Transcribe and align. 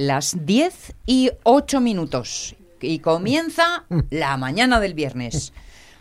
las 0.00 0.46
10 0.46 0.94
y 1.04 1.30
8 1.42 1.80
minutos 1.82 2.56
y 2.80 3.00
comienza 3.00 3.84
la 4.10 4.36
mañana 4.38 4.80
del 4.80 4.94
viernes. 4.94 5.52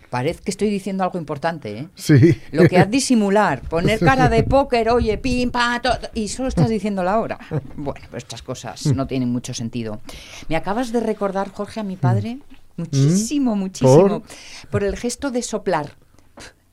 Parece 0.10 0.42
que 0.42 0.50
estoy 0.52 0.70
diciendo 0.70 1.04
algo 1.04 1.20
importante, 1.20 1.78
¿eh? 1.78 1.88
Sí. 1.96 2.40
Lo 2.52 2.68
que 2.70 2.78
has 2.78 2.90
disimular, 3.00 3.62
poner 3.62 4.00
cara 4.00 4.30
de 4.30 4.44
póker, 4.56 4.90
oye, 4.90 5.18
pim, 5.18 5.52
pa, 5.52 5.82
to- 5.82 5.92
y 6.14 6.30
solo 6.30 6.48
estás 6.48 6.70
diciendo 6.70 7.04
la 7.04 7.20
hora. 7.20 7.38
Bueno, 7.76 8.08
pues 8.10 8.24
estas 8.24 8.42
cosas 8.42 8.86
no 8.88 9.06
tienen 9.06 9.30
mucho 9.32 9.54
sentido. 9.54 10.00
Me 10.48 10.56
acabas 10.56 10.92
de 10.94 11.02
recordar, 11.02 11.52
Jorge, 11.52 11.82
a 11.82 11.84
mi 11.84 11.98
padre, 11.98 12.40
muchísimo, 12.78 13.56
muchísimo, 13.58 14.24
por 14.72 14.84
el 14.86 14.96
gesto 14.96 15.30
de 15.30 15.42
soplar. 15.44 15.92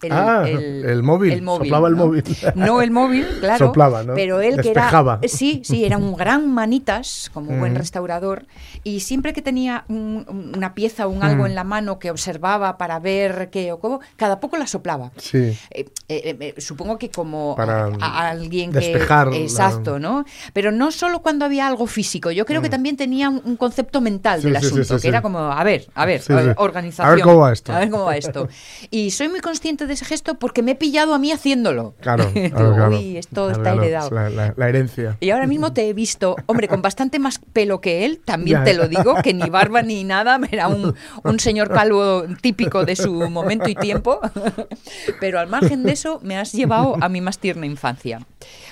El, 0.02 0.12
Ah, 0.12 0.44
el 0.46 1.02
móvil, 1.02 1.42
soplaba 1.44 1.88
el 1.88 1.96
¿no? 1.96 2.06
móvil. 2.06 2.24
No 2.54 2.82
el 2.82 2.90
móvil, 2.90 3.26
claro. 3.40 3.66
Soplaba, 3.68 4.02
¿no? 4.02 4.14
Pero 4.14 4.42
él 4.42 4.60
que 4.60 4.70
era. 4.72 4.90
Sí, 5.26 5.62
sí, 5.64 5.84
era 5.86 5.96
un 5.96 6.14
gran 6.14 6.52
manitas, 6.52 7.30
como 7.32 7.56
buen 7.56 7.72
Mm. 7.72 7.76
restaurador. 7.76 8.46
Y 8.84 9.00
siempre 9.00 9.32
que 9.32 9.40
tenía 9.40 9.84
un- 9.88 10.52
una 10.54 10.74
pieza 10.74 11.06
o 11.06 11.10
un 11.10 11.22
algo 11.22 11.44
Mm. 11.44 11.46
en 11.46 11.54
la 11.54 11.64
mano 11.64 11.98
que 11.98 12.10
observaba 12.10 12.76
para 12.76 12.98
ver 12.98 13.48
qué 13.50 13.72
o 13.72 13.78
cómo, 13.80 14.00
cada 14.16 14.38
poco 14.38 14.58
la 14.58 14.66
soplaba. 14.66 15.12
Sí. 15.16 15.38
Eh, 15.70 15.86
eh, 16.08 16.36
eh, 16.40 16.54
supongo 16.58 16.98
que 16.98 17.10
como 17.10 17.54
Para, 17.56 17.86
a, 17.86 17.88
a 18.00 18.30
alguien 18.30 18.72
despejar 18.72 19.30
que 19.30 19.38
la- 19.38 19.44
exacto, 19.44 19.98
¿no? 19.98 20.24
Pero 20.52 20.72
no 20.72 20.90
solo 20.92 21.20
cuando 21.22 21.46
había 21.46 21.66
algo 21.66 21.86
físico. 21.86 22.30
Yo 22.30 22.44
creo 22.44 22.60
que 22.60 22.68
también 22.68 22.96
tenía 22.98 23.30
un, 23.30 23.40
un 23.44 23.56
concepto 23.56 24.02
mental 24.02 24.40
Mm. 24.40 24.42
Sí, 24.42 24.50
del 24.50 24.60
sí, 24.60 24.66
asunto, 24.66 24.98
sí, 24.98 25.02
que 25.02 25.08
era 25.08 25.22
como 25.22 25.38
a 25.38 25.64
ver, 25.64 25.86
a 25.94 26.04
ver, 26.04 26.20
a 26.28 26.34
ver, 26.34 26.54
organización. 26.58 27.10
A 27.10 27.14
ver 27.14 27.24
cómo 27.24 27.38
va 27.38 27.52
esto. 27.52 27.72
A 27.72 27.78
ver 27.78 27.90
cómo 27.90 28.04
va 28.04 28.16
esto. 28.16 28.46
Y 28.90 29.10
soy 29.10 29.28
muy 29.30 29.40
consciente 29.40 29.85
de 29.86 29.94
ese 29.94 30.04
gesto 30.04 30.34
porque 30.38 30.62
me 30.62 30.72
he 30.72 30.74
pillado 30.74 31.14
a 31.14 31.18
mí 31.18 31.32
haciéndolo. 31.32 31.94
Claro, 32.00 32.30
claro, 32.32 32.74
claro. 32.74 32.96
Uy, 32.98 33.16
esto 33.16 33.46
Claro, 33.46 33.50
está 33.52 33.72
heredado. 33.74 34.10
La, 34.10 34.30
la- 34.30 34.54
la 34.56 34.68
herencia. 34.68 35.16
Y 35.20 35.30
ahora 35.30 35.46
mismo 35.46 35.72
te 35.72 35.88
he 35.88 35.92
visto, 35.92 36.36
hombre, 36.46 36.68
con 36.68 36.82
bastante 36.82 37.18
más 37.18 37.38
pelo 37.52 37.80
que 37.80 38.04
él, 38.04 38.20
también 38.24 38.58
Ya. 38.58 38.64
te 38.64 38.74
lo 38.74 38.88
digo, 38.88 39.14
que 39.22 39.34
ni 39.34 39.48
barba 39.50 39.82
ni 39.82 40.04
nada, 40.04 40.38
era 40.50 40.68
un, 40.68 40.94
un 41.24 41.40
señor 41.40 41.68
calvo 41.70 42.24
típico 42.40 42.84
de 42.84 42.96
su 42.96 43.12
momento 43.30 43.68
y 43.68 43.74
tiempo. 43.74 44.20
Pero 45.20 45.38
al 45.40 45.48
margen 45.48 45.82
de 45.82 45.92
eso, 45.92 46.20
me 46.22 46.36
has 46.38 46.52
llevado 46.52 46.96
a 47.00 47.08
mi 47.08 47.20
más 47.20 47.38
tierna 47.38 47.66
infancia. 47.66 48.20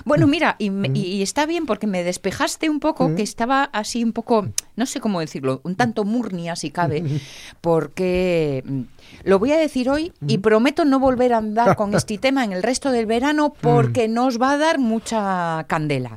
Bueno, 0.05 0.27
mira, 0.27 0.57
y, 0.59 0.71
me- 0.71 0.91
y 0.95 1.23
está 1.23 1.47
bien 1.47 1.67
porque 1.67 1.87
me 1.87 2.05
despejaste 2.05 2.69
un 2.71 2.81
poco, 2.81 3.15
que 3.15 3.23
estaba 3.23 3.65
así 3.65 4.03
un 4.05 4.13
poco, 4.13 4.49
no 4.77 4.87
sé 4.87 5.01
cómo 5.01 5.21
decirlo, 5.21 5.61
un 5.65 5.75
tanto 5.77 6.05
murnia 6.05 6.57
si 6.57 6.71
cabe, 6.71 7.03
porque 7.61 8.63
mm, 8.67 8.81
lo 9.25 9.39
voy 9.39 9.53
a 9.53 9.57
decir 9.57 9.89
hoy 9.91 10.13
y 10.27 10.39
prometo 10.39 10.85
no 10.85 10.99
volver 11.01 11.33
a 11.33 11.39
andar 11.39 11.77
con 11.77 11.95
este 11.95 12.19
tema 12.19 12.45
en 12.45 12.53
el 12.53 12.63
resto 12.63 12.91
del 12.91 13.07
verano 13.07 13.53
porque 13.61 14.09
nos 14.09 14.41
va 14.41 14.53
a 14.53 14.59
dar 14.59 14.79
mucha 14.79 15.65
candela. 15.69 16.17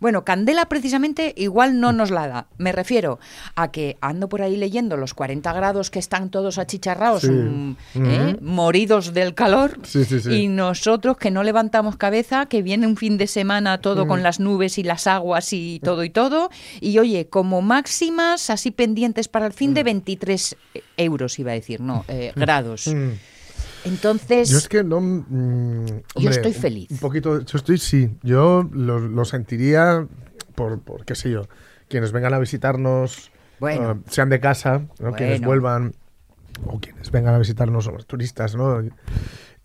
Bueno, 0.00 0.24
Candela 0.24 0.66
precisamente 0.68 1.32
igual 1.36 1.80
no 1.80 1.92
nos 1.92 2.10
la 2.10 2.28
da. 2.28 2.46
Me 2.58 2.72
refiero 2.72 3.18
a 3.54 3.70
que 3.70 3.96
ando 4.00 4.28
por 4.28 4.42
ahí 4.42 4.56
leyendo 4.56 4.96
los 4.96 5.14
40 5.14 5.52
grados 5.52 5.90
que 5.90 5.98
están 5.98 6.30
todos 6.30 6.58
achicharrados, 6.58 7.22
Sí. 7.22 7.30
mm, 7.30 7.76
¿eh? 7.96 8.36
moridos 8.40 9.12
del 9.14 9.34
calor, 9.34 9.78
Sí, 9.84 10.04
sí, 10.04 10.20
sí. 10.20 10.30
y 10.32 10.48
nosotros 10.48 11.16
que 11.16 11.30
no 11.30 11.42
levantamos 11.42 11.96
cabeza, 11.96 12.46
que 12.46 12.62
viene 12.62 12.86
un 12.86 12.96
fin 12.96 13.18
de 13.18 13.26
semana 13.26 13.78
todo 13.80 14.04
Mm. 14.04 14.08
con 14.08 14.22
las 14.22 14.40
nubes 14.40 14.78
y 14.78 14.82
las 14.82 15.06
aguas 15.06 15.52
y 15.52 15.80
todo 15.82 16.04
y 16.04 16.10
todo, 16.10 16.50
y 16.80 16.98
oye, 16.98 17.26
como 17.28 17.62
máximas 17.62 18.50
así 18.50 18.70
pendientes 18.70 19.28
para 19.28 19.46
el 19.46 19.52
fin 19.52 19.74
de 19.74 19.82
23 19.82 20.56
euros, 20.96 21.38
iba 21.38 21.52
a 21.52 21.54
decir, 21.54 21.80
no, 21.80 22.04
eh, 22.08 22.32
grados. 22.36 22.86
Mm. 22.88 23.12
Entonces... 23.84 24.48
Yo 24.48 24.58
es 24.58 24.68
que 24.68 24.82
no. 24.82 25.00
mm, 25.00 25.86
hombre, 26.14 26.30
estoy 26.30 26.52
feliz. 26.52 26.90
Un 26.90 26.98
poquito. 26.98 27.40
Yo 27.40 27.58
estoy, 27.58 27.78
sí. 27.78 28.10
Yo 28.22 28.68
lo, 28.72 28.98
lo 28.98 29.24
sentiría 29.24 30.06
por, 30.54 30.80
por, 30.80 31.04
qué 31.04 31.14
sé 31.14 31.30
yo, 31.30 31.42
quienes 31.88 32.10
vengan 32.12 32.34
a 32.34 32.38
visitarnos, 32.38 33.30
Bueno. 33.60 33.92
eh, 33.92 33.96
sean 34.10 34.28
de 34.28 34.40
casa, 34.40 34.86
¿no? 34.98 35.12
quienes 35.12 35.38
Bueno. 35.40 35.46
vuelvan, 35.46 35.94
o 36.66 36.80
quienes 36.80 37.10
vengan 37.12 37.34
a 37.34 37.38
visitarnos, 37.38 37.86
o 37.86 37.92
los 37.92 38.06
turistas, 38.06 38.56
¿no? 38.56 38.82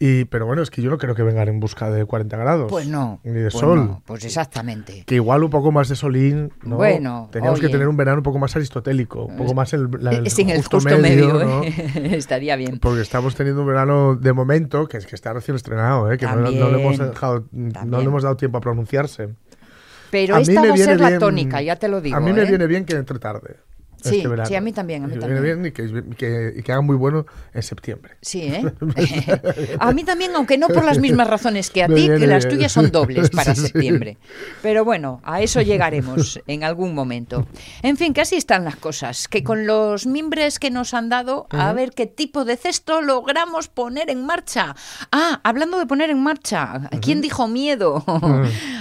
Y, 0.03 0.25
pero 0.25 0.47
bueno, 0.47 0.63
es 0.63 0.71
que 0.71 0.81
yo 0.81 0.89
no 0.89 0.97
creo 0.97 1.13
que 1.13 1.21
vengan 1.21 1.47
en 1.47 1.59
busca 1.59 1.91
de 1.91 2.05
40 2.05 2.35
grados. 2.35 2.71
Pues 2.71 2.87
no. 2.87 3.19
Ni 3.23 3.33
de 3.33 3.51
pues 3.51 3.53
sol. 3.53 3.75
no, 3.85 4.01
pues 4.07 4.25
exactamente. 4.25 5.03
Que 5.05 5.13
igual 5.13 5.43
un 5.43 5.51
poco 5.51 5.71
más 5.71 5.89
de 5.89 5.95
solín, 5.95 6.51
¿no? 6.63 6.77
Bueno, 6.77 7.29
Teníamos 7.31 7.59
oye. 7.59 7.67
que 7.67 7.71
tener 7.71 7.87
un 7.87 7.97
verano 7.97 8.17
un 8.17 8.23
poco 8.23 8.39
más 8.39 8.55
aristotélico, 8.55 9.25
un 9.25 9.37
poco 9.37 9.53
más 9.53 9.73
el, 9.73 9.89
la- 9.99 10.09
el 10.13 10.27
Sin 10.31 10.49
el 10.49 10.57
justo, 10.57 10.77
justo 10.79 10.97
medio, 10.97 11.33
¿no? 11.33 11.61
¿eh? 11.63 11.71
estaría 12.17 12.55
bien. 12.55 12.79
Porque 12.79 13.01
estamos 13.01 13.35
teniendo 13.35 13.61
un 13.61 13.67
verano 13.67 14.15
de 14.15 14.33
momento 14.33 14.87
que 14.87 14.97
es 14.97 15.05
que 15.05 15.13
está 15.15 15.33
recién 15.33 15.55
estrenado, 15.55 16.11
¿eh? 16.11 16.17
que 16.17 16.25
no, 16.25 16.35
no 16.37 16.49
le 16.71 16.81
hemos 16.81 16.97
dejado, 16.97 17.45
no 17.51 17.99
le 17.99 18.03
hemos 18.05 18.23
dado 18.23 18.35
tiempo 18.37 18.57
a 18.57 18.61
pronunciarse. 18.61 19.29
Pero 20.09 20.35
A 20.35 20.41
esta 20.41 20.61
va 20.65 20.73
a 20.73 20.77
ser 20.77 20.99
la 20.99 21.07
bien- 21.09 21.19
tónica, 21.19 21.61
ya 21.61 21.75
te 21.75 21.87
lo 21.87 22.01
digo. 22.01 22.17
A 22.17 22.19
mí 22.19 22.33
me 22.33 22.41
¿eh? 22.41 22.45
viene 22.45 22.65
bien 22.65 22.85
que 22.85 22.95
entre 22.95 23.19
tarde. 23.19 23.57
Sí, 24.01 24.17
este 24.17 24.27
verano. 24.27 24.47
sí, 24.47 24.55
a 24.55 24.61
mí 24.61 24.71
también, 24.73 25.03
a 25.03 25.07
mí 25.07 25.17
también. 25.17 25.43
bien 25.43 25.65
y 25.65 25.71
que, 25.71 26.03
que, 26.17 26.53
y 26.57 26.63
que 26.63 26.71
haga 26.71 26.81
muy 26.81 26.95
bueno 26.95 27.25
en 27.53 27.61
septiembre. 27.63 28.15
Sí, 28.21 28.41
¿eh? 28.43 28.63
a 29.79 29.91
mí 29.93 30.03
también, 30.03 30.31
aunque 30.35 30.57
no 30.57 30.67
por 30.67 30.83
las 30.83 30.99
mismas 30.99 31.27
razones 31.27 31.69
que 31.69 31.83
a 31.83 31.87
ti, 31.87 32.07
que 32.07 32.27
las 32.27 32.47
tuyas 32.47 32.71
son 32.71 32.91
dobles 32.91 33.29
para 33.29 33.53
Sí, 33.55 33.61
sí. 33.61 33.67
septiembre. 33.67 34.17
Pero 34.61 34.83
bueno, 34.85 35.21
a 35.23 35.41
eso 35.41 35.61
llegaremos 35.61 36.39
en 36.47 36.63
algún 36.63 36.93
momento. 36.95 37.47
En 37.83 37.97
fin, 37.97 38.13
que 38.13 38.21
así 38.21 38.35
están 38.35 38.63
las 38.65 38.75
cosas, 38.75 39.27
que 39.27 39.43
con 39.43 39.65
los 39.67 40.05
mimbres 40.05 40.59
que 40.59 40.71
nos 40.71 40.93
han 40.93 41.09
dado, 41.09 41.47
a 41.51 41.71
ver 41.73 41.91
qué 41.91 42.05
tipo 42.07 42.45
de 42.45 42.57
cesto 42.57 43.01
logramos 43.01 43.67
poner 43.67 44.09
en 44.09 44.25
marcha. 44.25 44.75
Ah, 45.11 45.39
hablando 45.43 45.77
de 45.79 45.85
poner 45.85 46.09
en 46.09 46.21
marcha, 46.23 46.89
¿quién 47.01 47.21
dijo 47.21 47.47
miedo? 47.47 48.03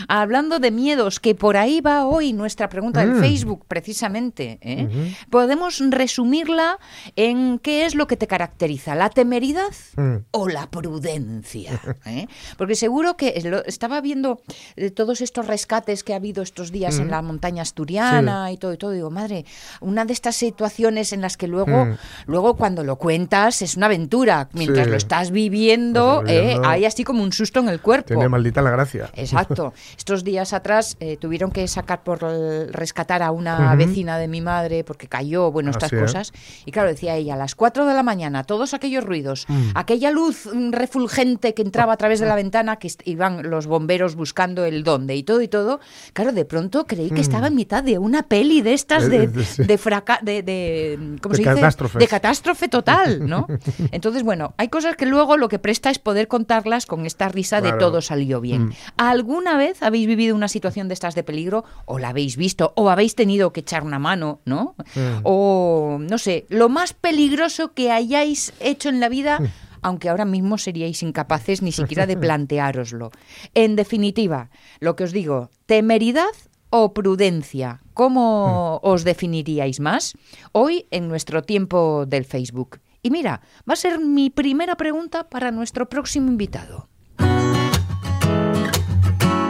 hablando 0.09 0.59
de 0.59 0.71
miedos, 0.71 1.21
que 1.21 1.35
por 1.35 1.57
ahí 1.57 1.81
va 1.81 2.07
hoy 2.07 2.33
nuestra 2.33 2.69
pregunta 2.69 3.01
del 3.01 3.11
Mm. 3.15 3.21
Facebook, 3.21 3.65
precisamente. 3.69 4.59
¿eh? 4.63 5.10
Podemos 5.31 5.81
resumirla 5.91 6.79
en 7.17 7.59
qué 7.59 7.87
es 7.87 7.95
lo 7.95 8.07
que 8.07 8.17
te 8.17 8.27
caracteriza, 8.27 8.95
la 8.95 9.11
temeridad 9.11 9.71
Mm. 9.97 10.17
o 10.33 10.49
la 10.49 10.71
prudencia. 10.71 11.81
¿eh? 12.07 12.27
Porque 12.57 12.75
seguro 12.75 13.17
que 13.17 13.41
lo- 13.45 13.65
estaba 13.65 14.01
viendo 14.01 14.41
eh, 14.77 14.91
todos 14.91 15.21
estos 15.21 15.47
rescates 15.47 16.05
que 16.05 16.13
ha 16.13 16.17
habido 16.17 16.43
estos 16.43 16.71
días 16.73 16.99
en 16.99 17.11
la 17.11 17.23
montaña 17.23 17.63
asturiana 17.63 18.51
y 18.53 18.57
todo 18.57 18.73
y 18.73 18.77
todo. 18.79 18.91
Digo, 18.93 19.11
madre, 19.11 19.45
una 19.81 20.05
de 20.05 20.13
estas 20.13 20.37
situaciones 20.37 21.13
en 21.13 21.21
las 21.21 21.37
que 21.37 21.47
luego, 21.49 21.85
Mm. 21.87 21.97
luego 22.27 22.57
cuando 22.57 22.85
lo 22.85 22.97
cuentas 22.97 23.63
es 23.63 23.77
una 23.77 23.87
aventura. 23.87 24.49
Mientras 24.53 24.87
Sí. 24.87 24.91
lo 24.91 24.97
estás 24.97 25.31
viviendo, 25.31 26.23
eh, 26.27 26.59
hay 26.65 26.85
así 26.85 27.05
como 27.05 27.23
un 27.23 27.33
susto 27.33 27.61
en 27.61 27.69
el 27.69 27.81
cuerpo. 27.81 28.09
Tiene 28.09 28.29
maldita 28.29 28.63
la 28.63 28.71
gracia. 28.71 29.11
Exacto. 29.15 29.73
Estos 29.99 30.25
días 30.25 30.53
atrás 30.53 30.97
eh, 31.01 31.17
tuvieron 31.17 31.51
que 31.51 31.67
sacar 31.69 32.03
por 32.03 32.25
el- 32.25 32.73
rescatar 32.73 33.23
a 33.23 33.31
una 33.31 33.75
vecina 33.75 34.19
de 34.19 34.29
mi 34.29 34.41
madre 34.41 34.85
porque 34.85 35.00
cayó, 35.09 35.51
bueno, 35.53 35.71
estas 35.71 35.85
Así 35.93 35.97
es. 35.97 36.03
cosas. 36.03 36.33
Y 36.67 36.73
claro, 36.73 36.89
decía 36.89 37.17
ella, 37.17 37.35
a 37.35 37.37
las 37.37 37.55
4 37.55 37.87
de 37.87 37.95
la 37.95 38.03
mañana, 38.03 38.45
todos 38.45 38.75
aquellos 38.75 39.05
ruidos, 39.05 39.47
Mm. 39.49 39.71
aquella 39.75 40.11
luz 40.11 40.49
mm, 40.53 40.73
refulgente 40.73 41.55
que 41.55 41.63
entraba 41.63 41.93
a 41.93 41.97
través 41.97 42.21
de 42.21 42.27
la 42.27 42.35
ventana, 42.35 42.77
que 42.77 42.91
iban 43.05 43.49
los 43.51 43.67
bomberos 43.67 44.15
buscando 44.17 44.65
el 44.65 44.85
dónde 44.85 45.17
y 45.17 45.23
todo 45.23 45.41
y 45.43 45.49
todo. 45.49 45.81
Claro, 46.13 46.33
de 46.33 46.45
pronto 46.45 46.87
creí 46.87 47.11
que 47.11 47.21
estaba 47.21 47.47
en 47.49 47.55
mitad 47.55 47.83
de 47.83 47.99
una 47.99 48.23
peli 48.25 48.61
de 48.63 48.75
estas 48.75 49.05
Eh, 49.05 49.09
de, 49.09 49.25
eh, 49.25 49.65
de 49.67 49.79
fraca 49.79 50.19
de, 50.23 50.43
de- 50.43 51.17
¿cómo 51.23 51.35
De 51.35 51.43
se 51.45 51.55
dice? 51.55 51.99
De 51.99 52.07
catástrofe 52.09 52.69
total, 52.69 53.27
¿no? 53.29 53.47
Entonces, 53.93 54.23
bueno, 54.23 54.55
hay 54.57 54.69
cosas 54.69 54.97
que 54.97 55.07
luego 55.07 55.37
lo 55.37 55.49
que 55.49 55.59
presta 55.59 55.91
es 55.91 55.99
poder 55.99 56.29
contarlas 56.29 56.87
con 56.87 57.07
esta 57.07 57.29
risa 57.29 57.61
de 57.61 57.73
todo 57.73 58.01
salió 58.01 58.41
bien. 58.41 58.67
Mm. 58.67 58.73
¿Alguna 58.97 59.57
vez 59.57 59.83
habéis 59.83 60.07
vivido 60.07 60.35
una 60.35 60.49
situación 60.49 60.89
de 60.89 60.95
estas 60.95 61.15
de 61.15 61.23
peligro 61.23 61.65
o 61.87 61.99
la 61.99 62.09
habéis 62.11 62.37
visto 62.37 62.73
o 62.77 62.91
habéis 62.91 63.15
tenido 63.15 63.53
que 63.53 63.61
echar 63.61 63.83
una 63.83 63.99
mano, 63.99 64.41
¿no? 64.45 64.75
Mm. 64.95 65.21
O 65.25 65.99
no 66.01 66.19
sé, 66.19 66.47
lo 66.49 66.69
más 66.69 66.93
peligroso 66.93 67.73
que 67.73 67.91
hayáis 67.91 68.53
hecho 68.61 68.89
en 68.89 69.01
la 69.01 69.09
vida, 69.09 69.41
aunque 69.83 70.09
ahora 70.09 70.25
mismo 70.25 70.59
seríais 70.59 71.03
incapaces 71.03 71.63
ni 71.63 71.73
siquiera 71.73 72.07
de 72.07 72.17
planteároslo. 72.19 73.11
En 73.55 73.77
definitiva, 73.77 74.51
lo 74.81 74.97
que 74.97 75.05
os 75.05 75.13
digo, 75.13 75.51
temeridad 75.67 76.31
o 76.71 76.95
prudencia, 76.95 77.83
¿cómo 77.95 78.81
os 78.83 79.05
definiríais 79.05 79.81
más? 79.81 80.15
Hoy 80.53 80.87
en 80.91 81.09
nuestro 81.09 81.43
tiempo 81.43 82.07
del 82.07 82.25
Facebook. 82.25 82.81
Y 83.03 83.11
mira, 83.11 83.41
va 83.69 83.75
a 83.75 83.77
ser 83.77 83.99
mi 83.99 84.31
primera 84.31 84.77
pregunta 84.77 85.29
para 85.29 85.51
nuestro 85.51 85.89
próximo 85.89 86.29
invitado. 86.31 86.89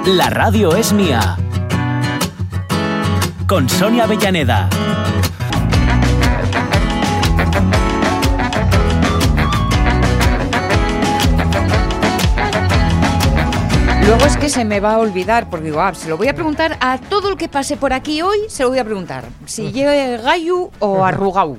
La 0.07 0.31
radio 0.31 0.75
es 0.75 0.93
mía. 0.93 1.37
Con 3.51 3.69
Sonia 3.69 4.05
Avellaneda. 4.05 4.71
Luego 14.07 14.25
es 14.25 14.37
que 14.37 14.49
se 14.49 14.65
me 14.65 14.79
va 14.79 14.95
a 14.95 14.99
olvidar, 14.99 15.51
porque 15.51 15.65
digo, 15.65 15.81
ah, 15.81 15.93
se 15.97 16.09
lo 16.09 16.17
voy 16.17 16.29
a 16.29 16.35
preguntar 16.35 16.79
a 16.81 16.99
todo 16.99 17.29
el 17.29 17.37
que 17.37 17.49
pase 17.49 17.77
por 17.77 17.93
aquí 17.93 18.23
hoy, 18.23 18.39
se 18.47 18.63
lo 18.63 18.69
voy 18.69 18.79
a 18.79 18.85
preguntar. 18.85 19.25
Si 19.47 19.63
llegue 19.73 20.19
gallu 20.19 20.71
o 20.79 21.05
arrugau. 21.05 21.59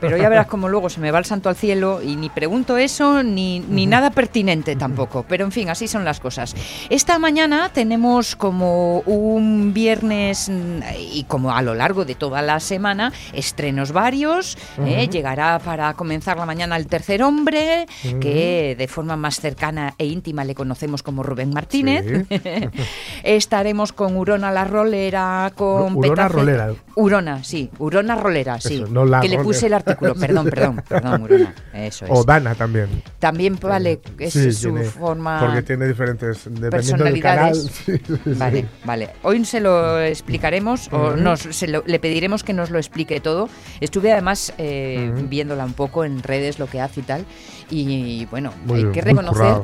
Pero 0.00 0.16
ya 0.16 0.28
verás 0.28 0.46
como 0.46 0.68
luego 0.68 0.88
se 0.88 1.00
me 1.00 1.10
va 1.10 1.18
el 1.18 1.24
santo 1.24 1.48
al 1.48 1.56
cielo 1.56 2.00
y 2.02 2.16
ni 2.16 2.30
pregunto 2.30 2.76
eso 2.76 3.22
ni, 3.22 3.60
ni 3.60 3.86
nada 3.86 4.10
pertinente 4.10 4.76
tampoco. 4.76 5.24
Pero 5.28 5.44
en 5.44 5.52
fin, 5.52 5.68
así 5.68 5.88
son 5.88 6.04
las 6.04 6.20
cosas. 6.20 6.54
Esta 6.90 7.18
mañana 7.18 7.70
tenemos 7.72 8.36
como 8.36 9.00
un 9.00 9.72
viernes 9.74 10.48
mm, 10.48 10.80
y 11.12 11.24
como 11.24 11.52
a 11.52 11.62
lo 11.62 11.74
largo 11.74 12.04
de 12.04 12.14
toda 12.14 12.42
la 12.42 12.60
semana 12.60 13.12
estrenos 13.32 13.92
varios. 13.92 14.56
¿eh? 14.84 15.08
Llegará 15.08 15.58
para 15.58 15.94
comenzar 15.94 16.38
la 16.38 16.46
mañana 16.46 16.76
el 16.76 16.86
tercer 16.86 17.22
hombre, 17.22 17.86
que 18.20 18.74
de 18.78 18.88
forma 18.88 19.16
más 19.16 19.40
cercana 19.40 19.94
e 19.98 20.06
íntima 20.06 20.44
le 20.44 20.54
conocemos 20.54 21.02
como 21.02 21.22
Rubén 21.22 21.52
Martínez. 21.52 22.26
Estaremos 23.22 23.92
con 23.92 24.16
Urona 24.16 24.50
la 24.52 24.64
Rolera, 24.64 25.52
con 25.54 25.96
Urona 25.96 26.00
Petra 26.00 26.28
Rolera. 26.28 26.72
Urona, 26.94 27.44
sí, 27.44 27.70
Urona 27.78 28.16
Rolera, 28.16 28.60
sí. 28.60 28.76
Eso, 28.76 28.86
no 28.86 29.04
la 29.04 29.20
que 29.20 29.28
le 29.28 29.38
puse 29.38 29.66
el 29.66 29.72
Rolera. 29.72 29.87
Artículo, 29.88 30.14
perdón, 30.14 30.44
perdón, 30.50 30.82
perdón, 30.88 31.22
Urona. 31.22 31.54
Eso 31.72 32.04
es. 32.04 32.10
O 32.12 32.24
Dana 32.24 32.54
también. 32.54 32.88
También 33.18 33.58
vale, 33.60 34.00
es 34.18 34.32
Sí, 34.32 34.52
su 34.52 34.72
tiene- 34.72 34.84
forma. 34.84 35.40
Porque 35.40 35.62
tiene 35.62 35.86
diferentes. 35.88 36.42
Dependiendo 36.50 37.04
del 37.04 37.20
canal. 37.20 37.54
Sí. 37.88 38.00
Vale, 38.24 38.66
vale. 38.84 39.10
Hoy 39.22 39.44
se 39.44 39.60
lo 39.60 40.00
explicaremos 40.00 40.88
o 40.92 41.12
nos, 41.16 41.40
se 41.40 41.66
lo- 41.68 41.82
le 41.86 41.98
pediremos 41.98 42.42
que 42.44 42.52
nos 42.52 42.70
lo 42.70 42.78
explique 42.78 43.20
todo. 43.20 43.48
Estuve 43.80 44.12
además 44.12 44.52
eh, 44.58 45.12
viéndola 45.28 45.64
un 45.64 45.72
poco 45.74 46.04
en 46.04 46.22
redes, 46.22 46.58
lo 46.58 46.66
que 46.66 46.80
hace 46.80 47.00
y 47.00 47.02
tal. 47.04 47.24
Y 47.70 48.26
bueno, 48.26 48.52
Muy 48.66 48.76
hay 48.78 48.82
bien, 48.84 48.92
que 48.94 49.00
reconocer 49.02 49.56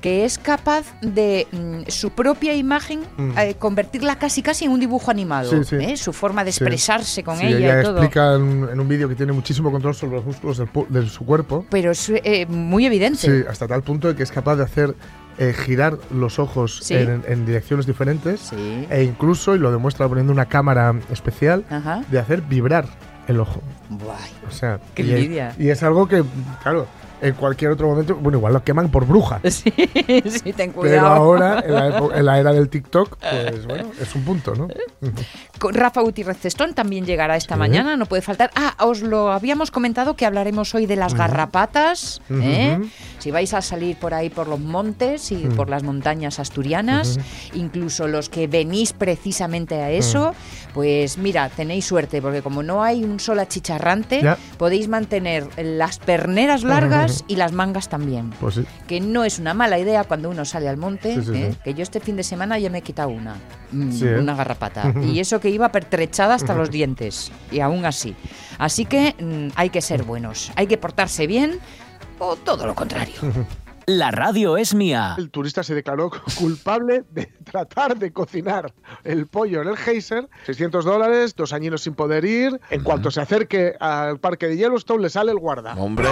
que 0.00 0.24
es 0.24 0.36
capaz 0.36 0.84
de 1.00 1.46
mm, 1.52 1.82
su 1.88 2.10
propia 2.10 2.54
imagen 2.54 3.00
Mm. 3.16 3.38
eh, 3.38 3.54
convertirla 3.56 4.16
casi 4.16 4.42
casi 4.42 4.64
en 4.64 4.72
un 4.72 4.80
dibujo 4.80 5.10
animado. 5.12 5.48
Sí, 5.50 5.64
sí. 5.64 5.76
¿eh? 5.76 5.96
Su 5.96 6.12
forma 6.12 6.42
de 6.42 6.50
Sí. 6.50 6.58
expresarse 6.64 7.22
con 7.22 7.36
Sí, 7.38 7.46
ella 7.46 7.80
y 7.80 7.84
todo. 7.84 7.98
explica 7.98 8.34
en, 8.34 8.68
en 8.72 8.80
un 8.80 8.88
vídeo 8.88 9.08
que 9.08 9.14
tiene 9.14 9.32
muchísimo 9.32 9.70
control 9.70 9.94
sobre 9.94 10.16
los 10.16 10.24
músculos 10.24 10.58
del 10.58 10.68
de 10.88 11.08
su 11.08 11.24
cuerpo. 11.24 11.64
Pero 11.70 11.92
es 11.92 12.08
eh, 12.10 12.46
muy 12.46 12.84
evidente. 12.84 13.18
Sí, 13.18 13.44
hasta 13.48 13.68
tal 13.68 13.82
punto 13.82 14.08
de 14.08 14.16
que 14.16 14.24
es 14.24 14.32
capaz 14.32 14.56
de 14.56 14.64
hacer 14.64 14.96
eh, 15.38 15.54
girar 15.56 15.96
los 16.12 16.38
ojos 16.40 16.80
Sí. 16.82 16.94
en, 16.94 17.22
en 17.26 17.46
direcciones 17.46 17.86
diferentes 17.86 18.40
Sí. 18.40 18.86
e 18.90 19.04
incluso, 19.04 19.54
y 19.54 19.58
lo 19.60 19.70
demuestra 19.70 20.08
poniendo 20.08 20.32
una 20.32 20.46
cámara 20.46 20.94
especial, 21.10 21.64
Ajá. 21.70 22.02
de 22.10 22.18
hacer 22.18 22.42
vibrar 22.42 22.86
el 23.28 23.38
ojo. 23.40 23.62
Guay. 23.88 24.30
O 24.48 24.50
sea, 24.50 24.80
Qué 24.94 25.02
y, 25.04 25.38
es, 25.38 25.58
y 25.60 25.70
es 25.70 25.82
algo 25.84 26.06
que, 26.08 26.22
claro, 26.62 26.86
en 27.22 27.34
cualquier 27.34 27.70
otro 27.70 27.88
momento, 27.88 28.14
bueno, 28.16 28.36
igual 28.38 28.52
lo 28.52 28.62
queman 28.62 28.90
por 28.90 29.06
bruja. 29.06 29.40
Sí, 29.50 29.72
sí, 29.76 30.52
ten 30.52 30.70
Pero 30.70 30.72
cuidado. 30.72 31.06
ahora, 31.06 31.60
en 31.64 31.74
la, 31.74 31.88
epo- 31.98 32.12
en 32.14 32.26
la 32.26 32.38
era 32.38 32.52
del 32.52 32.68
TikTok, 32.68 33.16
pues 33.20 33.66
bueno, 33.66 33.90
es 34.00 34.14
un 34.14 34.24
punto, 34.24 34.54
¿no? 34.54 34.68
Con 35.58 35.74
Rafa 35.74 36.00
Gutiérrez 36.00 36.38
Cestón 36.38 36.74
también 36.74 37.06
llegará 37.06 37.36
esta 37.36 37.54
Sí. 37.54 37.58
mañana, 37.58 37.96
no 37.96 38.06
puede 38.06 38.22
faltar. 38.22 38.50
Ah, 38.56 38.74
os 38.84 39.02
lo 39.02 39.30
habíamos 39.32 39.70
comentado 39.70 40.16
que 40.16 40.26
hablaremos 40.26 40.74
hoy 40.74 40.86
de 40.86 40.96
las 40.96 41.14
garrapatas. 41.14 42.20
¿eh? 42.30 42.80
Si 43.20 43.30
vais 43.30 43.54
a 43.54 43.62
salir 43.62 43.96
por 43.96 44.12
ahí 44.14 44.28
por 44.28 44.48
los 44.48 44.58
montes 44.58 45.30
y 45.30 45.46
Ujú. 45.46 45.54
por 45.56 45.70
las 45.70 45.84
montañas 45.84 46.40
asturianas, 46.40 47.20
incluso 47.54 48.08
los 48.08 48.28
que 48.28 48.48
venís 48.48 48.92
precisamente 48.92 49.80
a 49.80 49.90
eso, 49.90 50.34
pues 50.74 51.18
mira, 51.18 51.48
tenéis 51.50 51.84
suerte, 51.86 52.22
porque 52.22 52.42
como 52.42 52.62
no 52.62 52.82
hay 52.82 53.04
un 53.04 53.20
solo 53.20 53.42
achicharrante, 53.42 54.22
Ya. 54.22 54.38
podéis 54.58 54.88
mantener 54.88 55.46
las 55.56 55.98
perneras 55.98 56.62
largas 56.64 57.24
y 57.28 57.36
las 57.36 57.52
mangas 57.52 57.88
también. 57.88 58.30
Pues 58.40 58.54
sí. 58.56 58.64
Que 58.86 59.00
no 59.00 59.24
es 59.24 59.38
una 59.38 59.54
mala 59.54 59.78
idea 59.78 60.04
cuando 60.04 60.30
uno 60.30 60.44
sale 60.44 60.68
al 60.68 60.76
monte, 60.76 61.14
Sí, 61.16 61.22
sí, 61.24 61.32
¿eh? 61.34 61.54
que 61.62 61.74
yo 61.74 61.82
este 61.82 62.00
fin 62.00 62.16
de 62.16 62.22
semana 62.22 62.58
ya 62.58 62.70
me 62.70 62.78
he 62.78 62.82
quitado 62.82 63.10
una, 63.10 63.36
mm, 63.70 63.90
¿eh? 64.04 64.18
una 64.18 64.34
garrapata. 64.34 64.92
y 65.02 65.20
eso 65.20 65.40
que 65.40 65.50
iba 65.50 65.70
pertrechada 65.70 66.34
hasta 66.34 66.54
los 66.54 66.70
dientes, 66.78 67.30
y 67.50 67.60
aún 67.60 67.84
así. 67.84 68.14
Así 68.58 68.84
que 68.84 69.14
mm, 69.20 69.52
hay 69.56 69.70
que 69.70 69.80
ser 69.82 70.02
buenos, 70.04 70.52
hay 70.56 70.66
que 70.66 70.78
portarse 70.78 71.26
bien 71.26 71.58
o 72.18 72.36
todo 72.36 72.66
lo 72.66 72.74
contrario. 72.74 73.14
La 73.86 74.10
radio 74.10 74.56
es 74.56 74.74
mía. 74.74 75.14
El 75.18 75.30
turista 75.30 75.62
se 75.62 75.74
declaró 75.74 76.10
culpable 76.38 77.04
de 77.10 77.26
tratar 77.44 77.96
de 77.96 78.12
cocinar 78.12 78.72
el 79.04 79.26
pollo 79.26 79.62
en 79.62 79.68
el 79.68 79.76
geyser. 79.76 80.28
600 80.46 80.84
dólares, 80.84 81.34
dos 81.34 81.52
añinos 81.52 81.82
sin 81.82 81.94
poder 81.94 82.24
ir. 82.24 82.60
En 82.70 82.82
cuanto 82.82 83.10
se 83.10 83.20
acerque 83.20 83.74
al 83.80 84.18
parque 84.20 84.46
de 84.48 84.56
Yellowstone, 84.56 85.02
le 85.02 85.10
sale 85.10 85.32
el 85.32 85.38
guarda. 85.38 85.74
Hombre, 85.74 86.08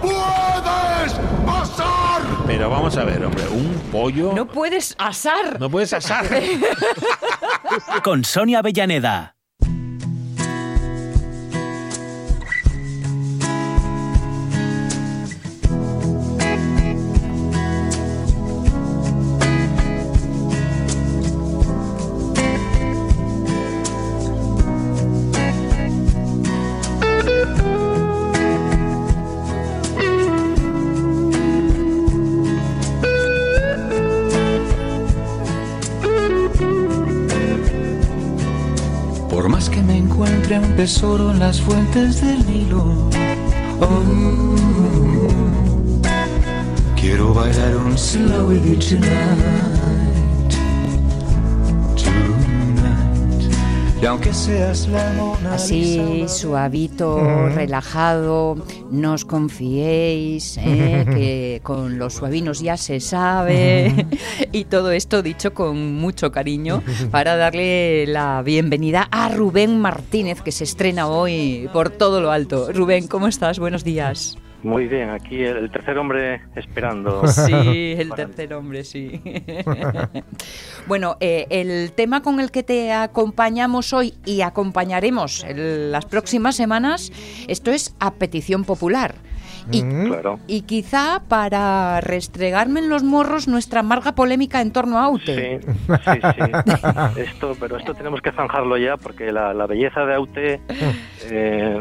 ¡Puedes 0.00 1.12
pasar! 1.46 2.22
pero 2.46 2.68
vamos 2.70 2.96
a 2.96 3.04
ver, 3.04 3.24
hombre, 3.24 3.46
un 3.48 3.72
pollo 3.90 4.32
No 4.34 4.46
puedes 4.46 4.94
asar. 4.98 5.58
no 5.60 5.70
puedes 5.70 5.92
asar. 5.92 6.26
Con 8.04 8.24
Sonia 8.24 8.58
Avellaneda. 8.58 9.36
Tesoro 40.82 41.30
en 41.30 41.38
las 41.38 41.60
fuentes 41.60 42.20
del 42.20 42.44
Nilo. 42.44 43.08
Oh, 43.80 44.56
quiero 47.00 47.32
bailar 47.32 47.76
un 47.76 47.96
slow 47.96 48.48
with 48.48 48.64
you. 48.64 48.98
Y 54.02 54.04
aunque 54.04 54.34
seas 54.34 54.88
la 54.88 55.12
Mona 55.12 55.54
Así, 55.54 56.24
suavito, 56.26 57.48
relajado, 57.50 58.56
no 58.90 59.12
os 59.12 59.24
confiéis, 59.24 60.58
¿eh? 60.58 61.06
que 61.08 61.60
con 61.62 62.00
los 62.00 62.14
suavinos 62.14 62.58
ya 62.58 62.76
se 62.76 62.98
sabe. 62.98 64.08
y 64.50 64.64
todo 64.64 64.90
esto 64.90 65.22
dicho 65.22 65.54
con 65.54 65.94
mucho 65.94 66.32
cariño 66.32 66.82
para 67.12 67.36
darle 67.36 68.08
la 68.08 68.42
bienvenida 68.42 69.06
a 69.12 69.28
Rubén 69.28 69.80
Martínez, 69.80 70.42
que 70.42 70.50
se 70.50 70.64
estrena 70.64 71.06
hoy 71.06 71.70
por 71.72 71.90
todo 71.90 72.20
lo 72.20 72.32
alto. 72.32 72.72
Rubén, 72.72 73.06
¿cómo 73.06 73.28
estás? 73.28 73.60
Buenos 73.60 73.84
días. 73.84 74.36
Muy 74.62 74.86
bien, 74.86 75.10
aquí 75.10 75.42
el 75.42 75.70
tercer 75.70 75.98
hombre 75.98 76.42
esperando. 76.54 77.22
Sí, 77.32 77.94
el 77.98 78.10
tercer 78.10 78.54
hombre, 78.54 78.84
sí. 78.84 79.20
bueno, 80.86 81.16
eh, 81.20 81.46
el 81.50 81.92
tema 81.92 82.22
con 82.22 82.38
el 82.40 82.50
que 82.50 82.62
te 82.62 82.92
acompañamos 82.92 83.92
hoy 83.92 84.14
y 84.24 84.42
acompañaremos 84.42 85.44
las 85.54 86.06
próximas 86.06 86.54
semanas, 86.54 87.10
esto 87.48 87.70
es 87.72 87.96
a 87.98 88.14
petición 88.14 88.64
popular. 88.64 89.14
Y, 89.70 89.82
Claro. 90.08 90.38
y 90.46 90.62
quizá 90.62 91.22
para 91.28 92.00
restregarme 92.00 92.80
en 92.80 92.88
los 92.88 93.02
morros 93.02 93.48
nuestra 93.48 93.80
amarga 93.80 94.12
polémica 94.12 94.60
en 94.60 94.72
torno 94.72 94.98
a 94.98 95.04
Aute. 95.04 95.60
Sí, 95.60 95.72
sí, 95.88 96.20
sí. 96.22 97.20
Esto, 97.20 97.56
pero 97.60 97.76
esto 97.76 97.94
tenemos 97.94 98.20
que 98.20 98.32
zanjarlo 98.32 98.76
ya 98.76 98.96
porque 98.96 99.30
la, 99.32 99.52
la 99.54 99.66
belleza 99.66 100.04
de 100.04 100.14
Aute, 100.14 100.60
eh, 101.30 101.80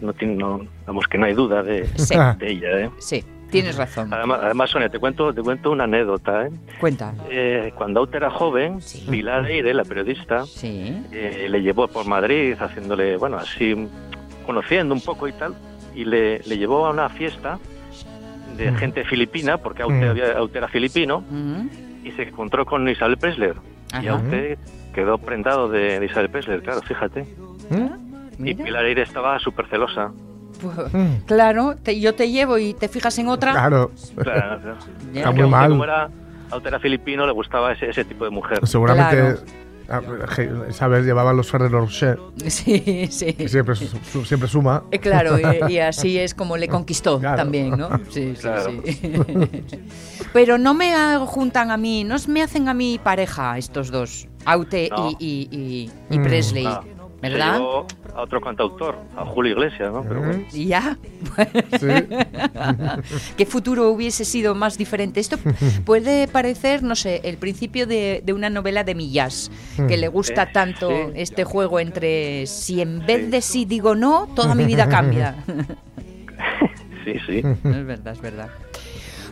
no, 0.00 0.12
tiene, 0.12 0.34
no, 0.34 0.60
vamos 0.86 1.06
que 1.08 1.18
no 1.18 1.26
hay 1.26 1.34
duda 1.34 1.62
de, 1.62 1.86
Sí. 1.96 2.14
de 2.38 2.50
ella. 2.50 2.80
¿eh? 2.80 2.90
Sí, 2.98 3.24
tienes 3.50 3.76
razón. 3.76 4.12
Además, 4.12 4.40
además, 4.42 4.70
Sonia, 4.70 4.88
te 4.88 4.98
cuento, 4.98 5.32
te 5.32 5.42
cuento 5.42 5.70
una 5.70 5.84
anécdota. 5.84 6.46
¿eh? 6.46 6.50
Cuenta. 6.80 7.14
Eh, 7.30 7.72
cuando 7.76 8.00
Aute 8.00 8.16
era 8.18 8.30
joven, 8.30 8.80
Sí. 8.82 9.06
Pilar 9.10 9.46
Eire, 9.50 9.72
la 9.74 9.84
periodista, 9.84 10.44
Sí. 10.46 11.02
eh, 11.12 11.46
le 11.48 11.62
llevó 11.62 11.88
por 11.88 12.06
Madrid 12.06 12.54
haciéndole, 12.58 13.16
bueno, 13.16 13.36
así 13.38 13.88
conociendo 14.44 14.94
un 14.94 15.00
poco 15.00 15.26
y 15.28 15.32
tal, 15.32 15.54
y 15.96 16.04
le, 16.04 16.38
le 16.40 16.58
llevó 16.58 16.86
a 16.86 16.90
una 16.90 17.08
fiesta 17.08 17.58
de 18.56 18.72
gente 18.72 19.04
filipina, 19.04 19.58
porque 19.58 19.82
Aute, 19.82 19.94
Mm. 20.06 20.08
había- 20.10 20.38
Aute 20.38 20.58
era 20.58 20.68
filipino, 20.68 21.22
Mm, 21.28 21.66
y 22.04 22.12
se 22.12 22.22
encontró 22.22 22.64
con 22.64 22.88
Isabel 22.88 23.16
Presler. 23.18 23.56
Y 23.92 24.06
Ajá. 24.08 24.12
Aute 24.12 24.58
quedó 24.94 25.18
prendado 25.18 25.68
de, 25.68 25.98
de 26.00 26.06
Isabel 26.06 26.30
Presler, 26.30 26.62
claro, 26.62 26.80
fíjate. 26.82 27.26
Y 28.38 28.42
mira. 28.42 28.64
Pilar 28.64 28.84
Eire 28.84 29.02
estaba 29.02 29.38
súper 29.38 29.66
celosa. 29.68 30.12
Pues, 30.60 30.76
claro, 31.26 31.74
te- 31.82 32.00
yo 32.00 32.14
te 32.14 32.30
llevo 32.30 32.56
y 32.58 32.72
te 32.74 32.88
fijas 32.88 33.18
en 33.18 33.28
otra. 33.28 33.52
Claro. 33.52 33.90
Claro, 34.16 34.60
claro. 34.62 34.76
Está 35.14 35.30
muy 35.32 35.48
mal. 35.48 35.70
Como 35.70 35.84
era, 35.84 36.08
Aute 36.50 36.68
era 36.68 36.78
filipino, 36.78 37.26
le 37.26 37.32
gustaba 37.32 37.72
ese, 37.72 37.90
ese 37.90 38.04
tipo 38.04 38.24
de 38.24 38.30
mujer. 38.30 38.66
Seguramente. 38.66 39.40
Ah, 39.88 40.00
Isabel 40.68 41.04
llevaba 41.04 41.32
los 41.32 41.50
Ferrero 41.50 41.80
Rocher, 41.80 42.18
Sí, 42.48 43.08
sí. 43.10 43.32
que 43.34 43.48
siempre, 43.48 43.74
su- 43.76 44.24
siempre 44.24 44.48
suma. 44.48 44.84
Eh, 44.90 44.98
Claro, 44.98 45.36
y, 45.38 45.72
y 45.74 45.78
así 45.78 46.18
es 46.18 46.34
como 46.34 46.56
le 46.56 46.68
conquistó 46.68 47.18
Claro. 47.18 47.36
también, 47.36 47.70
¿no? 47.76 47.88
Sí, 48.10 48.34
sí, 48.36 48.42
Claro. 48.42 48.70
sí. 48.84 49.12
Pero 50.32 50.58
no 50.58 50.74
me 50.74 50.92
juntan 51.26 51.70
a 51.70 51.76
mí, 51.76 52.04
no 52.04 52.16
me 52.28 52.42
hacen 52.42 52.68
a 52.68 52.74
mí 52.74 53.00
pareja 53.02 53.56
estos 53.58 53.90
dos, 53.90 54.28
Aute 54.44 54.88
No. 54.90 55.10
y, 55.18 55.48
y- 55.50 55.56
y- 55.56 55.90
y 56.14 56.18
Mm. 56.18 56.22
Presley. 56.22 56.66
Ah, 56.66 56.82
¿Verdad? 57.22 57.54
Se 57.54 57.58
llevó 57.60 57.86
a 58.14 58.22
otro 58.22 58.40
cantautor, 58.40 58.96
a 59.16 59.24
Julio 59.24 59.52
Iglesias, 59.52 59.92
¿no? 59.92 60.02
Pero 60.02 60.20
bueno. 60.20 60.44
Y 60.52 60.66
ya. 60.66 60.98
Sí. 61.80 61.86
¿Qué 63.36 63.46
futuro 63.46 63.90
hubiese 63.90 64.24
sido 64.24 64.54
más 64.54 64.76
diferente? 64.76 65.20
Esto 65.20 65.38
puede 65.84 66.28
parecer, 66.28 66.82
no 66.82 66.94
sé, 66.94 67.22
el 67.24 67.38
principio 67.38 67.86
de, 67.86 68.22
de 68.24 68.32
una 68.32 68.50
novela 68.50 68.84
de 68.84 68.94
Millás, 68.94 69.50
que 69.88 69.96
le 69.96 70.08
gusta 70.08 70.42
Eh, 70.44 70.48
tanto 70.52 70.88
sí. 70.90 71.12
este 71.14 71.44
juego 71.44 71.80
entre 71.80 72.46
si 72.46 72.80
en 72.82 73.04
vez 73.06 73.30
de 73.30 73.40
sí 73.40 73.64
digo 73.64 73.94
no, 73.94 74.28
toda 74.34 74.54
mi 74.54 74.64
vida 74.64 74.88
cambia. 74.88 75.34
Sí, 77.06 77.14
sí. 77.24 77.38
es 77.64 77.86
verdad, 77.86 78.14
es 78.14 78.20
verdad. 78.20 78.50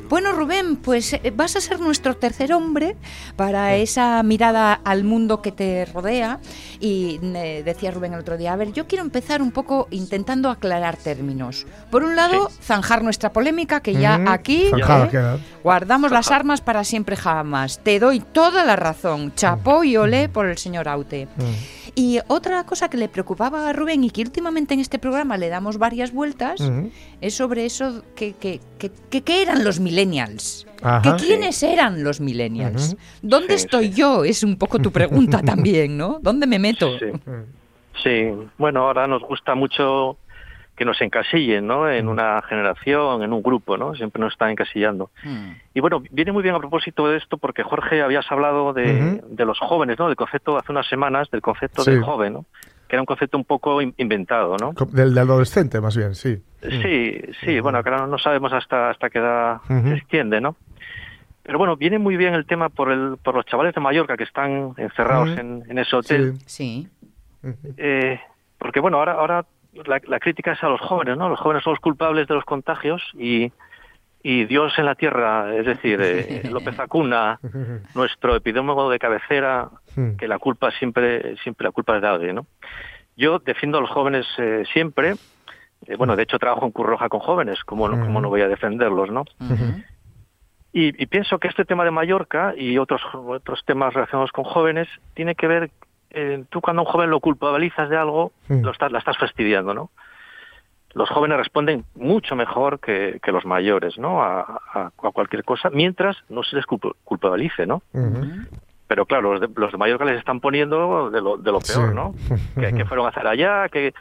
Bueno, 0.09 0.33
Rubén, 0.33 0.77
pues 0.77 1.13
eh, 1.15 1.33
vas 1.35 1.57
a 1.57 1.61
ser 1.61 1.81
nuestro 1.81 2.17
tercer 2.17 2.53
hombre 2.53 2.97
para 3.37 3.75
esa 3.77 4.23
mirada 4.23 4.75
al 4.85 5.03
mundo 5.05 5.41
que 5.43 5.51
te 5.53 5.85
rodea. 5.87 6.41
Y 6.81 7.19
eh, 7.23 7.63
decía 7.65 7.91
Rubén 7.91 8.13
el 8.13 8.21
otro 8.21 8.37
día, 8.37 8.53
a 8.53 8.57
ver, 8.57 8.73
yo 8.73 8.87
quiero 8.87 9.03
empezar 9.05 9.41
un 9.41 9.51
poco 9.51 9.89
intentando 9.91 10.51
aclarar 10.51 10.97
términos. 10.97 11.67
Por 11.91 12.05
un 12.05 12.17
lado, 12.17 12.51
zanjar 12.63 13.03
nuestra 13.03 13.33
polémica, 13.33 13.81
que 13.81 13.95
ya 13.95 14.19
Ujú. 14.21 14.31
aquí 14.31 14.67
¿eh? 14.67 15.39
guardamos 15.63 16.11
las 16.13 16.31
armas 16.31 16.61
para 16.61 16.85
siempre 16.85 17.17
jamás. 17.17 17.81
Te 17.83 17.99
doy 17.99 18.21
toda 18.21 18.65
la 18.65 18.77
razón. 18.77 19.33
Chapó 19.35 19.85
y 19.85 19.97
olé 19.97 20.29
por 20.29 20.47
el 20.47 20.59
señor 20.59 20.89
Aute. 20.89 21.29
Y 21.97 22.19
otra 22.27 22.65
cosa 22.65 22.91
que 22.91 22.97
le 22.97 23.09
preocupaba 23.09 23.69
a 23.69 23.73
Rubén 23.73 24.03
y 24.03 24.11
que 24.11 24.21
últimamente 24.23 24.75
en 24.75 24.81
este 24.81 24.99
programa 24.99 25.37
le 25.37 25.49
damos 25.49 25.79
varias 25.79 26.13
vueltas 26.13 26.61
es 27.21 27.35
sobre 27.37 27.67
eso 27.67 28.03
que, 28.17 28.33
que, 28.33 28.61
que, 28.79 28.91
que- 29.11 29.23
¿qué 29.23 29.43
eran 29.43 29.63
los 29.63 29.79
millennials. 29.95 30.67
Ajá. 30.83 31.17
¿Que 31.17 31.25
¿Quiénes 31.25 31.63
eran 31.63 32.03
los 32.05 32.21
millennials? 32.21 32.97
¿Dónde 33.23 33.57
Sí, 33.59 33.65
estoy 33.65 33.93
sí. 33.93 34.01
yo? 34.01 34.25
Es 34.25 34.43
un 34.43 34.57
poco 34.57 34.79
tu 34.79 34.91
pregunta 34.91 35.41
también, 35.45 35.97
¿no? 35.97 36.19
¿Dónde 36.23 36.47
me 36.47 36.59
meto? 36.59 36.99
Sí. 36.99 37.07
Sí, 38.03 38.31
bueno, 38.59 38.87
ahora 38.87 39.07
nos 39.07 39.23
gusta 39.23 39.55
mucho 39.55 40.19
que 40.77 40.85
nos 40.85 41.01
encasillen, 41.01 41.67
¿no? 41.69 41.89
En 41.89 42.09
una 42.09 42.43
generación, 42.49 43.23
en 43.23 43.33
un 43.33 43.43
grupo, 43.43 43.77
¿no? 43.77 43.95
Siempre 43.95 44.21
nos 44.21 44.33
están 44.33 44.51
encasillando. 44.51 45.11
Mm. 45.23 45.51
Y 45.73 45.81
bueno, 45.81 46.03
viene 46.11 46.33
muy 46.33 46.43
bien 46.43 46.57
a 46.57 46.59
propósito 46.59 47.07
de 47.09 47.17
esto 47.17 47.39
porque 47.39 47.63
Jorge 47.63 48.03
habías 48.03 48.31
hablado 48.33 48.73
de, 48.73 49.23
de 49.27 49.45
los 49.45 49.59
jóvenes, 49.61 49.99
¿no? 50.01 50.09
Del 50.09 50.17
concepto 50.17 50.57
hace 50.59 50.73
unas 50.73 50.89
semanas 50.89 51.31
del 51.31 51.41
concepto 51.43 51.83
Sí. 51.85 51.93
del 51.93 52.03
joven, 52.03 52.33
¿no? 52.33 52.45
Que 52.89 52.97
era 52.97 53.03
un 53.03 53.07
concepto 53.07 53.37
un 53.39 53.45
poco 53.45 53.81
in- 53.81 53.95
inventado, 53.97 54.57
¿no? 54.59 54.73
Del, 54.93 55.15
del 55.15 55.19
adolescente, 55.19 55.81
más 55.81 55.97
bien, 55.97 56.15
sí. 56.15 56.43
Sí, 56.63 57.21
sí, 57.41 57.61
bueno, 57.61 57.83
que 57.83 57.91
ahora 57.91 58.07
no 58.07 58.19
sabemos 58.19 58.53
hasta 58.53 58.91
hasta 58.91 59.11
qué 59.11 59.19
edad 59.19 59.59
se 59.69 59.95
extiende, 59.95 60.41
¿no? 60.41 60.57
Pero 61.43 61.59
bueno, 61.59 61.77
viene 61.77 61.99
muy 61.99 62.17
bien 62.17 62.33
el 62.35 62.47
tema 62.47 62.71
por 62.71 62.91
el 62.91 63.17
por 63.23 63.35
los 63.35 63.45
chavales 63.47 63.75
de 63.75 63.81
Mallorca 63.81 64.17
que 64.17 64.25
están 64.25 64.73
encerrados 64.79 65.29
en, 65.37 65.63
en 65.69 65.79
ese 65.79 65.95
hotel. 65.97 66.35
Sí. 66.47 66.89
Eh, 67.77 68.19
porque 68.59 68.81
bueno, 68.81 68.97
ahora, 68.99 69.13
ahora 69.13 69.45
la, 69.87 70.01
la 70.07 70.21
crítica 70.21 70.53
es 70.53 70.63
a 70.65 70.69
los 70.69 70.81
jóvenes, 70.81 71.19
¿no? 71.19 71.29
Los 71.29 71.39
jóvenes 71.41 71.63
son 71.63 71.73
los 71.75 71.81
culpables 71.81 72.27
de 72.29 72.35
los 72.35 72.45
contagios 72.45 73.03
y, 73.19 73.53
y 74.25 74.47
Dios 74.47 74.73
en 74.79 74.87
la 74.87 74.95
tierra, 74.97 75.55
es 75.55 75.67
decir, 75.67 76.01
eh, 76.03 76.43
López 76.51 76.81
Acuna, 76.81 77.39
nuestro 77.95 78.35
epidemiólogo 78.35 78.91
de 78.91 78.99
cabecera, 78.99 79.69
Mm. 79.97 80.17
que 80.17 80.27
la 80.27 80.41
culpa 80.41 80.73
siempre, 80.73 81.37
siempre 81.45 81.67
la 81.67 81.71
culpa 81.71 81.95
es 81.95 82.03
de 82.03 82.09
alguien, 82.09 82.35
¿no? 82.35 82.47
Yo 83.17 83.39
defiendo 83.39 83.79
a 83.79 83.81
los 83.81 83.91
jóvenes 83.91 84.27
eh, 84.39 84.65
siempre. 84.73 85.15
Eh, 85.87 85.95
bueno, 85.97 86.17
de 86.17 86.25
hecho 86.25 86.37
trabajo 86.41 86.67
en 86.67 86.73
Cruz 86.73 86.89
Roja 86.89 87.09
con 87.09 87.21
jóvenes, 87.21 87.63
¿cómo 87.65 87.89
no, 87.89 88.05
cómo 88.05 88.21
no 88.21 88.29
voy 88.29 88.41
a 88.41 88.49
defenderlos, 88.49 89.11
no? 89.13 89.21
Ujú. 89.39 89.83
Y, 90.73 91.01
y 91.01 91.07
pienso 91.07 91.39
que 91.39 91.47
este 91.47 91.65
tema 91.65 91.85
de 91.85 91.93
Mallorca 91.93 92.55
y 92.57 92.77
otros 92.79 93.03
otros 93.15 93.63
temas 93.65 93.95
relacionados 93.95 94.33
con 94.33 94.43
jóvenes 94.45 94.89
tiene 95.15 95.37
que 95.37 95.47
ver, 95.47 95.71
eh, 96.11 96.43
tú 96.51 96.61
cuando 96.61 96.83
a 96.83 96.85
un 96.87 96.91
joven 96.91 97.11
lo 97.11 97.21
culpabilizas 97.21 97.89
de 97.89 97.97
algo, 97.97 98.33
lo 98.49 98.73
estás, 98.73 98.91
la 98.91 98.99
estás 98.99 99.17
fastidiando, 99.17 99.75
¿no? 99.75 99.91
Los 100.95 101.11
jóvenes 101.11 101.39
responden 101.39 101.85
mucho 101.97 102.37
mejor 102.37 102.79
que, 102.81 103.19
que 103.23 103.33
los 103.33 103.45
mayores, 103.45 103.99
¿no? 103.99 104.23
A, 104.23 104.41
a- 104.73 104.87
a 105.03 105.11
cualquier 105.11 105.43
cosa, 105.45 105.69
mientras 105.71 106.17
no 106.29 106.43
se 106.45 106.57
les 106.57 106.65
culp- 106.67 106.95
culpabilice, 107.05 107.67
¿no? 107.67 107.83
Pero 108.87 109.07
claro, 109.07 109.33
los 109.33 109.41
de, 109.41 109.49
los 109.57 109.73
de 109.73 109.79
Mallorca 109.79 110.05
les 110.05 110.19
están 110.19 110.41
poniendo 110.41 111.11
de 111.11 111.21
lo, 111.21 111.37
de 111.37 111.51
lo 111.53 111.59
peor, 111.61 111.89
Sí. 111.91 111.95
¿no? 111.95 112.15
Que, 112.61 112.73
que 112.75 112.85
fueron 112.85 113.07
a 113.07 113.09
hacer 113.09 113.27
allá, 113.27 113.69
que, 113.69 113.93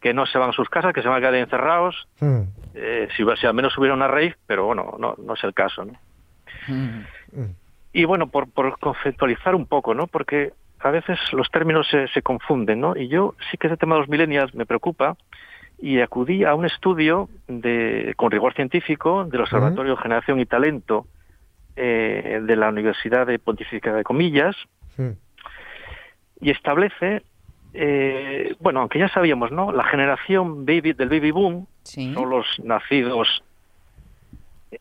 que 0.00 0.12
no 0.14 0.26
se 0.26 0.38
van 0.38 0.50
a 0.50 0.52
sus 0.52 0.68
casas, 0.68 0.92
que 0.92 1.02
se 1.02 1.08
van 1.08 1.18
a 1.18 1.20
quedar 1.20 1.34
encerrados. 1.36 2.08
Mm. 2.20 2.40
Eh, 2.74 3.08
si, 3.16 3.46
al 3.46 3.54
menos 3.54 3.76
hubiera 3.78 3.94
una 3.94 4.08
rave, 4.08 4.36
pero 4.46 4.64
bueno, 4.66 4.96
no, 4.98 5.14
no 5.24 5.34
es 5.34 5.44
el 5.44 5.54
caso, 5.54 5.84
¿no? 5.84 5.92
Mm. 6.68 7.04
Y 7.92 8.04
bueno, 8.04 8.28
por, 8.28 8.50
por 8.50 8.78
conceptualizar 8.78 9.54
un 9.54 9.66
poco, 9.66 9.94
¿no? 9.94 10.06
Porque 10.06 10.52
a 10.80 10.90
veces 10.90 11.18
los 11.32 11.50
términos 11.50 11.86
se, 11.90 12.08
se 12.08 12.22
confunden, 12.22 12.80
¿no? 12.80 12.96
Y 12.96 13.08
yo 13.08 13.34
sí 13.50 13.58
que 13.58 13.66
ese 13.66 13.76
tema 13.76 13.94
de 13.96 14.00
los 14.00 14.08
millennials 14.08 14.54
me 14.54 14.64
preocupa 14.66 15.16
y 15.82 16.00
acudí 16.00 16.44
a 16.44 16.54
un 16.54 16.66
estudio 16.66 17.28
de, 17.48 18.12
con 18.16 18.30
rigor 18.30 18.54
científico 18.54 19.24
del 19.24 19.40
Observatorio 19.42 19.96
Generación 19.96 20.38
y 20.40 20.46
Talento 20.46 21.06
eh, 21.76 22.40
de 22.42 22.56
la 22.56 22.68
Universidad 22.68 23.26
de 23.26 23.38
Pontificia 23.38 23.92
de 23.92 24.04
Comillas 24.04 24.56
y 26.40 26.50
establece, 26.50 27.22
eh, 27.72 28.54
bueno, 28.60 28.80
aunque 28.80 28.98
ya 28.98 29.08
sabíamos, 29.08 29.50
¿no? 29.52 29.72
La 29.72 29.84
generación 29.84 30.66
baby 30.66 30.92
del 30.92 31.08
baby 31.08 31.30
boom 31.30 31.66
Sí. 31.82 32.12
son 32.14 32.28
los 32.28 32.46
nacidos 32.62 33.42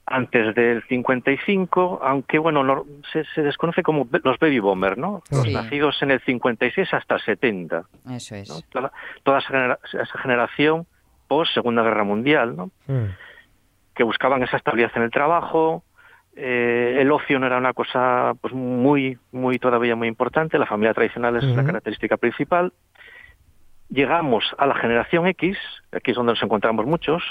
antes 0.06 0.54
del 0.56 0.84
55, 0.88 2.00
aunque 2.04 2.38
bueno, 2.38 2.64
no- 2.64 2.86
se, 3.12 3.24
se 3.34 3.42
desconoce 3.42 3.82
como 3.84 4.08
los 4.24 4.38
baby 4.40 4.60
boomers, 4.60 4.98
¿no? 4.98 5.24
Los 5.32 5.44
Sí. 5.44 5.54
nacidos 5.54 6.02
en 6.04 6.12
el 6.12 6.20
56 6.22 6.94
hasta 6.94 7.16
el 7.16 7.22
70, 7.22 7.84
Eso 8.12 8.36
es. 8.36 8.50
¿no? 8.50 8.56
Toda, 8.70 8.92
toda 9.24 9.40
esa, 9.40 9.48
genera- 9.48 9.80
esa 9.92 10.20
generación 10.20 10.86
post 11.28 11.54
Segunda 11.54 11.82
Guerra 11.84 12.04
Mundial, 12.04 12.56
¿no? 12.56 12.72
Mm. 12.88 13.06
Que 13.96 14.04
buscaban 14.04 14.44
esa 14.44 14.58
estabilidad 14.58 14.92
en 14.96 15.04
el 15.04 15.12
trabajo, 15.12 15.84
eh, 16.36 16.98
el 17.00 17.12
ocio 17.12 17.38
no 17.40 17.48
era 17.48 17.58
una 17.58 17.74
cosa 17.74 18.34
pues 18.40 18.54
muy, 18.54 19.18
muy 19.32 19.60
todavía 19.60 19.96
muy 19.96 20.08
importante, 20.08 20.58
la 20.60 20.66
familia 20.68 20.94
tradicional 20.94 21.36
es 21.36 21.44
la 21.44 21.64
característica 21.66 22.16
principal. 22.18 22.72
Llegamos 23.90 24.44
a 24.60 24.68
la 24.68 24.76
generación 24.76 25.26
X, 25.28 25.58
aquí 25.92 26.12
es 26.12 26.18
donde 26.18 26.34
nos 26.34 26.44
encontramos 26.44 26.86
muchos, 26.86 27.24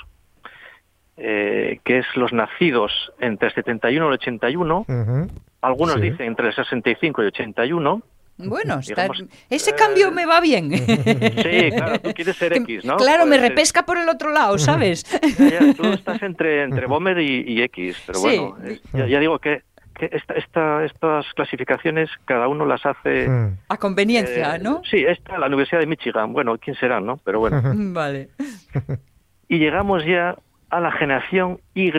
eh, 1.19 1.81
que 1.85 1.99
es 1.99 2.07
los 2.15 2.33
nacidos 2.33 2.93
entre 3.21 3.49
el 3.49 3.55
71 3.55 4.05
y 4.05 4.09
el 4.09 4.15
81, 4.15 4.87
Ujú. 4.89 5.29
algunos 5.63 5.97
Sí. 5.97 6.01
dicen 6.03 6.27
entre 6.27 6.49
el 6.49 6.55
65 6.55 7.21
y 7.23 7.25
el 7.25 7.29
81. 7.29 8.03
Bueno, 8.41 8.79
está- 8.79 9.03
Digamos, 9.09 9.25
ese 9.51 9.71
eh, 9.71 9.75
cambio 9.77 10.13
me 10.13 10.25
va 10.25 10.41
bien. 10.41 10.71
Sí, 10.77 11.71
claro, 11.73 11.99
tú 11.99 12.13
quieres 12.15 12.37
ser 12.37 12.53
Que- 12.53 12.59
X, 12.59 12.85
¿no? 12.85 12.97
Claro, 12.97 13.27
me 13.27 13.37
ser- 13.41 13.49
repesca 13.49 13.85
por 13.85 13.99
el 13.99 14.09
otro 14.09 14.31
lado, 14.31 14.57
¿sabes? 14.59 15.05
Ya, 15.39 15.51
ya, 15.61 15.75
tú 15.75 15.85
estás 15.87 16.23
entre, 16.23 16.63
entre 16.63 16.87
Bomber 16.87 17.19
y, 17.19 17.43
y 17.49 17.63
X, 17.63 18.01
pero 18.07 18.21
Sí. 18.21 18.39
bueno, 18.39 18.57
eh, 18.65 18.81
ya, 18.93 19.07
ya 19.09 19.19
digo 19.19 19.41
que, 19.41 19.63
que 19.99 20.09
esta, 20.13 20.35
esta- 20.35 20.85
estas 20.85 21.27
clasificaciones 21.35 22.09
cada 22.27 22.47
uno 22.47 22.65
las 22.65 22.87
hace... 22.87 23.27
A 23.69 23.77
conveniencia, 23.77 24.55
eh, 24.55 24.61
¿no? 24.61 24.83
Sí, 24.89 24.99
esta, 25.05 25.37
la 25.37 25.47
Universidad 25.49 25.81
de 25.81 25.87
Michigan, 25.87 26.33
bueno, 26.33 26.57
quién 26.59 26.77
será, 26.77 27.01
¿no? 27.01 27.17
Pero 27.25 27.41
bueno. 27.41 27.61
Vale. 27.93 28.29
Y 29.49 29.59
llegamos 29.59 30.05
ya 30.05 30.37
a 30.71 30.81
la 30.81 30.93
generación 30.93 31.61
Y 31.75 31.93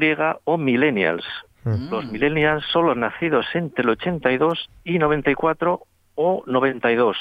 o 0.43 0.57
millennials. 0.57 1.25
Mm. 1.63 1.89
Los 1.89 2.05
millennials 2.11 2.65
son 2.71 2.87
los 2.87 2.97
nacidos 2.97 3.45
entre 3.53 3.83
el 3.83 3.89
82 3.89 4.69
y 4.83 4.99
94 4.99 5.81
o 6.15 6.43
92. 6.45 7.17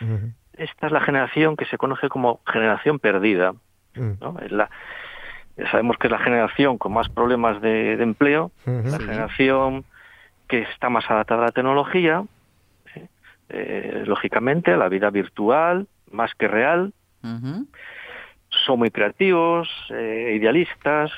Ujú. 0.00 0.32
Esta 0.54 0.86
es 0.86 0.92
la 0.92 1.00
generación 1.00 1.56
que 1.56 1.64
se 1.66 1.78
conoce 1.78 2.08
como 2.08 2.40
generación 2.46 2.98
perdida. 2.98 3.52
Mm. 3.94 4.12
¿no? 4.20 4.38
Es 4.40 4.52
la, 4.52 4.70
sabemos 5.70 5.96
que 5.98 6.08
es 6.08 6.10
la 6.10 6.18
generación 6.18 6.78
con 6.78 6.92
más 6.92 7.08
problemas 7.08 7.60
de, 7.60 7.96
de 7.96 8.02
empleo, 8.02 8.50
la 8.66 8.98
generación 8.98 9.84
que 10.48 10.62
está 10.62 10.90
más 10.90 11.08
adaptada 11.10 11.42
a 11.42 11.46
la 11.46 11.52
tecnología. 11.52 12.24
Eh, 13.52 14.04
lógicamente 14.06 14.72
a 14.72 14.76
la 14.76 14.88
vida 14.88 15.10
virtual, 15.10 15.88
más 16.12 16.32
que 16.36 16.46
real. 16.46 16.92
Son 18.66 18.78
muy 18.80 18.90
creativos, 18.90 19.68
eh, 19.90 20.34
idealistas, 20.36 21.10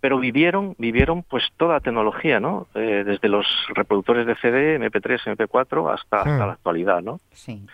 pero 0.00 0.18
vivieron, 0.18 0.74
vivieron 0.78 1.22
pues 1.22 1.44
toda 1.56 1.74
la 1.74 1.80
tecnología, 1.80 2.40
¿no? 2.40 2.66
Eh, 2.74 3.02
desde 3.04 3.28
los 3.28 3.46
reproductores 3.74 4.26
de 4.26 4.34
CD, 4.36 4.78
MP3, 4.78 5.36
MP4 5.36 5.92
hasta, 5.92 6.18
hasta 6.18 6.30
Hmm. 6.36 6.46
la 6.46 6.52
actualidad, 6.54 7.02
¿no? 7.02 7.20
Sí. 7.32 7.66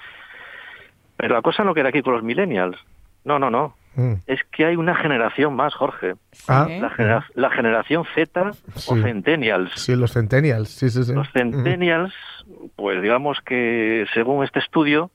Pero 1.17 1.35
la 1.35 1.43
cosa 1.43 1.65
no 1.65 1.75
queda 1.75 1.89
aquí 1.91 2.03
con 2.03 2.15
los 2.15 2.23
millennials. 2.23 2.77
No, 3.25 3.39
no, 3.39 3.51
no. 3.51 3.75
Mm. 3.95 4.15
Es 4.27 4.41
que 4.53 4.67
hay 4.67 4.77
una 4.77 4.95
generación 4.95 5.55
más, 5.57 5.75
Jorge. 5.75 6.15
Ah, 6.49 6.67
Sí. 6.69 6.79
La, 6.81 6.91
genera- 6.91 7.27
la 7.35 7.51
generación 7.51 8.05
Z 8.15 8.51
o. 8.89 8.97
Centennials. 8.97 9.73
Sí, 9.75 9.97
los 9.97 10.13
centennials, 10.13 10.69
sí, 10.69 10.91
sí, 10.91 11.03
sí. 11.05 11.15
Los 11.15 11.31
Centennials, 11.33 12.13
pues 12.77 13.01
digamos 13.01 13.41
que 13.41 14.05
según 14.13 14.45
este 14.45 14.59
estudio, 14.59 15.11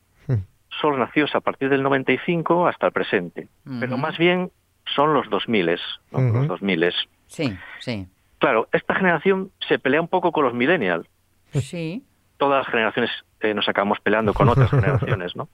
Son 0.82 0.92
los 0.92 1.00
nacidos 1.00 1.36
a 1.36 1.42
partir 1.42 1.70
del 1.70 1.84
95 1.84 2.68
hasta 2.68 2.88
el 2.88 2.92
presente. 2.92 3.48
Pero 3.80 3.98
más 3.98 4.18
bien 4.18 4.52
son 4.96 5.14
los 5.14 5.30
2000, 5.30 5.80
¿no? 6.12 6.20
Ujú. 6.20 6.38
Los 6.40 6.48
2000. 6.48 6.94
Sí, 7.28 7.58
sí. 7.80 8.08
Claro, 8.40 8.68
esta 8.72 8.96
generación 8.96 9.52
se 9.68 9.78
pelea 9.78 10.02
un 10.02 10.08
poco 10.08 10.32
con 10.32 10.44
los 10.44 10.54
millennials. 10.54 11.08
Sí. 11.54 12.04
Todas 12.38 12.66
las 12.66 12.72
generaciones 12.72 13.12
eh, 13.42 13.54
nos 13.54 13.70
acabamos 13.70 14.00
peleando 14.00 14.34
con 14.34 14.50
otras 14.50 14.70
generaciones, 14.72 15.36
¿no? 15.36 15.48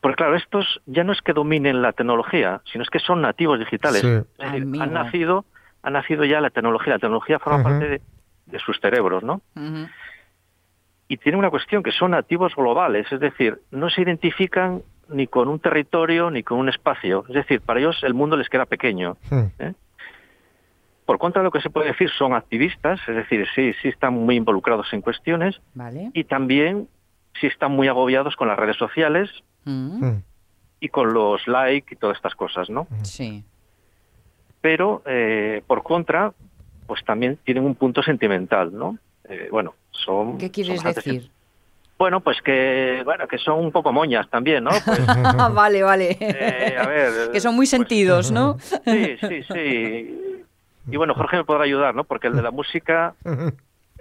Porque 0.00 0.16
claro, 0.16 0.36
estos 0.36 0.80
ya 0.86 1.04
no 1.04 1.12
es 1.12 1.20
que 1.20 1.34
dominen 1.34 1.82
la 1.82 1.92
tecnología, 1.92 2.62
sino 2.72 2.82
es 2.82 2.88
que 2.88 2.98
son 3.00 3.20
nativos 3.20 3.58
digitales. 3.58 4.00
Sí. 4.00 4.08
Es 4.38 4.52
decir, 4.52 4.80
han 4.80 4.92
nacido, 4.94 5.44
han 5.82 5.92
nacido 5.92 6.24
ya 6.24 6.40
la 6.40 6.50
tecnología. 6.50 6.94
La 6.94 6.98
tecnología 6.98 7.38
forma 7.38 7.62
parte 7.62 7.88
de, 7.88 8.00
de 8.46 8.58
sus 8.60 8.80
cerebros, 8.80 9.22
¿no? 9.22 9.42
Y 11.10 11.16
tiene 11.16 11.36
una 11.36 11.50
cuestión 11.50 11.82
que 11.82 11.90
son 11.90 12.12
nativos 12.12 12.54
globales, 12.54 13.10
es 13.10 13.18
decir, 13.18 13.60
no 13.72 13.90
se 13.90 14.02
identifican 14.02 14.82
ni 15.08 15.26
con 15.26 15.48
un 15.48 15.58
territorio 15.58 16.30
ni 16.30 16.44
con 16.44 16.58
un 16.58 16.68
espacio. 16.68 17.24
Es 17.28 17.34
decir, 17.34 17.60
para 17.62 17.80
ellos 17.80 17.98
el 18.04 18.14
mundo 18.14 18.36
les 18.36 18.48
queda 18.48 18.64
pequeño. 18.64 19.16
Mm. 19.28 19.44
¿eh? 19.58 19.74
Por 21.04 21.18
contra, 21.18 21.42
lo 21.42 21.50
que 21.50 21.60
se 21.60 21.68
puede 21.68 21.88
decir 21.88 22.08
son 22.16 22.32
activistas, 22.32 23.00
es 23.08 23.16
decir, 23.16 23.44
sí, 23.56 23.72
sí 23.82 23.88
están 23.88 24.14
muy 24.14 24.36
involucrados 24.36 24.86
en 24.92 25.00
cuestiones 25.00 25.60
Vale. 25.74 26.12
y 26.14 26.22
también 26.22 26.86
sí 27.40 27.48
están 27.48 27.72
muy 27.72 27.88
agobiados 27.88 28.36
con 28.36 28.46
las 28.46 28.56
redes 28.56 28.76
sociales 28.76 29.28
Mm. 29.64 30.04
Mm. 30.06 30.22
y 30.78 30.88
con 30.90 31.12
los 31.12 31.46
likes 31.48 31.92
y 31.92 31.96
todas 31.98 32.16
estas 32.18 32.36
cosas, 32.36 32.70
¿no? 32.70 32.86
Sí. 33.02 33.44
Pero, 34.60 35.02
eh, 35.06 35.62
por 35.66 35.82
contra, 35.82 36.32
pues 36.86 37.04
también 37.04 37.36
tienen 37.44 37.64
un 37.64 37.74
punto 37.74 38.00
sentimental, 38.02 38.72
¿no? 38.72 38.96
Eh, 39.28 39.48
bueno, 39.50 39.74
son... 40.04 40.38
¿Qué 40.38 40.50
quieres 40.50 40.80
son 40.80 40.92
decir? 40.92 41.30
Bueno, 41.98 42.20
pues 42.20 42.40
que, 42.42 43.02
bueno, 43.04 43.28
que 43.28 43.36
son 43.38 43.58
un 43.58 43.72
poco 43.72 43.92
moñas 43.92 44.28
también, 44.30 44.64
¿no? 44.64 44.70
Pues, 44.84 45.06
vale, 45.54 45.82
vale. 45.82 46.16
eh, 46.18 46.76
a 46.78 46.86
ver... 46.86 47.30
que 47.32 47.40
son 47.40 47.54
muy 47.54 47.64
pues, 47.64 47.70
sentidos, 47.70 48.32
¿no? 48.32 48.56
Sí, 48.84 49.16
sí, 49.20 49.42
sí. 49.52 50.16
Y 50.90 50.96
bueno, 50.96 51.14
Jorge 51.14 51.36
me 51.36 51.44
podrá 51.44 51.64
ayudar, 51.64 51.94
¿no? 51.94 52.04
Porque 52.04 52.28
el 52.28 52.34
de 52.36 52.42
la 52.42 52.50
música 52.50 53.14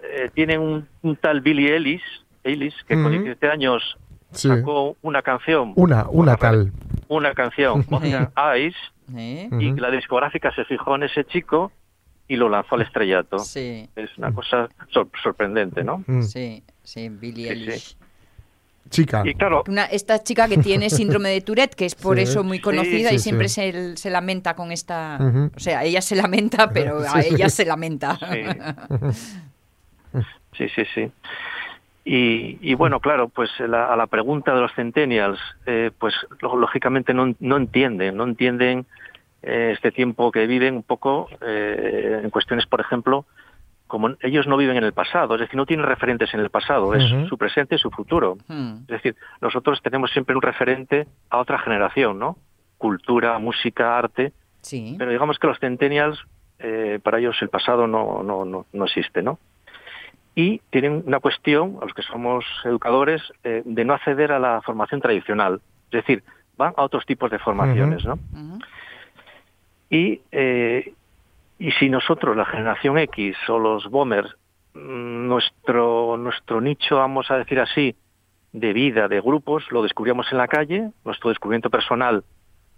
eh, 0.01 0.29
tiene 0.33 0.57
un, 0.57 0.87
un 1.01 1.15
tal 1.17 1.41
Billy 1.41 1.67
Ellis, 1.67 2.01
Ellis 2.43 2.73
que 2.87 2.95
con 2.95 3.07
Ujú. 3.07 3.23
17 3.23 3.49
años 3.49 3.97
Sí. 4.31 4.47
sacó 4.47 4.95
una 5.01 5.21
canción, 5.23 5.73
Una, 5.75 6.05
una 6.07 6.35
tal. 6.35 6.71
una 7.07 7.33
canción, 7.33 7.83
Ocean 7.89 8.29
Eyes, 8.37 8.75
¿Eh? 9.15 9.49
y 9.59 9.71
la 9.73 9.89
discográfica 9.89 10.53
se 10.53 10.65
fijó 10.65 10.95
en 10.95 11.03
ese 11.03 11.25
chico 11.25 11.71
y 12.29 12.37
lo 12.37 12.47
lanzó 12.47 12.75
al 12.75 12.83
estrellato. 12.83 13.39
Sí, 13.43 13.89
Es 13.97 14.17
una 14.17 14.31
cosa 14.33 14.69
sor- 14.91 15.09
sorprendente, 15.21 15.83
¿no? 15.83 16.05
Mm. 16.07 16.21
sí, 16.21 16.63
sí, 16.83 17.09
Billie 17.09 17.47
Sí, 17.47 17.51
Eilish. 17.59 17.81
sí. 17.89 17.95
Chica. 18.89 19.21
Y 19.23 19.35
claro, 19.35 19.63
Una, 19.67 19.85
esta 19.85 20.23
chica 20.23 20.47
que 20.47 20.57
tiene 20.57 20.89
síndrome 21.19 21.29
de 21.29 21.41
Tourette, 21.41 21.75
que 21.75 21.85
es 21.85 21.93
por 21.93 22.17
Sí. 22.17 22.23
eso 22.23 22.43
muy 22.43 22.59
conocida 22.59 23.09
sí, 23.09 23.15
y 23.15 23.19
siempre 23.19 23.47
sí. 23.49 23.71
se, 23.71 23.97
se 23.97 24.09
lamenta 24.09 24.55
con 24.55 24.71
esta... 24.71 25.19
O 25.55 25.59
sea, 25.59 25.83
ella 25.83 26.01
se 26.01 26.15
lamenta, 26.15 26.69
pero 26.71 26.99
a 26.99 27.21
Sí. 27.21 27.35
ella 27.35 27.49
se 27.49 27.65
lamenta. 27.65 28.17
Sí. 28.17 30.21
sí, 30.57 30.67
sí, 30.75 30.83
sí. 30.95 31.11
Y, 32.05 32.57
y 32.61 32.73
bueno, 32.73 32.99
claro, 32.99 33.29
pues 33.29 33.51
la- 33.59 33.93
a 33.93 33.95
la 33.95 34.07
pregunta 34.07 34.55
de 34.55 34.61
los 34.61 34.73
centennials, 34.73 35.39
eh, 35.67 35.91
pues 35.99 36.15
lógicamente 36.41 37.13
no, 37.13 37.35
no 37.39 37.57
entienden, 37.57 38.17
no 38.17 38.23
entienden 38.23 38.87
eh, 39.41 39.71
este 39.73 39.91
tiempo 39.91 40.31
que 40.31 40.47
viven 40.47 40.75
un 40.75 40.83
poco 40.83 41.27
eh, 41.41 42.21
en 42.23 42.29
cuestiones, 42.29 42.65
por 42.65 42.81
ejemplo, 42.81 43.25
como 43.87 44.09
ellos 44.21 44.45
no 44.47 44.55
viven 44.57 44.77
en 44.77 44.83
el 44.83 44.93
pasado, 44.93 45.33
es 45.35 45.41
decir, 45.41 45.55
no 45.55 45.65
tienen 45.65 45.85
referentes 45.85 46.31
en 46.35 46.41
el 46.41 46.49
pasado, 46.51 46.93
es 46.93 47.03
su 47.27 47.37
presente 47.37 47.75
y 47.75 47.79
su 47.79 47.89
futuro. 47.89 48.37
Mm, 48.47 48.81
Es 48.81 48.87
decir, 48.87 49.15
nosotros 49.41 49.81
tenemos 49.81 50.11
siempre 50.11 50.35
un 50.35 50.41
referente 50.43 51.07
a 51.31 51.39
otra 51.39 51.57
generación, 51.57 52.19
¿no? 52.19 52.37
Cultura, 52.77 53.39
música, 53.39 53.97
arte, 53.97 54.31
Sí. 54.61 54.95
pero 54.99 55.09
digamos 55.11 55.39
que 55.39 55.47
los 55.47 55.57
centennials, 55.59 56.19
eh, 56.59 56.99
para 57.01 57.17
ellos 57.19 57.35
el 57.41 57.49
pasado 57.49 57.87
no, 57.87 58.21
no, 58.23 58.45
no, 58.45 58.65
no 58.71 58.85
existe, 58.85 59.23
¿no? 59.23 59.39
Y 60.35 60.59
tienen 60.69 61.03
una 61.07 61.19
cuestión, 61.19 61.77
a 61.81 61.85
los 61.85 61.93
que 61.93 62.03
somos 62.03 62.45
educadores, 62.65 63.21
eh, 63.43 63.63
de 63.65 63.85
no 63.85 63.93
acceder 63.93 64.31
a 64.31 64.39
la 64.39 64.61
formación 64.61 65.01
tradicional. 65.01 65.61
Es 65.85 65.91
decir, 66.05 66.23
van 66.57 66.73
a 66.77 66.83
otros 66.83 67.05
tipos 67.05 67.31
de 67.31 67.39
formaciones, 67.39 68.05
¿no? 68.05 68.19
Y, 69.89 70.21
eh, 70.31 70.93
y 71.57 71.71
si 71.73 71.89
nosotros, 71.89 72.35
la 72.37 72.45
generación 72.45 72.97
X 72.97 73.35
o 73.47 73.59
los 73.59 73.89
boomers, 73.89 74.29
mm, 74.73 75.27
nuestro, 75.27 76.17
nuestro 76.17 76.61
nicho, 76.61 76.97
vamos 76.97 77.29
a 77.31 77.37
decir 77.37 77.59
así, 77.59 77.95
de 78.51 78.73
vida, 78.73 79.07
de 79.07 79.21
grupos, 79.21 79.71
lo 79.71 79.83
descubríamos 79.83 80.31
en 80.31 80.37
la 80.37 80.47
calle, 80.47 80.89
nuestro 81.05 81.29
descubrimiento 81.29 81.69
personal 81.69 82.23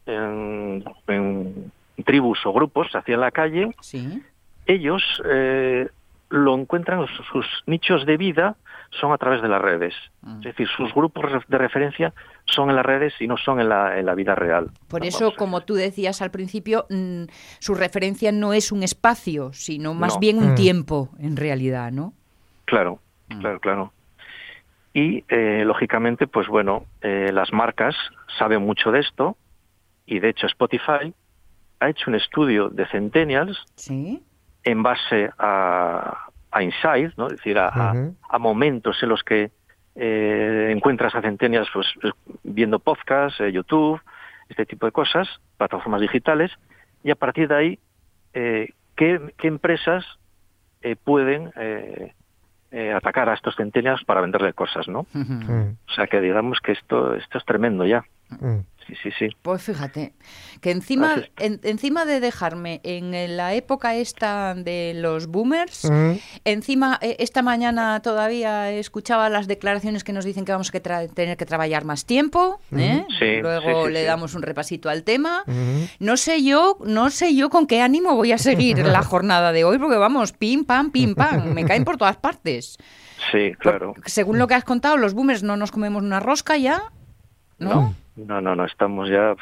en, 0.06 0.84
en 1.08 1.72
tribus 2.04 2.46
o 2.46 2.54
grupos 2.54 2.92
se 2.92 2.98
hacía 2.98 3.16
en 3.16 3.22
la 3.22 3.32
calle, 3.32 3.72
Sí. 3.82 4.22
ellos 4.66 5.04
eh, 5.26 5.88
lo 6.32 6.56
encuentran, 6.56 7.06
sus, 7.32 7.46
nichos 7.68 8.06
de 8.06 8.18
vida 8.18 8.56
son 9.00 9.12
a 9.14 9.18
través 9.18 9.42
de 9.42 9.48
las 9.50 9.62
redes. 9.62 9.94
Mm. 10.22 10.38
Es 10.40 10.44
decir, 10.46 10.68
sus 10.76 10.94
grupos 10.94 11.26
de 11.48 11.58
referencia 11.58 12.14
son 12.46 12.70
en 12.70 12.76
las 12.78 12.86
redes 12.86 13.14
y 13.20 13.28
no 13.28 13.38
son 13.38 13.60
en 13.60 13.70
la, 13.70 14.00
en 14.00 14.06
la 14.06 14.16
vida 14.16 14.34
real. 14.36 14.70
Por 14.88 15.06
eso, 15.06 15.28
a- 15.28 15.36
como 15.36 15.62
tú 15.62 15.76
decías 15.76 16.22
al 16.22 16.32
principio, 16.32 16.86
mm, 16.90 17.24
su 17.60 17.76
referencia 17.76 18.32
no 18.32 18.54
es 18.54 18.72
un 18.72 18.84
espacio, 18.84 19.54
sino 19.54 19.94
más 19.94 20.16
No. 20.16 20.20
bien 20.20 20.38
un 20.40 20.54
Mm. 20.54 20.56
tiempo, 20.56 21.10
en 21.20 21.38
realidad, 21.38 21.92
¿no? 21.92 22.14
Claro, 22.66 23.00
Mm. 23.30 23.40
claro, 23.40 23.60
claro. 23.60 23.94
Y 24.94 25.24
eh, 25.30 25.64
lógicamente, 25.66 26.28
pues 26.28 26.48
bueno, 26.48 26.86
eh, 27.02 27.30
las 27.34 27.54
marcas 27.54 27.96
saben 28.38 28.62
mucho 28.62 28.92
de 28.92 29.00
esto 29.00 29.38
y 30.06 30.20
de 30.20 30.30
hecho 30.30 30.48
Spotify 30.48 31.14
ha 31.80 31.90
hecho 31.90 32.10
un 32.10 32.16
estudio 32.16 32.70
de 32.70 32.86
centennials 32.88 33.58
Sí. 33.76 34.22
En 34.64 34.84
base 34.84 35.30
a, 35.38 36.28
a 36.52 36.64
insights, 36.64 37.18
¿no? 37.18 37.28
es 37.28 37.38
decir, 37.38 37.58
a, 37.58 37.70
a- 38.30 38.38
momentos 38.40 39.02
en 39.04 39.10
los 39.10 39.24
que 39.24 39.52
eh, 39.96 40.70
encuentras 40.76 41.14
a 41.16 41.22
centennials 41.22 41.70
pues, 41.74 41.88
eh, 42.04 42.12
viendo 42.44 42.80
podcasts, 42.80 43.40
eh, 43.42 43.52
YouTube, 43.52 44.00
este 44.50 44.66
tipo 44.66 44.86
de 44.86 44.92
cosas, 44.92 45.28
plataformas 45.58 46.02
digitales, 46.02 46.52
y 47.04 47.12
a 47.12 47.16
partir 47.16 47.48
de 47.48 47.56
ahí, 47.56 47.80
eh, 48.34 48.70
¿qué, 48.96 49.34
qué 49.38 49.48
empresas 49.48 50.06
eh, 50.82 50.96
pueden 50.96 51.52
eh, 51.56 52.14
eh, 52.72 52.94
atacar 52.94 53.28
a 53.30 53.34
estos 53.34 53.56
centennials 53.56 54.04
para 54.06 54.22
venderle 54.22 54.54
cosas, 54.54 54.88
¿no? 54.88 55.06
O 55.88 55.92
sea 55.94 56.08
que 56.08 56.22
digamos 56.22 56.60
que 56.62 56.72
esto, 56.72 57.16
esto 57.16 57.38
es 57.38 57.46
tremendo 57.46 57.86
ya. 57.86 58.04
Mm. 58.30 58.60
Sí, 58.88 58.94
sí, 59.04 59.10
sí. 59.18 59.28
Pues 59.42 59.62
fíjate, 59.62 60.14
que 60.60 60.72
encima, 60.72 61.16
en- 61.38 61.60
encima 61.64 62.06
de 62.06 62.20
dejarme 62.20 62.82
en 62.84 63.38
la 63.38 63.54
época 63.54 63.96
esta 63.96 64.54
de 64.56 64.94
los 64.96 65.28
boomers, 65.28 65.90
encima 66.46 66.98
eh, 67.02 67.16
esta 67.20 67.42
mañana 67.42 68.02
todavía 68.02 68.72
escuchaba 68.72 69.30
las 69.30 69.48
declaraciones 69.48 70.04
que 70.04 70.14
nos 70.14 70.26
dicen 70.26 70.46
que 70.46 70.52
vamos 70.52 70.70
a 70.70 70.72
que 70.72 70.80
tener 70.82 71.38
que 71.38 71.46
trabajar 71.46 71.86
más 71.86 72.06
tiempo, 72.06 72.60
¿eh? 72.76 73.06
Sí, 73.20 73.38
luego 73.42 73.84
sí, 73.84 73.88
sí, 73.88 73.94
le 73.94 74.00
sí. 74.02 74.06
damos 74.06 74.34
un 74.36 74.42
repasito 74.42 74.90
al 74.90 75.04
tema. 75.04 75.44
No 76.00 76.18
sé 76.18 76.44
yo, 76.44 76.78
no 76.84 77.10
sé 77.10 77.36
yo 77.36 77.50
con 77.50 77.68
qué 77.68 77.82
ánimo 77.82 78.16
voy 78.16 78.32
a 78.32 78.38
seguir 78.38 78.78
la 78.86 79.04
jornada 79.04 79.52
de 79.52 79.64
hoy, 79.64 79.78
porque 79.78 79.98
vamos, 79.98 80.32
pim, 80.34 80.66
pam, 80.66 80.92
pim, 80.92 81.16
pam, 81.16 81.54
me 81.54 81.66
caen 81.66 81.86
por 81.86 81.98
todas 81.98 82.18
partes. 82.18 82.78
Sí, 83.32 83.54
claro. 83.60 83.94
Por- 83.94 84.10
según 84.10 84.40
lo 84.40 84.48
que 84.48 84.56
has 84.56 84.64
contado, 84.64 84.98
los 84.98 85.14
boomers 85.14 85.44
no 85.44 85.56
nos 85.56 85.72
comemos 85.72 86.02
una 86.02 86.20
rosca 86.20 86.58
ya, 86.58 86.82
¿no? 87.62 87.96
No, 88.16 88.42
no, 88.42 88.56
no, 88.56 88.66
estamos 88.66 89.10
ya... 89.10 89.36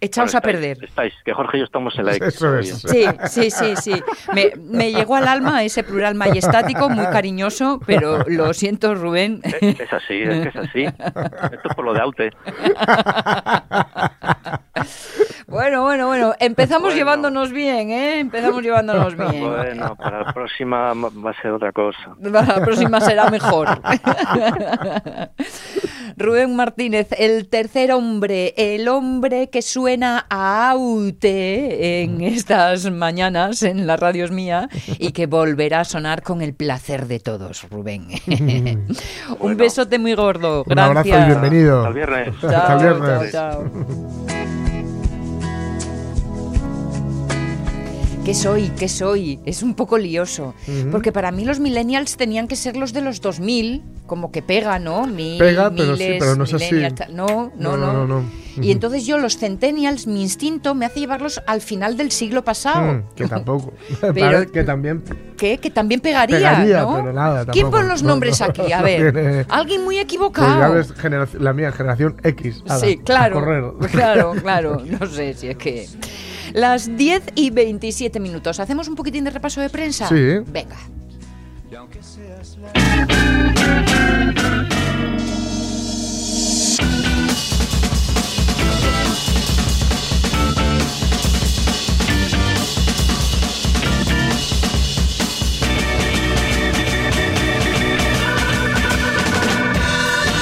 Echaos 0.00 0.26
Bueno, 0.32 0.38
a 0.38 0.40
perder. 0.42 0.84
Estáis, 0.84 1.12
que 1.24 1.32
Jorge 1.32 1.56
y 1.56 1.60
yo 1.60 1.64
estamos 1.64 1.98
en 1.98 2.06
la 2.06 2.14
X. 2.16 2.28
Eso 2.36 2.56
es. 2.58 2.82
Sí, 2.82 3.04
sí, 3.28 3.50
sí, 3.50 3.74
sí. 3.76 4.02
Me, 4.32 4.52
me 4.56 4.92
llegó 4.92 5.16
al 5.16 5.26
alma 5.26 5.64
ese 5.64 5.82
plural 5.82 6.14
majestático, 6.14 6.88
muy 6.88 7.04
cariñoso, 7.06 7.80
pero 7.84 8.24
lo 8.28 8.54
siento, 8.54 8.94
Rubén. 8.94 9.40
Eh, 9.42 9.76
Es 9.78 9.92
así, 9.92 10.22
es 10.22 10.42
que 10.42 10.48
es 10.50 10.56
así. 10.56 10.84
Esto 10.84 11.68
es 11.68 11.74
por 11.74 11.84
lo 11.84 11.94
de 11.94 12.00
Aute. 12.00 12.30
Bueno, 15.46 15.82
bueno, 15.82 16.06
bueno. 16.06 16.34
Empezamos 16.38 16.82
Bueno. 16.88 16.96
llevándonos 16.96 17.52
bien, 17.52 17.90
¿eh? 17.90 18.20
Empezamos 18.20 18.62
llevándonos 18.62 19.16
bien. 19.16 19.40
Bueno, 19.50 19.96
para 19.96 20.22
la 20.22 20.32
próxima 20.32 20.94
ma- 20.94 21.08
va 21.08 21.30
a 21.30 21.42
ser 21.42 21.52
otra 21.52 21.72
cosa. 21.72 22.14
La 22.20 22.60
próxima 22.64 23.00
será 23.00 23.30
mejor. 23.30 23.66
Rubén 26.16 26.54
Martínez, 26.56 27.08
el 27.18 27.48
tercer 27.48 27.92
hombre, 27.92 28.52
el 28.56 28.88
hombre 28.88 29.48
que 29.50 29.62
suena 29.88 30.26
a 30.28 30.68
Aute 30.72 32.02
en 32.02 32.20
estas 32.20 32.90
mañanas 32.90 33.62
en 33.62 33.86
la 33.86 33.96
radios 33.96 34.30
mía 34.30 34.68
y 34.98 35.12
que 35.12 35.24
volverá 35.26 35.80
a 35.80 35.84
sonar 35.86 36.20
con 36.22 36.42
el 36.42 36.52
placer 36.52 37.06
de 37.06 37.20
todos, 37.20 37.66
Rubén. 37.70 38.08
Un 38.26 38.86
Bueno. 39.38 39.56
besote 39.56 39.98
muy 39.98 40.12
gordo. 40.12 40.58
Un 40.66 40.74
Gracias. 40.74 40.88
abrazo 40.90 41.08
y 41.08 41.26
bienvenido. 41.26 41.78
Hasta 41.78 41.88
el 41.88 41.94
viernes. 41.94 42.34
Chao, 42.42 42.50
Hasta 42.50 42.72
el 42.74 42.78
viernes. 42.80 43.32
chao, 43.32 43.62
chao. 43.62 44.77
¿Qué 48.28 48.34
soy? 48.34 48.70
¿Qué 48.78 48.88
soy? 48.90 49.40
Es 49.46 49.62
un 49.62 49.72
poco 49.74 49.96
lioso. 49.96 50.54
Porque 50.92 51.12
para 51.12 51.30
mí 51.32 51.46
los 51.46 51.60
millennials 51.60 52.18
tenían 52.18 52.46
que 52.46 52.56
ser 52.56 52.76
los 52.76 52.92
de 52.92 53.00
los 53.00 53.22
2000, 53.22 53.82
como 54.06 54.30
que 54.30 54.42
pega, 54.42 54.78
¿no? 54.78 55.06
Mil, 55.06 55.38
Pega, 55.38 55.70
pero 55.70 55.96
sí, 55.96 56.02
miles, 56.02 56.16
pero 56.20 56.36
no 56.36 56.44
es 56.44 56.52
así. 56.52 56.74
No, 57.10 57.50
no, 57.56 57.78
no. 58.06 58.22
Y 58.60 58.70
entonces 58.70 59.06
yo, 59.06 59.16
los 59.16 59.38
centennials, 59.38 60.06
mi 60.06 60.20
instinto 60.20 60.74
me 60.74 60.84
hace 60.84 61.00
llevarlos 61.00 61.40
al 61.46 61.62
final 61.62 61.96
del 61.96 62.10
siglo 62.10 62.44
pasado. 62.44 62.92
Mm, 62.96 63.02
que 63.16 63.26
tampoco. 63.28 63.72
Pero- 64.14 64.52
que 64.52 64.62
también. 64.62 65.02
¿Qué? 65.38 65.56
Que 65.56 65.70
también 65.70 66.00
pegaría, 66.02 66.36
Pegaría, 66.36 66.82
¿no? 66.82 66.96
pero 66.96 67.12
nada, 67.14 67.46
¿Quién 67.46 67.70
pone 67.70 67.88
los 67.88 68.02
No, 68.02 68.10
nombres 68.10 68.40
no, 68.40 68.46
aquí? 68.46 68.72
A 68.72 68.82
ver, 68.82 69.14
tiene- 69.14 69.46
alguien 69.48 69.84
muy 69.84 69.96
equivocado. 69.98 70.84
la 71.38 71.52
mía, 71.54 71.72
generación 71.72 72.16
X. 72.22 72.62
ala, 72.68 72.78
Sí, 72.78 72.98
a 73.00 73.04
claro. 73.04 73.34
correr. 73.40 73.64
Claro, 73.90 74.32
claro. 74.42 74.82
No 75.00 75.06
sé 75.06 75.32
si 75.32 75.46
es 75.48 75.56
que. 75.56 75.88
Las 76.52 76.96
10 76.96 77.32
y 77.34 77.50
27 77.50 78.20
minutos. 78.20 78.60
¿Hacemos 78.60 78.88
un 78.88 78.94
poquitín 78.94 79.24
de 79.24 79.30
repaso 79.30 79.60
de 79.60 79.70
prensa? 79.70 80.08
Sí. 80.08 80.38
Venga. 80.46 80.76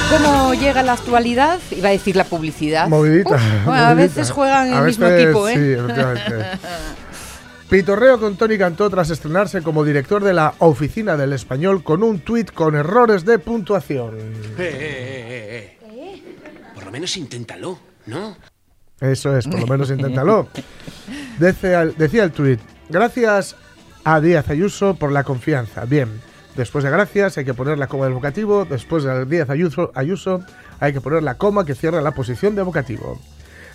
¿Cómo 0.09 0.53
llega 0.53 0.83
la 0.83 0.93
actualidad? 0.93 1.59
Iba 1.71 1.89
a 1.89 1.91
decir 1.91 2.15
la 2.15 2.23
publicidad. 2.23 2.87
Movidita. 2.87 3.35
Uf, 3.35 3.41
bueno, 3.41 3.63
movidita. 3.65 3.89
a 3.89 3.93
veces 3.93 4.31
juegan 4.31 4.67
en 4.67 4.77
el 4.77 4.83
mismo 4.85 5.05
veces, 5.05 5.23
equipo, 5.25 5.47
¿eh? 5.47 5.53
Sí, 5.53 5.71
efectivamente. 5.73 6.45
Pitorreo 7.69 8.17
con 8.17 8.37
Tony 8.37 8.57
Cantó 8.57 8.89
tras 8.89 9.09
estrenarse 9.09 9.61
como 9.61 9.83
director 9.83 10.23
de 10.23 10.33
la 10.33 10.53
Oficina 10.59 11.17
del 11.17 11.33
Español 11.33 11.83
con 11.83 12.01
un 12.01 12.19
tuit 12.19 12.51
con 12.53 12.75
errores 12.75 13.25
de 13.25 13.39
puntuación. 13.39 14.17
Eh, 14.17 14.55
eh, 14.57 15.77
eh, 15.77 15.77
eh. 15.83 16.23
Por 16.73 16.85
lo 16.85 16.91
menos 16.91 17.17
inténtalo, 17.17 17.77
¿no? 18.05 18.37
Eso 19.01 19.37
es, 19.37 19.45
por 19.47 19.59
lo 19.59 19.67
menos 19.67 19.89
inténtalo. 19.91 20.47
Decía, 21.39 21.81
el- 21.83 21.95
decía 21.95 22.23
el 22.23 22.31
tuit, 22.31 22.59
gracias 22.89 23.55
a 24.03 24.19
Díaz 24.21 24.49
Ayuso 24.49 24.95
por 24.95 25.11
la 25.11 25.23
confianza. 25.23 25.85
Bien, 25.85 26.09
después 26.57 26.83
de 26.83 26.89
gracias 26.89 27.37
hay 27.37 27.45
que 27.45 27.53
poner 27.53 27.77
la 27.77 27.87
coma 27.87 28.05
del 28.05 28.13
vocativo, 28.13 28.65
después 28.65 29.03
de 29.03 29.25
Díaz 29.25 29.49
Ayuso, 29.49 29.91
Ayuso 29.95 30.41
hay 30.79 30.91
que 30.93 30.99
poner 31.01 31.23
la 31.23 31.35
coma 31.37 31.65
que 31.65 31.75
cierra 31.75 32.01
la 32.01 32.11
posición 32.11 32.55
de 32.55 32.63
vocativo. 32.63 33.19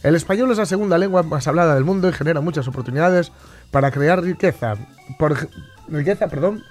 El 0.02 0.16
español 0.16 0.50
es 0.50 0.58
la 0.58 0.66
segunda 0.66 0.98
lengua 0.98 1.22
más 1.22 1.46
hablada 1.46 1.74
del 1.74 1.84
mundo 1.84 2.08
y 2.08 2.12
genera 2.12 2.40
muchas 2.40 2.66
oportunidades 2.68 3.30
para 3.70 3.90
crear 3.92 4.20
riqueza. 4.20 4.74
Por, 5.18 5.48
riqueza, 5.88 6.26
perdón, 6.28 6.62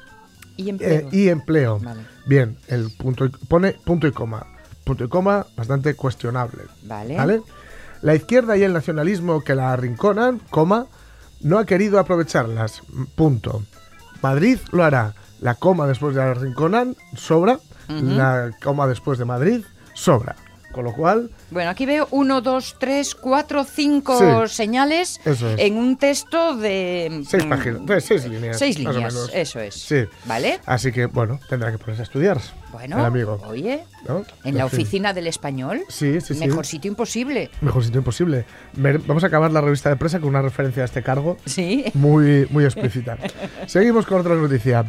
Y 0.58 0.68
eh, 0.68 0.70
empleo. 0.72 1.10
y 1.12 1.30
empleo. 1.30 1.80
Vale. 1.80 2.02
Bien, 2.26 2.58
el 2.68 2.92
punto 2.98 3.26
y- 3.26 3.30
pone 3.30 3.72
punto 3.86 4.06
y 4.06 4.12
coma. 4.12 4.46
Punto 4.84 5.06
y 5.06 5.08
coma 5.08 5.46
bastante 5.56 5.94
cuestionable. 5.96 6.64
Vale. 6.84 7.42
La 8.02 8.16
izquierda 8.16 8.58
y 8.58 8.64
el 8.64 8.74
nacionalismo 8.74 9.42
que 9.44 9.56
la 9.56 9.72
arrinconan, 9.72 10.40
coma, 10.50 10.88
no 11.40 11.58
ha 11.58 11.66
querido 11.66 12.00
aprovecharlas. 12.00 12.82
Punto. 13.16 13.64
Madrid 14.22 14.58
lo 14.72 14.84
hará. 14.84 15.14
La 15.42 15.56
coma 15.56 15.88
después 15.88 16.16
de 16.16 16.22
arrinconan 16.22 16.96
sobra. 17.16 17.60
La 17.90 18.52
coma 18.64 18.88
después 18.88 19.20
de 19.20 19.26
Madrid 19.26 19.66
sobra. 19.94 20.36
Con 20.72 20.86
lo 20.86 20.94
cual, 20.94 21.30
Bueno, 21.50 21.70
aquí 21.70 21.86
veo 21.86 22.08
uno, 22.12 22.42
dos, 22.42 22.76
tres, 22.80 23.14
cuatro, 23.16 23.64
cinco 23.66 24.18
Sí, 24.48 24.56
señales 24.56 25.20
es. 25.26 25.42
en 25.58 25.76
un 25.78 25.98
texto 25.98 26.56
de... 26.56 27.24
seis 27.28 27.46
mm, 27.46 27.50
páginas, 27.50 27.86
de 27.86 28.02
seis 28.02 28.26
líneas. 28.28 28.58
Seis 28.58 28.80
más 28.80 28.88
o 28.88 28.98
líneas, 28.98 29.14
menos. 29.14 29.32
eso 29.34 29.60
es. 29.60 29.76
Sí. 29.76 30.06
¿Vale? 30.26 30.60
Así 30.66 30.92
que, 30.92 31.08
bueno, 31.08 31.40
tendrá 31.50 31.72
que 31.72 31.78
ponerse 31.78 32.02
a 32.02 32.06
estudiar. 32.06 32.40
Bueno, 32.72 33.00
El 33.00 33.06
amigo. 33.06 33.38
oye, 33.48 33.84
¿no? 34.08 34.24
en 34.46 34.58
la 34.58 34.66
oficina 34.66 35.14
del 35.14 35.28
español, 35.28 35.82
Sí, 35.90 36.22
sí, 36.22 36.34
sí. 36.36 36.40
mejor 36.40 36.66
sitio 36.66 36.90
imposible. 36.90 37.50
Mejor 37.60 37.84
sitio 37.84 37.98
imposible. 38.00 38.46
Vamos 38.78 39.26
a 39.26 39.28
acabar 39.28 39.52
la 39.52 39.60
revista 39.60 39.90
de 39.90 39.98
prensa 39.98 40.20
con 40.22 40.30
una 40.30 40.42
referencia 40.42 40.84
a 40.84 40.86
este 40.86 41.04
cargo 41.04 41.36
Sí. 41.46 41.84
muy, 41.96 42.48
muy 42.50 42.64
explícita. 42.64 43.18
Seguimos 43.68 44.06
con 44.06 44.22
otra 44.22 44.36
noticia. 44.36 44.86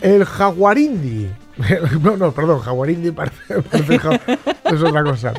El 0.00 0.24
jaguarindi. 0.24 1.28
No, 2.00 2.16
no, 2.16 2.32
perdón, 2.32 2.60
jaguarindi 2.60 3.10
parece, 3.10 3.62
parece 3.62 3.98
ja- 3.98 4.20
es 4.64 4.82
otra 4.82 5.02
cosa. 5.04 5.32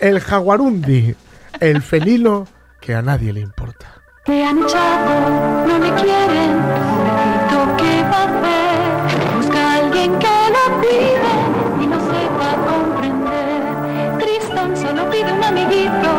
El 0.00 0.20
jaguarundi. 0.20 1.14
El 1.60 1.82
felino 1.82 2.46
que 2.80 2.94
a 2.94 3.02
nadie 3.02 3.32
le 3.32 3.40
importa. 3.40 3.86
Me 4.26 4.44
han 4.46 4.58
echado, 4.64 5.66
no 5.66 5.78
me 5.78 5.92
quieren, 5.94 6.56
necesito 7.04 7.76
qué 7.76 8.02
va 8.02 8.22
a 8.22 8.24
hacer. 8.24 9.36
Busca 9.36 9.58
a 9.58 9.76
alguien 9.76 10.18
que 10.18 10.26
lo 10.26 10.80
cuide 10.80 11.82
y 11.82 11.86
no 11.86 12.00
sepa 12.00 12.56
comprender. 12.66 14.18
Tristan 14.18 14.76
solo 14.76 15.10
pide 15.10 15.32
un 15.32 15.44
amiguito, 15.44 16.10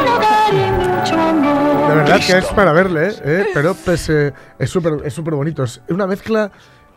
un 0.00 0.08
hogar 0.08 0.52
y 0.52 0.70
mucho 0.72 1.20
amor. 1.20 1.88
De 1.90 1.94
verdad 1.96 2.20
que 2.26 2.38
es 2.38 2.46
para 2.46 2.72
verle, 2.72 3.08
¿eh? 3.08 3.14
¿Eh? 3.24 3.46
pero 3.54 3.74
pues, 3.74 4.08
eh, 4.10 4.32
es 4.58 4.70
súper 4.70 4.94
es 5.04 5.12
súper 5.14 5.34
bonito. 5.34 5.62
Es 5.64 5.80
una 5.88 6.06
mezcla. 6.06 6.50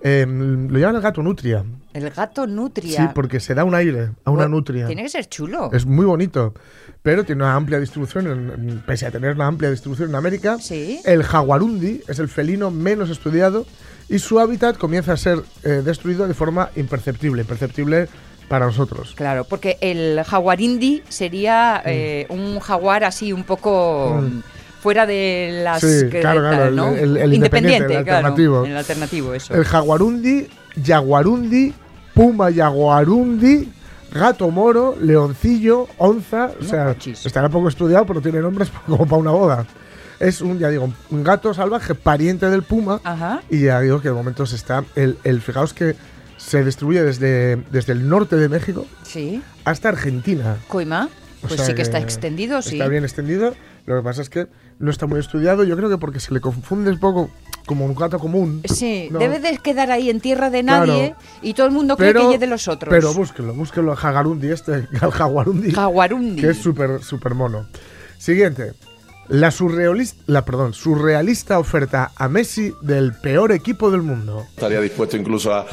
Eh, 0.03 0.25
lo 0.27 0.77
llaman 0.77 0.97
el 0.97 1.01
gato 1.01 1.23
nutria. 1.23 1.63
El 1.93 2.09
gato 2.09 2.45
nutria. 2.45 3.01
Sí, 3.01 3.07
porque 3.15 3.39
se 3.39 3.55
da 3.55 3.63
un 3.63 3.73
aire 3.73 4.09
a 4.25 4.31
una 4.31 4.43
Bueno, 4.43 4.49
nutria. 4.57 4.85
Tiene 4.87 5.03
que 5.03 5.09
ser 5.09 5.25
chulo. 5.29 5.69
Es 5.71 5.85
muy 5.85 6.05
bonito, 6.05 6.53
pero 7.01 7.23
tiene 7.23 7.43
una 7.43 7.55
amplia 7.55 7.79
distribución, 7.79 8.27
en- 8.27 8.83
pese 8.85 9.05
a 9.05 9.11
tener 9.11 9.33
una 9.35 9.47
amplia 9.47 9.69
distribución 9.71 10.09
en 10.09 10.15
América. 10.15 10.57
Sí. 10.59 10.99
El 11.05 11.23
jaguarundi 11.23 12.01
es 12.07 12.19
el 12.19 12.27
felino 12.27 12.69
menos 12.71 13.09
estudiado 13.09 13.65
y 14.09 14.19
su 14.19 14.39
hábitat 14.39 14.77
comienza 14.77 15.13
a 15.13 15.17
ser 15.17 15.41
eh, 15.63 15.81
destruido 15.85 16.27
de 16.27 16.33
forma 16.33 16.69
imperceptible, 16.75 17.41
imperceptible 17.43 18.07
para 18.49 18.65
nosotros. 18.65 19.13
Claro, 19.15 19.45
porque 19.45 19.77
el 19.79 20.21
jaguarindi 20.23 21.01
sería 21.07 21.77
Mm. 21.85 21.87
eh, 21.89 22.25
un 22.29 22.59
jaguar 22.59 23.03
así 23.05 23.31
un 23.31 23.43
poco 23.45 24.21
fuera 24.83 25.05
de 25.07 25.61
las... 25.63 25.81
Sí, 25.81 26.09
que- 26.11 26.19
claro, 26.19 26.41
claro, 26.41 26.71
¿no? 26.71 26.89
el- 26.89 26.99
el- 26.99 27.17
el 27.17 27.33
independiente, 27.33 27.95
el 27.97 28.03
claro, 28.03 28.27
alternativo. 28.27 28.65
el 28.65 28.77
alternativo, 28.77 29.33
eso. 29.33 29.55
El 29.55 29.63
jaguarundi, 29.65 30.47
jaguarundi, 30.85 31.73
puma 32.13 32.51
jaguarundi, 32.53 33.71
gato 34.13 34.51
moro, 34.51 34.95
leoncillo, 35.01 35.87
onza, 35.97 36.51
o 36.59 36.63
No 36.63 36.69
sea, 36.69 36.83
manches. 36.85 37.25
estará 37.25 37.49
poco 37.49 37.67
estudiado, 37.69 38.05
pero 38.05 38.21
tiene 38.21 38.39
nombres 38.41 38.69
como 38.85 39.05
para 39.07 39.17
una 39.21 39.31
boda. 39.31 39.65
Es 40.19 40.41
un, 40.41 40.59
ya 40.59 40.69
digo, 40.69 40.93
un 41.09 41.23
gato 41.23 41.53
salvaje 41.53 41.95
pariente 41.95 42.49
del 42.49 42.63
puma. 42.63 43.01
Ajá. 43.03 43.41
Y 43.49 43.61
ya 43.63 43.79
digo 43.81 43.99
que 44.01 44.09
de 44.09 44.13
momento 44.13 44.45
se 44.45 44.55
está. 44.55 44.83
El, 44.95 45.17
el- 45.23 45.41
fijaos 45.41 45.73
que 45.73 45.95
se 46.37 46.63
distribuye 46.63 47.01
desde, 47.03 47.55
desde 47.71 47.93
el 47.93 48.07
norte 48.07 48.35
de 48.35 48.47
México 48.49 48.85
Sí. 49.03 49.41
hasta 49.65 49.89
Argentina. 49.89 50.57
Coima. 50.67 51.09
O 51.41 51.47
Pues 51.47 51.55
sea 51.55 51.65
sí 51.65 51.73
que 51.73 51.81
está 51.81 51.99
extendido, 51.99 52.61
sí. 52.61 52.75
Está 52.75 52.87
bien 52.87 53.03
extendido. 53.03 53.53
Lo 53.85 53.97
que 53.97 54.01
pasa 54.03 54.21
es 54.21 54.29
que 54.29 54.47
no 54.83 54.91
está 54.91 55.07
muy 55.07 55.19
estudiado. 55.19 55.63
Yo 55.63 55.77
creo 55.77 55.89
que 55.89 55.97
porque 55.97 56.19
se 56.19 56.33
le 56.33 56.41
confunde 56.41 56.91
un 56.91 56.99
poco 56.99 57.29
como 57.65 57.85
un 57.85 57.95
gato 57.95 58.19
común. 58.19 58.61
Sí, 58.65 59.07
¿no? 59.09 59.17
debe 59.19 59.39
de 59.39 59.57
quedar 59.57 59.89
ahí 59.91 60.09
en 60.09 60.19
tierra 60.19 60.49
de 60.49 60.61
Claro. 60.61 60.87
nadie 60.87 61.15
y 61.41 61.53
todo 61.53 61.67
el 61.67 61.71
mundo 61.71 61.95
cree 61.95 62.13
que 62.13 62.33
es 62.33 62.39
de 62.39 62.47
los 62.47 62.67
otros. 62.67 62.93
Pero 62.93 63.13
búsquenlo, 63.13 63.53
búsquenlo 63.53 63.91
al 63.91 63.97
Jagarundi 63.97 64.51
este, 64.51 64.89
al 65.01 65.11
Jaguarundi. 65.11 65.71
Jaguarundi. 65.71 66.41
Que 66.41 66.49
es 66.49 66.57
súper, 66.57 67.01
súper 67.01 67.33
mono. 67.33 67.65
Siguiente. 68.17 68.73
La 69.29 69.51
surrealista, 69.51 70.21
la, 70.27 70.43
perdón, 70.43 70.73
surrealista 70.73 71.59
oferta 71.59 72.11
a 72.17 72.27
Messi 72.27 72.73
del 72.81 73.13
peor 73.13 73.53
equipo 73.53 73.89
del 73.89 74.01
mundo. 74.01 74.45
Estaría 74.49 74.81
dispuesto 74.81 75.15
incluso 75.15 75.53
a, 75.53 75.65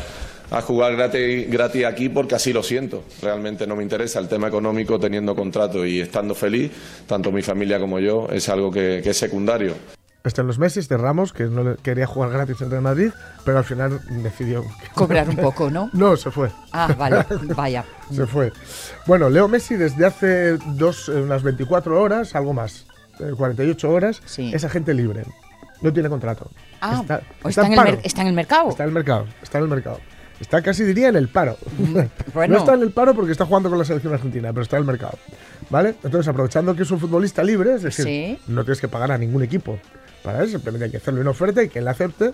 a 0.50 0.60
jugar 0.62 0.96
gratis, 0.96 1.50
gratis 1.50 1.84
aquí 1.84 2.08
porque 2.08 2.34
así 2.34 2.52
lo 2.52 2.62
siento. 2.62 3.04
Realmente 3.22 3.66
no 3.66 3.76
me 3.76 3.82
interesa 3.82 4.18
el 4.18 4.28
tema 4.28 4.48
económico 4.48 4.98
teniendo 4.98 5.34
contrato 5.34 5.84
y 5.86 6.00
estando 6.00 6.34
feliz, 6.34 6.72
tanto 7.06 7.30
mi 7.32 7.42
familia 7.42 7.78
como 7.78 7.98
yo, 8.00 8.28
es 8.32 8.48
algo 8.48 8.70
que, 8.70 9.00
que 9.02 9.10
es 9.10 9.16
secundario. 9.16 9.74
Están 10.22 10.46
los 10.46 10.58
Messi 10.58 10.82
de 10.82 10.98
Ramos, 10.98 11.32
que 11.32 11.44
no 11.44 11.76
quería 11.76 12.06
jugar 12.06 12.28
gratis 12.30 12.60
en 12.60 12.70
Real 12.70 12.82
Madrid, 12.82 13.10
pero 13.42 13.56
al 13.56 13.64
final 13.64 14.00
decidió... 14.22 14.62
Cobrar 14.94 15.26
un 15.30 15.36
poco, 15.36 15.70
¿no? 15.70 15.88
No, 15.94 16.14
se 16.16 16.30
fue. 16.30 16.50
Ah, 16.72 16.94
vale, 16.98 17.24
vaya. 17.56 17.84
Se 18.12 18.26
fue. 18.26 18.52
Bueno, 19.06 19.30
Leo 19.30 19.48
Messi 19.48 19.76
desde 19.76 20.04
hace 20.04 20.58
dos, 20.74 21.08
eh, 21.08 21.12
unas 21.12 21.42
24 21.42 21.98
horas, 21.98 22.34
algo 22.34 22.52
más, 22.52 22.84
eh, 23.18 23.32
48 23.34 23.90
horas, 23.90 24.20
Sí. 24.26 24.50
es 24.52 24.62
agente 24.62 24.92
libre. 24.92 25.22
No 25.80 25.90
tiene 25.90 26.10
contrato. 26.10 26.50
Ah, 26.82 26.98
Está- 27.00 27.22
o 27.42 27.48
está 27.48 27.48
está, 27.48 27.60
en 27.62 27.66
en 27.66 27.72
el 27.72 27.76
paro. 27.78 27.90
mer- 27.92 28.00
está 28.04 28.20
en 28.20 28.28
el 28.28 28.34
mercado. 28.34 28.68
Está 28.68 28.82
en 28.82 28.88
el 28.90 28.94
mercado, 28.94 29.26
está 29.42 29.56
en 29.58 29.64
el 29.64 29.70
mercado. 29.70 30.00
Está 30.40 30.62
casi 30.62 30.85
diría 30.85 31.09
en 31.09 31.16
el 31.16 31.29
paro. 31.29 31.57
bueno. 32.35 32.55
No 32.55 32.59
está 32.61 32.74
en 32.74 32.83
el 32.83 32.90
paro 32.92 33.14
porque 33.14 33.33
está 33.33 33.44
jugando 33.46 33.68
con 33.68 33.79
la 33.79 33.85
selección 33.85 34.12
argentina, 34.14 34.50
pero 34.53 34.62
está 34.62 34.76
en 34.76 34.83
el 34.83 34.87
mercado. 34.87 35.18
¿Vale? 35.68 35.94
Entonces, 36.03 36.26
aprovechando 36.29 36.74
que 36.74 36.83
es 36.83 36.90
un 36.90 36.98
futbolista 36.98 37.42
libre, 37.44 37.74
es 37.74 37.83
decir, 37.83 38.05
Sí. 38.05 38.38
no 38.48 38.64
tienes 38.64 38.81
que 38.81 38.88
pagar 38.88 39.12
a 39.12 39.18
ningún 39.18 39.42
equipo 39.42 39.79
para 40.24 40.42
eso, 40.42 40.53
simplemente 40.53 40.87
hay 40.87 40.90
que 40.90 40.96
hacerle 40.96 41.20
una 41.20 41.31
oferta 41.31 41.62
y 41.62 41.68
que 41.68 41.79
él 41.79 41.88
acepte. 41.88 42.33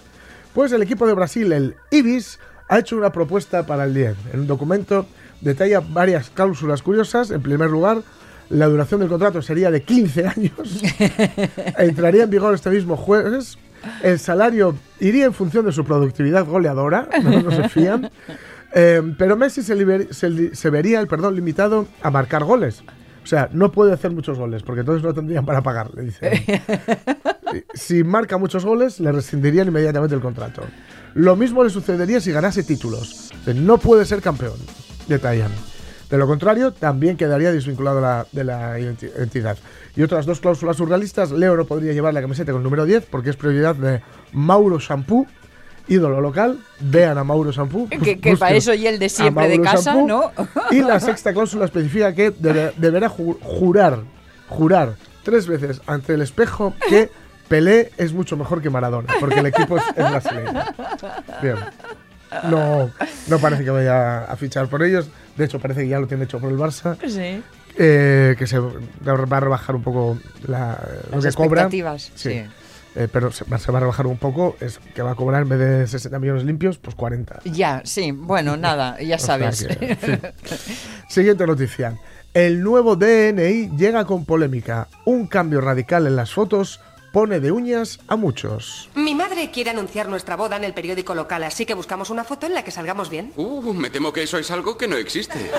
Pues 0.55 0.73
el 0.73 0.81
equipo 0.83 1.07
de 1.07 1.12
Brasil, 1.14 1.53
el 1.53 1.75
Ibis, 1.90 2.38
ha 2.69 2.79
hecho 2.79 2.97
una 2.97 3.12
propuesta 3.12 3.66
para 3.66 3.85
el 3.85 3.92
10. 3.95 4.14
En 4.33 4.40
un 4.40 4.47
documento 4.47 5.07
detalla 5.40 5.81
varias 5.81 6.31
cláusulas 6.31 6.83
curiosas. 6.83 7.31
En 7.31 7.42
primer 7.42 7.69
lugar, 7.71 8.03
la 8.49 8.66
duración 8.66 9.01
del 9.01 9.09
contrato 9.09 9.42
sería 9.42 9.71
de 9.71 9.83
15 9.83 10.27
años. 10.27 10.83
Entraría 11.79 12.25
en 12.25 12.31
vigor 12.31 12.55
este 12.55 12.71
mismo 12.71 12.97
jueves. 12.97 13.59
El 14.03 14.18
salario 14.18 14.75
iría 15.01 15.25
en 15.27 15.33
función 15.33 15.64
de 15.66 15.72
su 15.72 15.85
productividad 15.85 16.44
goleadora, 16.44 17.09
no, 17.22 17.42
no 17.42 17.51
se 17.51 17.68
fían. 17.68 18.11
Eh, 18.79 19.01
pero 19.16 19.37
Messi 19.38 19.62
se, 19.62 19.75
liber- 19.75 20.11
se 20.12 20.29
li- 20.29 20.51
se 20.55 20.68
vería 20.68 21.01
el 21.01 21.07
perdón 21.07 21.35
limitado 21.35 21.87
a 22.03 22.11
marcar 22.11 22.44
goles. 22.44 22.83
O 23.25 23.27
sea, 23.27 23.49
no 23.53 23.72
puede 23.72 23.92
hacer 23.94 24.11
muchos 24.11 24.37
goles, 24.38 24.62
porque 24.64 24.81
entonces 24.81 25.03
no 25.03 25.14
tendrían 25.14 25.46
para 25.46 25.62
pagarle, 25.62 26.03
dice. 26.03 26.62
si 27.75 28.05
marca 28.05 28.37
muchos 28.37 28.66
goles, 28.66 29.01
le 29.01 29.12
rescindirían 29.12 29.68
inmediatamente 29.68 30.14
el 30.14 30.20
contrato. 30.20 30.62
Lo 31.14 31.37
mismo 31.37 31.64
le 31.64 31.70
sucedería 31.70 32.20
si 32.20 32.33
ganase 32.33 32.64
títulos. 32.64 33.33
No 33.55 33.79
puede 33.79 34.05
ser 34.05 34.20
campeón, 34.20 34.57
detallan. 35.09 35.53
De 36.11 36.18
lo 36.18 36.27
contrario, 36.27 36.72
también 36.72 37.16
quedaría 37.16 37.53
desvinculado 37.53 37.96
de 37.96 38.03
la, 38.03 38.27
de 38.31 38.44
la 38.44 38.79
identi- 38.79 39.11
entidad. 39.16 39.57
Y 39.97 40.03
otras 40.03 40.27
dos 40.27 40.41
cláusulas 40.41 40.77
surrealistas, 40.77 41.31
Leo 41.31 41.57
no 41.57 41.65
podría 41.65 41.93
llevar 41.93 42.13
la 42.15 42.21
camiseta 42.21 42.53
con 42.53 42.61
el 42.61 42.65
número 42.65 42.85
10 42.85 43.07
porque 43.07 43.31
es 43.31 43.37
prioridad 43.37 43.75
de 43.75 44.03
Mauro 44.33 44.79
Shampoo, 44.79 45.27
ídolo 45.89 46.21
local. 46.21 46.59
Vean 46.81 47.17
a 47.17 47.25
Mauro 47.25 47.51
Shampoo. 47.51 47.89
Que, 47.89 48.37
para 48.37 48.55
eso 48.57 48.75
y 48.75 48.87
el 48.87 48.99
de 48.99 49.09
siempre 49.09 49.49
de 49.49 49.61
casa, 49.61 49.95
Shampoo. 49.95 50.07
¿no? 50.07 50.33
Y 50.71 50.83
la 50.83 51.01
sexta 51.01 51.33
cláusula 51.33 51.65
especifica 51.65 52.15
que 52.15 52.31
debe- 52.31 52.73
deberá 52.77 53.09
ju- 53.09 53.39
jurar, 53.41 54.01
jurar 54.49 54.95
tres 55.23 55.47
veces 55.47 55.81
ante 55.87 56.13
el 56.15 56.21
espejo 56.23 56.75
que 56.89 57.11
Pelé 57.49 57.93
es 57.97 58.13
mucho 58.13 58.37
mejor 58.37 58.61
que 58.61 58.69
Maradona, 58.71 59.15
porque 59.21 59.39
el 59.41 59.47
equipo 59.47 59.77
es, 59.79 59.85
es 59.97 60.11
brasileño. 60.11 60.53
Bien. 61.41 61.57
No, 62.51 62.91
no 63.29 63.39
parece 63.39 63.65
que 63.65 63.71
vaya 63.71 64.25
a 64.25 64.37
fichar 64.37 64.69
por 64.69 64.83
ellos. 64.83 65.09
De 65.37 65.45
hecho, 65.45 65.59
parece 65.61 65.83
que 65.83 65.89
ya 65.89 66.01
lo 66.01 66.07
tiene 66.09 66.25
hecho 66.25 66.39
por 66.41 66.51
el 66.51 66.59
Barça. 66.59 66.97
Sí. 67.09 67.43
Eh, 67.79 68.35
que 68.39 68.47
se 68.47 68.59
va 68.59 68.71
a 69.37 69.41
rebajar 69.41 69.75
un 69.77 69.83
poco 69.83 70.19
la, 70.47 70.79
lo 71.11 71.21
Las 71.21 71.35
que 71.37 71.43
cobra. 71.43 71.62
expectativas, 71.62 72.11
sí. 72.15 72.43
Eh, 72.99 73.09
pero 73.12 73.31
se 73.31 73.45
va, 73.45 73.59
se 73.59 73.71
va 73.71 73.77
a 73.79 73.81
rebajar 73.83 74.07
un 74.07 74.17
poco. 74.17 74.57
Es 74.61 74.81
que 74.95 75.03
va 75.03 75.11
a 75.11 75.15
cobrar 75.15 75.43
en 75.43 75.51
vez 75.51 75.59
de 75.59 75.87
60 75.87 76.19
millones 76.19 76.45
limpios, 76.45 76.79
pues 76.79 76.97
40. 76.97 77.41
Ya, 77.45 77.83
sí, 77.85 78.11
bueno, 78.12 78.57
nada, 78.57 78.99
ya 79.03 79.17
O 79.17 79.19
sea 79.19 79.27
sabes. 79.27 79.67
que. 79.67 80.33
Siguiente 81.09 81.47
noticia. 81.47 81.99
El 82.33 82.62
nuevo 82.62 82.97
DNI 82.97 83.77
llega 83.77 84.05
con 84.07 84.25
polémica. 84.25 84.89
Un 85.05 85.27
cambio 85.27 85.61
radical 85.61 86.07
en 86.07 86.17
las 86.17 86.33
fotos 86.33 86.81
pone 87.12 87.41
de 87.41 87.51
uñas 87.53 87.99
a 88.09 88.17
muchos. 88.17 88.89
Mi 88.95 89.15
madre 89.15 89.51
quiere 89.51 89.71
anunciar 89.71 90.09
nuestra 90.09 90.37
boda 90.37 90.57
en 90.57 90.65
el 90.65 90.75
periódico 90.75 91.15
local, 91.15 91.45
así 91.45 91.65
que 91.65 91.73
buscamos 91.75 92.11
una 92.11 92.25
foto 92.25 92.47
en 92.47 92.53
la 92.55 92.62
que 92.62 92.71
salgamos 92.71 93.09
bien. 93.09 93.33
Uh, 93.37 93.73
me 93.73 93.89
temo 93.91 94.12
que 94.12 94.23
eso 94.23 94.37
es 94.39 94.51
algo 94.51 94.77
que 94.77 94.87
no 94.89 94.97
existe. 94.97 95.39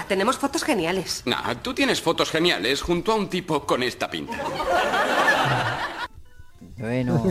No 0.00 0.06
tenemos 0.08 0.36
fotos 0.38 0.62
geniales. 0.64 1.22
Nah, 1.26 1.54
tú 1.62 1.74
tienes 1.74 2.00
fotos 2.00 2.30
geniales 2.30 2.82
junto 2.82 3.12
a 3.12 3.14
un 3.16 3.28
tipo 3.28 3.64
con 3.66 3.82
esta 3.82 4.08
pinta. 4.10 4.34
Bueno, 6.78 7.22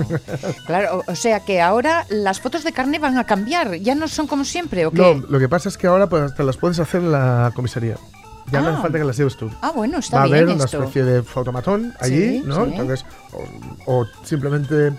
claro, 0.66 1.04
o 1.06 1.16
sea 1.16 1.40
que 1.42 1.62
ahora 1.62 2.06
las 2.10 2.40
fotos 2.42 2.64
de 2.64 2.72
carne 2.74 2.98
van 2.98 3.18
a 3.20 3.26
cambiar, 3.26 3.76
ya 3.76 3.94
no 3.94 4.08
son 4.08 4.26
como 4.26 4.44
siempre, 4.44 4.88
¿o 4.88 4.92
qué? 4.92 4.98
No, 4.98 5.14
lo 5.30 5.38
que 5.40 5.48
pasa 5.48 5.70
es 5.70 5.78
que 5.78 5.86
ahora 5.86 6.08
pues, 6.10 6.34
te 6.36 6.44
las 6.44 6.58
puedes 6.58 6.80
hacer 6.80 7.02
en 7.02 7.12
la 7.12 7.52
comisaría. 7.56 7.96
Ya 8.52 8.62
no 8.62 8.70
Ah. 8.70 8.74
hace 8.74 8.82
falta 8.82 8.98
que 9.00 9.04
las 9.04 9.18
lleves 9.18 9.38
tú. 9.38 9.50
Ah, 9.62 9.72
bueno, 9.72 10.00
está 10.00 10.18
Va 10.18 10.24
a 10.24 10.26
bien 10.26 10.38
haber 10.38 10.56
una 10.56 10.66
esto. 10.66 10.78
especie 10.80 11.04
de 11.04 11.22
fotomatón 11.24 11.94
allí, 12.00 12.40
Sí, 12.40 12.44
¿no? 12.46 12.66
sí. 12.66 12.72
Entonces, 12.72 13.06
o, 13.86 14.02
o 14.02 14.06
simplemente, 14.24 14.92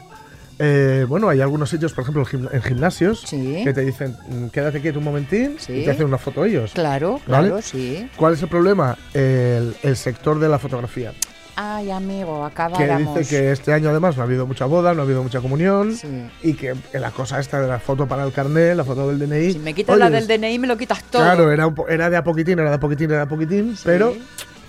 eh, 0.58 1.04
bueno, 1.08 1.28
hay 1.28 1.40
algunos 1.40 1.68
sitios, 1.70 1.92
por 1.92 2.02
ejemplo, 2.02 2.22
en 2.22 2.26
gim- 2.44 2.48
en 2.52 2.62
gimnasios, 2.62 3.24
que 3.28 3.72
te 3.74 3.80
dicen, 3.82 4.16
"Mm, 4.28 4.46
quédate 4.48 4.80
quieto 4.80 4.98
un 4.98 5.04
momentín 5.04 5.56
Sí. 5.58 5.72
y 5.80 5.84
te 5.84 5.90
hacen 5.90 6.06
una 6.06 6.18
foto 6.18 6.44
ellos. 6.44 6.72
Claro, 6.72 7.20
¿Vale? 7.26 7.48
claro, 7.48 7.62
sí. 7.62 8.08
¿Cuál 8.16 8.34
es 8.34 8.42
el 8.42 8.48
problema? 8.48 8.96
El, 9.12 9.76
el 9.82 9.96
sector 9.96 10.38
de 10.38 10.48
la 10.48 10.58
fotografía. 10.58 11.12
Ay, 11.58 11.90
amigo, 11.90 12.40
Que 12.40 12.52
acabáramos. 12.52 13.18
dice 13.18 13.28
que 13.34 13.50
este 13.52 13.72
año 13.72 13.88
además 13.88 14.14
no 14.16 14.22
ha 14.22 14.26
habido 14.26 14.46
mucha 14.46 14.66
boda, 14.66 14.92
no 14.92 15.00
ha 15.00 15.04
habido 15.06 15.22
mucha 15.22 15.40
comunión 15.40 15.94
Sí. 15.94 16.06
y 16.42 16.52
que 16.52 16.74
la 16.92 17.10
cosa 17.12 17.40
esta 17.40 17.60
de 17.62 17.66
la 17.66 17.78
foto 17.78 18.06
para 18.06 18.24
el 18.24 18.32
carnet, 18.32 18.76
la 18.76 18.84
foto 18.84 19.08
del 19.08 19.18
DNI. 19.18 19.52
Si 19.54 19.58
me 19.60 19.72
quitas 19.72 19.94
oye, 19.94 20.04
la 20.04 20.10
del 20.10 20.26
DNI, 20.26 20.58
me 20.58 20.66
lo 20.66 20.76
quitas 20.76 21.02
todo. 21.04 21.22
Claro, 21.22 21.50
era, 21.50 21.66
un 21.66 21.74
era 21.88 22.10
de 22.10 22.16
a 22.18 22.24
poquitín, 22.24 22.58
era 22.58 22.68
de 22.68 22.76
a 22.76 22.80
poquitín, 22.80 23.06
era 23.10 23.20
de 23.20 23.22
a 23.24 23.28
poquitín, 23.28 23.74
pero 23.84 24.14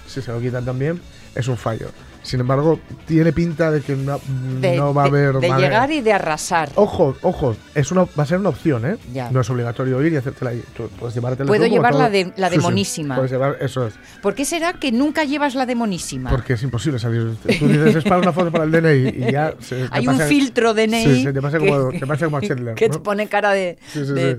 si 0.07 0.21
se 0.21 0.31
lo 0.31 0.39
quitan 0.39 0.63
también 0.63 1.01
es 1.35 1.47
un 1.49 1.57
fallo. 1.57 1.89
Sin 2.27 2.41
embargo, 2.41 2.77
tiene 3.05 3.31
pinta 3.31 3.71
de 3.71 3.79
que 3.79 3.95
no, 3.95 4.19
de, 4.59 4.75
no 4.75 4.93
va 4.93 5.03
a 5.03 5.05
haber... 5.05 5.35
de 5.37 5.47
manera. 5.47 5.57
llegar 5.69 5.91
y 5.93 6.01
de 6.01 6.11
arrasar. 6.11 6.69
Ojo, 6.75 7.15
ojo, 7.21 7.55
es 7.73 7.89
una, 7.89 8.03
va 8.03 8.23
a 8.23 8.25
ser 8.25 8.39
una 8.39 8.49
opción, 8.49 8.85
¿eh? 8.85 8.97
Ya. 9.13 9.31
No 9.31 9.39
es 9.39 9.49
obligatorio 9.49 10.01
ir 10.05 10.11
y 10.11 10.17
hacértela 10.17 10.49
ahí. 10.51 10.61
Tú 10.75 10.89
puedes 10.99 11.15
llevártela 11.15 11.47
Puedo 11.47 11.65
llevar 11.67 11.95
la 11.95 12.09
de- 12.09 12.33
la 12.35 12.49
de 12.49 12.57
Sí, 12.57 12.61
sí, 12.61 12.67
monísima. 12.67 13.15
puedes 13.15 13.31
llevar, 13.31 13.55
eso 13.61 13.87
es. 13.87 13.93
¿Por 14.21 14.35
qué 14.35 14.43
será 14.43 14.73
que 14.73 14.91
nunca 14.91 15.23
llevas 15.23 15.55
la 15.55 15.65
de 15.65 15.75
monísima? 15.75 16.29
Porque 16.29 16.51
es 16.53 16.63
imposible 16.63 16.99
salir. 16.99 17.33
Tú 17.59 17.65
dices, 17.65 17.95
es 17.95 18.03
para 18.03 18.17
una 18.17 18.33
foto 18.33 18.51
para 18.51 18.65
el 18.65 18.71
DNI 18.71 19.25
y 19.27 19.31
ya... 19.31 19.53
se- 19.61 19.87
Hay 19.91 20.05
un 20.05 20.19
filtro 20.19 20.73
DNI 20.73 21.03
Sí, 21.05 21.23
sí, 21.27 21.31
te 21.31 21.41
pasa 21.41 21.59
que- 21.59 21.67
como, 21.69 21.91
te 21.97 22.05
pasa 22.05 22.25
como 22.25 22.37
a 22.37 22.41
Chandler, 22.41 22.75
que 22.75 22.89
¿no? 22.89 22.93
te 22.95 22.99
pone 22.99 23.27
cara 23.27 23.53
de, 23.53 23.77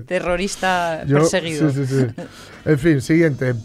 terrorista 0.05 1.03
Yo- 1.05 1.17
perseguido. 1.17 1.71
Sí, 1.71 1.85
sí, 1.85 1.99
sí. 2.01 2.23
En 2.65 2.77
fin, 2.77 3.01
siguiente. 3.01 3.55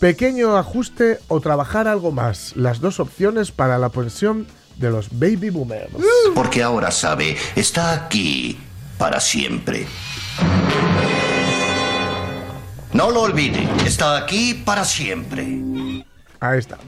Pequeño 0.00 0.56
ajuste 0.58 1.20
o 1.28 1.40
trabajar 1.40 1.88
algo 1.88 2.12
más. 2.12 2.54
Las 2.54 2.80
dos 2.80 3.00
opciones 3.00 3.50
para 3.50 3.78
la 3.78 3.88
pensión 3.88 4.46
de 4.76 4.90
los 4.90 5.08
baby 5.18 5.48
boomers. 5.50 5.90
Porque 6.34 6.62
ahora 6.62 6.90
sabe, 6.90 7.36
está 7.54 7.92
aquí 7.94 8.58
para 8.98 9.20
siempre. 9.20 9.86
No 12.92 13.10
lo 13.10 13.22
olvide, 13.22 13.66
está 13.86 14.18
aquí 14.18 14.54
para 14.54 14.84
siempre. 14.84 15.46
Ahí 16.40 16.58
está. 16.58 16.78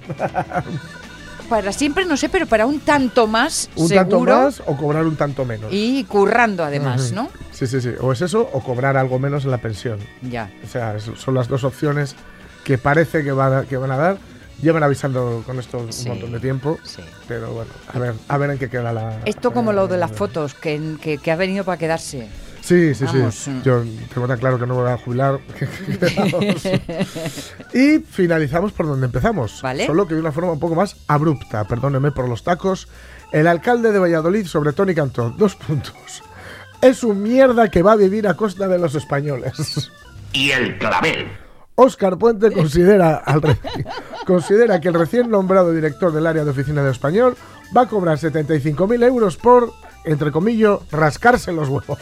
Para 1.49 1.73
siempre, 1.73 2.05
no 2.05 2.18
sé, 2.18 2.29
pero 2.29 2.47
para 2.47 2.66
un 2.66 2.81
tanto 2.81 3.27
más, 3.27 3.71
un 3.75 3.88
seguro. 3.88 4.03
tanto 4.03 4.21
más 4.21 4.62
o 4.66 4.77
cobrar 4.77 5.07
un 5.07 5.16
tanto 5.16 5.47
menos. 5.47 5.73
Y 5.73 6.05
currando 6.05 6.62
además, 6.62 7.07
Ujú. 7.07 7.14
¿no? 7.14 7.31
Sí, 7.53 7.66
sí, 7.66 7.81
sí. 7.81 7.90
O 8.03 8.12
es 8.12 8.21
eso 8.21 8.51
o 8.53 8.61
cobrar 8.61 8.99
algo 8.99 9.18
menos 9.18 9.44
en 9.47 9.51
la 9.51 9.59
pensión. 9.59 9.99
Ya. 10.21 10.51
O 10.62 10.68
sea, 10.68 10.97
son 11.01 11.35
las 11.35 11.49
dos 11.49 11.64
opciones 11.64 12.14
que 12.68 12.76
parece 12.76 13.24
que 13.24 13.33
van 13.33 13.54
a, 13.54 13.62
que 13.64 13.78
van 13.78 13.90
a 13.90 13.96
dar. 13.96 14.18
Llevan 14.61 14.83
avisando 14.83 15.42
con 15.46 15.59
esto 15.59 15.78
un 15.78 15.90
Sí, 15.92 16.07
montón 16.07 16.33
de 16.33 16.40
tiempo. 16.40 16.78
Pero 17.26 17.54
bueno, 17.54 17.70
a 17.94 17.98
ver, 17.98 18.14
a 18.28 18.37
ver 18.37 18.50
en 18.50 18.59
qué 18.59 18.68
queda 18.68 18.92
la. 18.92 19.20
Esto 19.24 19.52
como 19.52 19.72
lo 19.72 19.88
de 19.88 19.96
las 19.96 20.12
fotos, 20.12 20.52
que, 20.52 20.96
que, 21.00 21.16
que 21.16 21.31
ha 21.31 21.37
venido 21.37 21.64
para 21.64 21.78
quedarse. 21.78 22.28
Sí, 22.61 22.94
sí, 22.94 23.04
Vamos, 23.07 23.35
sí. 23.37 23.50
mm. 23.50 23.62
Yo 23.62 23.83
tengo 24.12 24.28
tan 24.28 24.38
claro 24.38 24.59
que 24.59 24.66
no 24.66 24.74
me 24.74 24.83
voy 24.83 24.90
a 24.92 24.98
jubilar. 24.98 25.40
Y 27.72 28.00
finalizamos 28.00 28.72
por 28.72 28.87
donde 28.87 29.07
empezamos. 29.07 29.62
Vale. 29.62 29.87
Solo 29.87 30.07
que 30.07 30.14
de 30.14 30.20
una 30.20 30.33
forma 30.33 30.52
un 30.52 30.61
poco 30.61 30.74
más 30.74 30.96
abrupta. 31.07 31.64
Perdóneme 31.64 32.12
por 32.12 32.28
los 32.28 32.44
tacos. 32.44 32.87
El 33.33 33.46
alcalde 33.46 33.92
de 33.92 33.98
Valladolid 33.98 34.46
sobre 34.46 34.74
Tony 34.74 34.94
Cantó. 34.94 35.31
Dos 35.31 35.54
puntos. 35.54 36.22
Es 36.83 37.02
un 37.02 37.22
mierda 37.22 37.70
que 37.70 37.83
va 37.83 37.92
a 37.92 37.96
vivir 37.96 38.28
a 38.28 38.35
costa 38.35 38.68
de 38.68 38.78
los 38.78 38.94
españoles. 38.94 39.90
Y 40.33 40.50
el 40.50 40.76
clavel. 40.78 41.28
Óscar 41.81 42.19
Puente 42.19 42.51
considera, 42.51 43.14
al 43.25 43.41
re- 43.41 43.57
considera 44.27 44.81
que 44.81 44.88
el 44.88 44.95
recién 44.95 45.31
nombrado 45.31 45.73
director 45.73 46.12
del 46.12 46.27
área 46.27 46.45
de 46.45 46.51
oficina 46.51 46.83
de 46.83 46.91
español 46.91 47.37
va 47.77 47.83
a 47.83 47.87
cobrar 47.87 48.19
75.000 48.19 49.05
euros 49.05 49.37
por, 49.37 49.73
entre 50.05 50.33
comillas, 50.33 50.79
rascarse 50.91 51.53
los 51.53 51.69
huevos. 51.69 51.99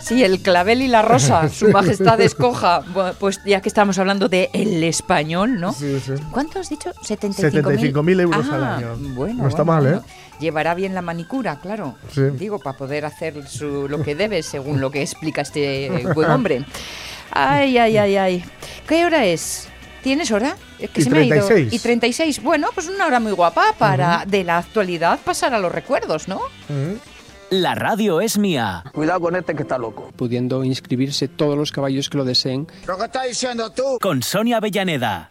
Sí, 0.00 0.24
el 0.24 0.40
clavel 0.40 0.80
y 0.80 0.88
la 0.88 1.02
rosa, 1.02 1.50
su 1.50 1.68
majestad 1.68 2.18
escoja. 2.22 2.80
Pues 3.20 3.42
ya 3.44 3.60
que 3.60 3.68
estamos 3.68 3.98
hablando 3.98 4.30
de 4.30 4.48
el 4.54 4.82
español, 4.84 5.60
¿no? 5.60 5.72
Sí, 5.74 6.00
sí. 6.00 6.12
¿Cuánto 6.30 6.60
has 6.60 6.70
dicho? 6.70 6.92
75.000 7.06 7.92
75.000 7.92 8.20
euros 8.22 8.48
al 8.48 8.64
Ah, 8.64 8.76
año. 8.78 8.96
Bueno, 9.14 9.42
No 9.42 9.48
está 9.48 9.64
bueno, 9.64 9.82
mal, 9.82 9.86
¿eh? 9.86 9.90
bueno. 9.98 10.04
Llevará 10.40 10.74
bien 10.74 10.94
la 10.94 11.02
manicura, 11.02 11.58
claro. 11.60 11.96
Sí. 12.12 12.22
Digo, 12.34 12.58
para 12.58 12.76
poder 12.76 13.04
hacer 13.04 13.46
su, 13.48 13.88
lo 13.88 14.02
que 14.02 14.14
debe, 14.14 14.42
según 14.42 14.80
lo 14.80 14.90
que 14.90 15.02
explica 15.02 15.42
este 15.42 16.04
buen 16.14 16.30
hombre. 16.30 16.64
Ay, 17.30 17.76
ay, 17.76 17.96
ay, 17.98 18.16
ay. 18.16 18.44
¿Qué 18.86 19.04
hora 19.04 19.26
es? 19.26 19.68
¿Tienes 20.02 20.30
hora? 20.30 20.56
Es 20.78 20.88
que 20.88 21.02
Y 21.02 21.04
se 21.04 21.10
me 21.10 21.18
ha 21.18 21.22
ido. 21.24 21.46
36. 21.46 21.72
Y 21.74 21.78
36. 21.78 22.42
Bueno, 22.42 22.68
pues 22.74 22.88
una 22.88 23.06
hora 23.06 23.20
muy 23.20 23.32
guapa 23.32 23.74
para 23.78 24.24
de 24.26 24.44
la 24.44 24.56
actualidad 24.58 25.18
pasar 25.22 25.52
a 25.52 25.58
los 25.58 25.70
recuerdos, 25.70 26.26
¿no? 26.26 26.40
La 27.50 27.74
radio 27.74 28.22
es 28.22 28.38
mía. 28.38 28.84
Cuidado 28.94 29.20
con 29.20 29.36
este 29.36 29.54
que 29.54 29.62
está 29.62 29.76
loco. 29.76 30.10
Pudiendo 30.16 30.64
inscribirse 30.64 31.28
todos 31.28 31.56
los 31.58 31.70
caballos 31.70 32.08
que 32.08 32.16
lo 32.16 32.24
deseen. 32.24 32.66
¿Pero 32.86 32.96
qué 32.96 33.04
estás 33.04 33.28
diciendo 33.28 33.70
tú? 33.72 33.98
Con 34.00 34.22
Sonia 34.22 34.56
Avellaneda. 34.56 35.30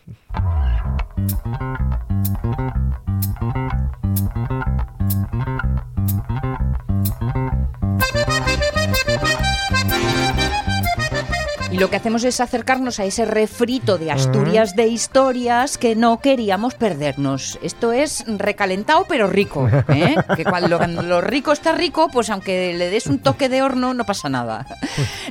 Y 11.78 11.80
lo 11.80 11.92
que 11.92 11.96
hacemos 11.96 12.24
es 12.24 12.42
acercarnos 12.42 13.00
a 13.00 13.06
ese 13.06 13.24
refrito 13.24 14.00
de 14.00 14.10
Asturias 14.10 14.76
de 14.76 14.88
historias 14.88 15.78
que 15.78 15.96
no 15.96 16.20
queríamos 16.22 16.74
perdernos. 16.74 17.60
Esto 17.62 17.92
es 17.92 18.24
recalentado 18.26 19.06
pero 19.08 19.28
rico. 19.28 19.70
¿eh? 19.90 20.16
Que 20.36 20.44
cuando, 20.44 20.80
cuando 20.80 21.04
lo 21.04 21.22
rico 21.22 21.52
está 21.52 21.74
rico, 21.74 22.10
pues 22.12 22.32
aunque 22.32 22.74
le 22.74 22.90
des 22.90 23.06
un 23.06 23.20
toque 23.20 23.48
de 23.48 23.62
horno 23.62 23.94
no 23.94 24.06
pasa 24.06 24.28
nada. 24.28 24.66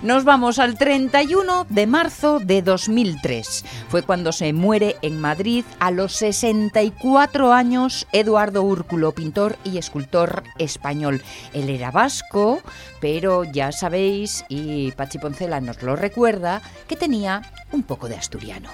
Nos 0.03 0.23
vamos 0.23 0.61
al 0.61 0.79
31 0.79 1.67
de 1.69 1.87
marzo 1.89 2.39
de 2.39 2.63
2003. 2.63 3.65
Fue 3.89 4.03
cuando 4.03 4.31
se 4.31 4.53
muere 4.53 4.95
en 5.03 5.21
Madrid 5.21 5.65
a 5.81 5.91
los 5.91 6.13
64 6.13 7.53
años 7.53 8.07
Eduardo 8.13 8.63
Úrculo, 8.63 9.11
pintor 9.11 9.57
y 9.65 9.79
escultor 9.79 10.45
español. 10.59 11.23
Él 11.55 11.71
era 11.71 11.91
vasco, 11.91 12.61
pero 13.01 13.43
ya 13.45 13.73
sabéis, 13.73 14.45
y 14.49 14.93
Pachi 14.93 15.19
Poncela 15.19 15.61
nos 15.61 15.83
lo 15.83 15.97
recuerda, 15.97 16.36
que 16.89 16.97
tenía 16.97 17.43
un 17.73 17.83
poco 17.83 18.09
de 18.09 18.17
asturiano. 18.17 18.71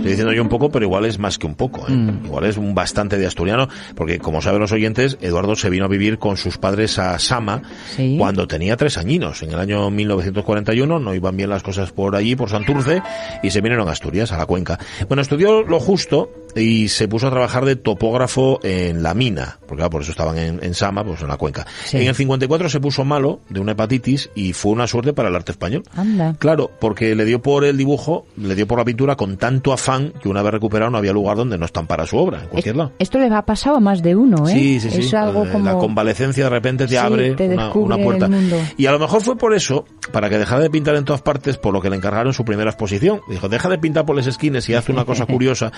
Estoy 0.00 0.12
diciendo 0.12 0.32
yo 0.32 0.42
un 0.42 0.48
poco, 0.48 0.70
pero 0.70 0.86
igual 0.86 1.04
es 1.04 1.18
más 1.18 1.38
que 1.38 1.46
un 1.46 1.54
poco. 1.54 1.86
¿eh? 1.86 1.92
Mm. 1.92 2.24
Igual 2.24 2.44
es 2.46 2.56
un 2.56 2.74
bastante 2.74 3.18
de 3.18 3.26
asturiano, 3.26 3.68
porque 3.94 4.18
como 4.18 4.40
saben 4.40 4.60
los 4.60 4.72
oyentes, 4.72 5.18
Eduardo 5.20 5.54
se 5.56 5.68
vino 5.68 5.84
a 5.84 5.88
vivir 5.88 6.18
con 6.18 6.38
sus 6.38 6.56
padres 6.56 6.98
a 6.98 7.18
Sama 7.18 7.62
Sí. 7.94 8.16
cuando 8.18 8.48
tenía 8.48 8.76
tres 8.78 8.96
añinos. 8.96 9.42
En 9.42 9.50
el 9.50 9.58
año 9.60 9.90
1941 9.90 10.98
no 10.98 11.14
iban 11.14 11.36
bien 11.36 11.50
las 11.50 11.62
cosas 11.62 11.92
por 11.92 12.16
allí, 12.16 12.34
por 12.34 12.48
Santurce, 12.48 13.02
y 13.42 13.50
se 13.50 13.60
vinieron 13.60 13.88
a 13.88 13.92
Asturias, 13.92 14.32
a 14.32 14.38
la 14.38 14.46
cuenca. 14.46 14.78
Bueno, 15.06 15.20
estudió 15.20 15.62
lo 15.62 15.78
justo 15.78 16.30
y 16.56 16.88
se 16.88 17.08
puso 17.08 17.28
a 17.28 17.30
trabajar 17.30 17.64
de 17.64 17.76
topógrafo 17.76 18.60
en 18.62 19.02
la 19.02 19.14
mina, 19.14 19.58
porque 19.60 19.76
claro, 19.76 19.90
por 19.90 20.02
eso 20.02 20.10
estaban 20.10 20.38
en, 20.38 20.60
en 20.62 20.74
Sama, 20.74 21.04
pues 21.04 21.20
en 21.22 21.28
la 21.28 21.36
cuenca. 21.36 21.66
Sí. 21.84 21.98
En 21.98 22.08
el 22.08 22.14
54 22.14 22.68
se 22.68 22.80
puso 22.80 23.04
malo 23.04 23.40
de 23.48 23.60
una 23.60 23.72
hepatitis 23.72 24.30
y 24.34 24.52
fue 24.52 24.72
una 24.72 24.86
suerte 24.86 25.12
para 25.12 25.28
el 25.28 25.36
arte 25.36 25.52
español. 25.52 25.82
Anda. 25.94 26.34
Claro, 26.38 26.70
porque 26.80 27.14
le 27.14 27.24
dio 27.24 27.40
por 27.42 27.64
el 27.64 27.76
dibujo, 27.76 28.26
le 28.36 28.54
dio 28.54 28.66
por 28.66 28.78
la 28.78 28.84
pintura 28.84 29.16
con 29.16 29.36
tanto 29.36 29.72
afán 29.72 30.12
que 30.20 30.28
una 30.28 30.42
vez 30.42 30.52
recuperado 30.52 30.90
no 30.90 30.98
había 30.98 31.12
lugar 31.12 31.36
donde 31.36 31.58
no 31.58 31.64
estampara 31.64 32.06
su 32.06 32.16
obra, 32.16 32.42
en 32.42 32.48
cualquier 32.48 32.76
lado. 32.76 32.92
Esto 32.98 33.18
le 33.18 33.26
ha 33.34 33.42
pasado 33.42 33.76
a 33.76 33.80
más 33.80 34.02
de 34.02 34.16
uno, 34.16 34.48
¿eh? 34.48 34.52
Sí, 34.52 34.80
sí, 34.80 34.90
sí. 34.90 34.98
Es 35.00 35.14
algo 35.14 35.44
Eh, 35.44 35.48
como... 35.52 35.64
La 35.64 35.74
convalecencia 35.78 36.44
de 36.44 36.50
repente 36.50 36.84
te 36.84 36.90
Sí, 36.90 36.96
abre 36.96 37.34
te 37.34 37.48
una, 37.74 37.96
puerta. 37.98 38.28
Y 38.76 38.86
a 38.86 38.92
lo 38.92 38.98
mejor 38.98 39.22
fue 39.22 39.36
por 39.36 39.54
eso, 39.54 39.84
para 40.12 40.28
que 40.28 40.38
dejara 40.38 40.62
de 40.62 40.70
pintar 40.70 40.96
en 40.96 41.04
todas 41.04 41.22
partes, 41.22 41.56
por 41.56 41.72
lo 41.72 41.80
que 41.80 41.90
le 41.90 41.96
encargaron 41.96 42.32
su 42.32 42.44
primera 42.44 42.70
exposición. 42.70 43.20
Dijo, 43.28 43.48
deja 43.48 43.68
de 43.68 43.78
pintar 43.78 44.04
por 44.04 44.16
las 44.16 44.26
esquinas 44.26 44.68
y 44.68 44.74
haz 44.74 44.88
una 44.88 45.04
cosa 45.04 45.26
curiosa, 45.30 45.72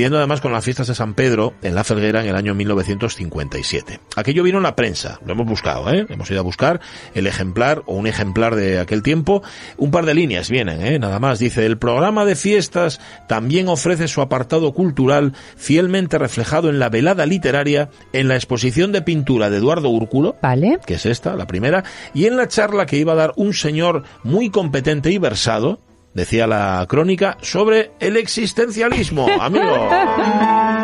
coincidiendo 0.00 0.16
además 0.16 0.40
con 0.40 0.52
las 0.52 0.64
fiestas 0.64 0.86
de 0.86 0.94
San 0.94 1.12
Pedro 1.12 1.52
en 1.60 1.74
La 1.74 1.84
Felguera 1.84 2.22
en 2.22 2.28
el 2.30 2.34
año 2.34 2.54
1957. 2.54 4.00
Aquello 4.16 4.42
vino 4.42 4.56
en 4.56 4.62
la 4.62 4.74
prensa, 4.74 5.20
lo 5.26 5.34
hemos 5.34 5.46
buscado, 5.46 5.92
¿eh? 5.92 6.06
Hemos 6.08 6.30
ido 6.30 6.40
a 6.40 6.42
buscar 6.42 6.80
el 7.12 7.26
ejemplar 7.26 7.82
o 7.84 7.96
un 7.96 8.06
ejemplar 8.06 8.54
de 8.54 8.78
aquel 8.78 9.02
tiempo. 9.02 9.42
Un 9.76 9.90
par 9.90 10.06
de 10.06 10.14
líneas 10.14 10.48
vienen, 10.48 10.80
¿eh? 10.80 10.98
Nada 10.98 11.18
más. 11.18 11.38
Dice, 11.38 11.66
el 11.66 11.76
programa 11.76 12.24
de 12.24 12.34
fiestas 12.34 12.98
también 13.28 13.68
ofrece 13.68 14.08
su 14.08 14.22
apartado 14.22 14.72
cultural 14.72 15.34
fielmente 15.56 16.16
reflejado 16.16 16.70
en 16.70 16.78
la 16.78 16.88
velada 16.88 17.26
literaria, 17.26 17.90
en 18.14 18.28
la 18.28 18.36
exposición 18.36 18.92
de 18.92 19.02
pintura 19.02 19.50
de 19.50 19.58
Eduardo 19.58 19.90
Úrculo, 19.90 20.36
Vale. 20.40 20.78
que 20.86 20.94
es 20.94 21.04
esta, 21.04 21.36
la 21.36 21.46
primera, 21.46 21.84
y 22.14 22.24
en 22.24 22.38
la 22.38 22.48
charla 22.48 22.86
que 22.86 22.96
iba 22.96 23.12
a 23.12 23.16
dar 23.16 23.34
un 23.36 23.52
señor 23.52 24.04
muy 24.24 24.48
competente 24.48 25.10
y 25.10 25.18
versado, 25.18 25.78
decía 26.14 26.46
la 26.46 26.84
crónica, 26.88 27.38
sobre 27.40 27.92
el 28.00 28.16
existencialismo, 28.16 29.28
amigo. 29.40 29.88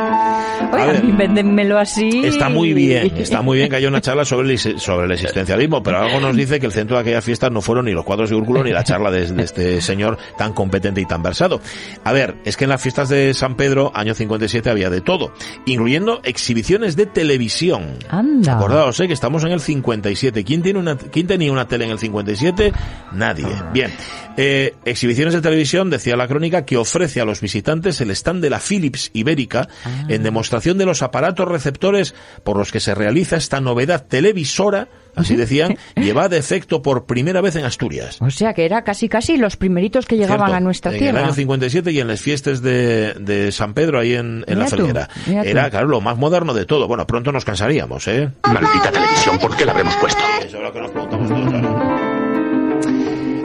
véndenmelo 1.17 1.79
así. 1.79 2.23
Está 2.25 2.49
muy 2.49 2.73
bien, 2.73 3.13
está 3.17 3.43
muy 3.43 3.59
bien 3.59 3.69
que 3.71 3.77
haya 3.77 3.89
una 3.89 4.01
charla 4.01 4.25
sobre 4.25 4.53
el, 4.53 4.59
sobre 4.59 5.07
el 5.07 5.13
existencialismo, 5.13 5.83
pero 5.83 5.99
algo 5.99 6.21
nos 6.21 6.37
dice 6.37 6.61
que 6.61 6.67
el 6.67 6.73
centro 6.73 6.97
de 6.97 7.03
aquellas 7.03 7.25
fiestas 7.25 7.51
no 7.51 7.61
fueron 7.61 7.87
ni 7.87 7.93
los 7.93 8.05
cuadros 8.05 8.31
de 8.31 8.37
Úrculo 8.37 8.65
ni 8.65 8.73
la 8.73 8.85
charla 8.85 9.11
de, 9.11 9.27
de 9.27 9.43
este 9.43 9.81
señor 9.81 10.19
tan 10.39 10.53
competente 10.53 11.01
y 11.01 11.07
tan 11.07 11.23
versado. 11.23 11.61
A 12.05 12.13
ver, 12.13 12.37
es 12.45 12.57
que 12.57 12.65
en 12.65 12.71
las 12.71 12.83
fiestas 12.83 13.09
de 13.09 13.35
San 13.35 13.57
Pedro, 13.57 13.93
año 13.95 14.15
57, 14.15 14.71
había 14.71 14.91
de 14.91 15.01
todo, 15.01 15.33
incluyendo 15.67 16.21
exhibiciones 16.25 16.97
de 16.97 17.07
televisión. 17.07 17.99
Anda. 18.09 18.57
Acordaos, 18.57 18.99
eh, 19.01 19.07
que 19.07 19.15
estamos 19.15 19.45
en 19.45 19.53
el 19.53 19.61
57. 19.61 20.45
¿Quién, 20.45 20.63
tiene 20.63 20.79
una, 20.79 20.97
¿Quién 20.97 21.27
tenía 21.27 21.53
una 21.53 21.69
tele 21.69 21.85
en 21.85 21.91
el 21.93 21.99
57? 21.99 22.73
Nadie. 23.13 23.47
Bien. 23.73 23.93
Eh, 24.37 24.75
exhibiciones 24.85 25.33
de 25.33 25.41
televisión, 25.41 25.89
decía 25.89 26.17
la 26.17 26.29
crónica, 26.29 26.65
que 26.65 26.77
ofrece 26.77 27.21
a 27.21 27.25
los 27.25 27.41
visitantes 27.41 28.01
el 28.01 28.11
stand 28.11 28.43
de 28.43 28.51
la 28.51 28.61
Philips 28.61 29.11
Ibérica 29.15 29.69
en 30.09 30.23
demostración 30.23 30.46
de 30.51 30.85
los 30.87 31.03
aparatos 31.03 31.47
receptores 31.49 32.15
por 32.45 32.57
los 32.57 32.73
que 32.73 32.81
se 32.81 32.95
realiza 32.95 33.37
esta 33.37 33.61
novedad 33.61 34.07
televisora, 34.07 34.89
así 35.15 35.37
decían, 35.37 35.77
llevada 35.97 36.31
de 36.31 36.39
efecto 36.39 36.83
por 36.83 37.07
primera 37.07 37.41
vez 37.41 37.57
en 37.57 37.65
Asturias. 37.65 38.19
O 38.21 38.31
sea, 38.31 38.55
que 38.55 38.65
era 38.65 38.83
casi 38.83 39.09
casi 39.09 39.37
los 39.37 39.57
primeritos 39.57 40.07
que 40.07 40.17
llegaban 40.17 40.47
Cierto. 40.47 40.57
a 40.57 40.61
nuestra 40.61 40.93
en 40.93 40.99
tierra. 40.99 41.19
el 41.21 41.25
año 41.27 41.35
57 41.35 41.93
y 41.93 42.01
en 42.01 42.09
las 42.09 42.21
fiestas 42.21 42.63
de, 42.63 43.15
de 43.15 43.53
San 43.53 43.75
Pedro 43.75 44.01
ahí 44.01 44.15
en, 44.15 44.45
en 44.47 44.59
la 44.59 44.67
Felguera. 44.67 45.09
Era, 45.27 45.71
claro, 45.71 45.89
lo 45.89 46.01
más 46.01 46.17
moderno 46.17 46.55
de 46.55 46.65
todo. 46.65 46.87
Bueno, 46.89 47.07
pronto 47.07 47.33
nos 47.33 47.45
cansaríamos, 47.45 48.07
¿eh? 48.09 48.31
Maldita 48.45 48.91
televisión, 48.91 49.39
¿por 49.39 49.57
qué 49.57 49.65
la 49.67 49.73
habremos 49.73 49.95
puesto? 49.97 50.23
Eso 50.45 50.57
es 50.57 50.63
lo 50.63 50.73
que 50.73 50.81
nos 50.81 50.91
preguntamos 50.91 51.29
todos 51.29 51.55
ahora. 51.55 51.76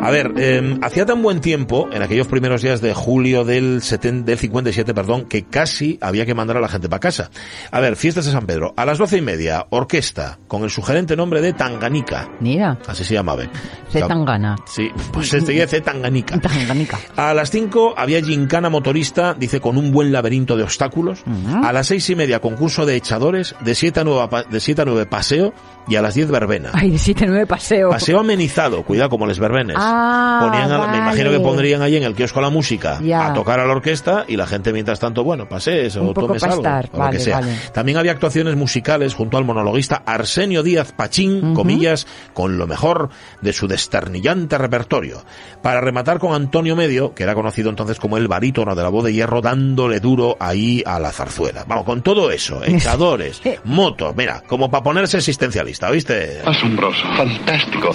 A 0.01 0.09
ver, 0.11 0.33
eh, 0.37 0.77
hacía 0.81 1.05
tan 1.05 1.21
buen 1.21 1.41
tiempo, 1.41 1.87
en 1.91 2.01
aquellos 2.01 2.27
primeros 2.27 2.61
días 2.61 2.81
de 2.81 2.93
julio 2.93 3.43
del, 3.45 3.81
seten- 3.81 4.23
del 4.23 4.37
57, 4.37 4.93
perdón, 4.93 5.25
que 5.25 5.43
casi 5.43 5.97
había 6.01 6.25
que 6.25 6.33
mandar 6.33 6.57
a 6.57 6.59
la 6.61 6.67
gente 6.67 6.89
para 6.89 6.99
casa. 6.99 7.29
A 7.71 7.79
ver, 7.79 7.95
fiestas 7.95 8.25
de 8.25 8.31
San 8.31 8.45
Pedro. 8.45 8.73
A 8.77 8.85
las 8.85 8.97
doce 8.97 9.17
y 9.17 9.21
media, 9.21 9.65
orquesta, 9.69 10.39
con 10.47 10.63
el 10.63 10.69
sugerente 10.69 11.15
nombre 11.15 11.41
de 11.41 11.53
Tanganica. 11.53 12.29
Mira, 12.39 12.77
Así 12.87 13.03
se 13.03 13.13
llamaba. 13.13 13.43
Zetangana. 13.89 14.55
Sí, 14.65 14.89
pues 15.11 15.33
este 15.33 15.53
ya 15.55 15.63
es 15.65 15.83
Tanganica. 15.83 16.39
Tanganica. 16.39 16.97
A 17.15 17.33
las 17.33 17.49
5 17.51 17.95
había 17.97 18.21
gincana 18.23 18.69
motorista, 18.69 19.33
dice, 19.33 19.59
con 19.59 19.77
un 19.77 19.91
buen 19.91 20.11
laberinto 20.11 20.57
de 20.57 20.63
obstáculos. 20.63 21.23
A 21.63 21.71
las 21.73 21.87
seis 21.87 22.09
y 22.09 22.15
media 22.15 22.39
concurso 22.39 22.85
de 22.85 22.95
echadores, 22.95 23.55
de 23.61 23.75
7 23.75 23.99
a 23.99 24.03
9, 24.03 24.27
pa- 24.29 24.43
de 24.43 24.59
siete 24.59 24.81
a 24.81 24.85
9 24.85 25.05
paseo 25.05 25.53
y 25.91 25.95
a 25.97 26.01
las 26.01 26.13
10 26.13 26.31
verbena. 26.31 26.69
Ay, 26.73 26.91
de 26.91 26.97
7-9 26.97 27.45
paseo. 27.45 27.89
Paseo 27.89 28.19
amenizado, 28.19 28.83
cuidado 28.83 29.09
como 29.09 29.25
les 29.27 29.39
verbenes. 29.39 29.75
Ah, 29.77 30.39
Ponían 30.41 30.71
a- 30.71 30.87
Me 30.87 30.97
imagino 30.97 31.25
vale. 31.25 31.37
que 31.37 31.43
pondrían 31.43 31.81
ahí 31.81 31.97
en 31.97 32.03
el 32.03 32.15
kiosco 32.15 32.39
la 32.39 32.49
música 32.49 32.99
Ya. 33.01 33.27
a 33.27 33.33
tocar 33.33 33.59
a 33.59 33.65
la 33.65 33.73
orquesta 33.73 34.23
y 34.27 34.37
la 34.37 34.47
gente 34.47 34.71
mientras 34.71 34.99
tanto, 34.99 35.23
bueno, 35.23 35.49
pases 35.49 35.95
o 35.97 36.13
tomes 36.13 36.41
algo, 36.43 36.55
estar, 36.57 36.85
o 36.91 36.93
lo 36.93 36.99
vale, 36.99 37.17
que 37.17 37.23
sea. 37.23 37.39
vale. 37.41 37.55
También 37.73 37.97
había 37.97 38.11
actuaciones 38.13 38.55
musicales 38.55 39.13
junto 39.13 39.37
al 39.37 39.43
monologuista 39.45 40.01
Arsenio 40.05 40.63
Díaz 40.63 40.93
Pachín, 40.93 41.53
comillas, 41.53 42.07
con 42.33 42.57
lo 42.57 42.67
mejor 42.67 43.09
de 43.41 43.51
su 43.53 43.67
desternillante 43.67 44.57
repertorio. 44.57 45.23
Para 45.61 45.81
rematar 45.81 46.19
con 46.19 46.33
Antonio 46.33 46.75
Medio, 46.75 47.13
que 47.13 47.23
era 47.23 47.35
conocido 47.35 47.69
entonces 47.69 47.99
como 47.99 48.17
el 48.17 48.27
barítono 48.27 48.75
de 48.75 48.81
la 48.83 48.89
voz 48.89 49.03
de 49.03 49.13
hierro, 49.13 49.41
dándole 49.41 49.99
duro 49.99 50.37
ahí 50.39 50.81
a 50.85 50.99
la 50.99 51.11
zarzuela. 51.11 51.65
Vamos, 51.67 51.85
con 51.85 52.01
todo 52.01 52.31
eso, 52.31 52.61
echadores, 52.65 53.41
motos, 53.65 54.15
mira, 54.15 54.41
como 54.47 54.69
para 54.71 54.83
ponerse 54.83 55.17
existencialista, 55.17 55.80
¿viste? 55.89 56.41
Asombroso, 56.45 57.03
fantástico. 57.15 57.91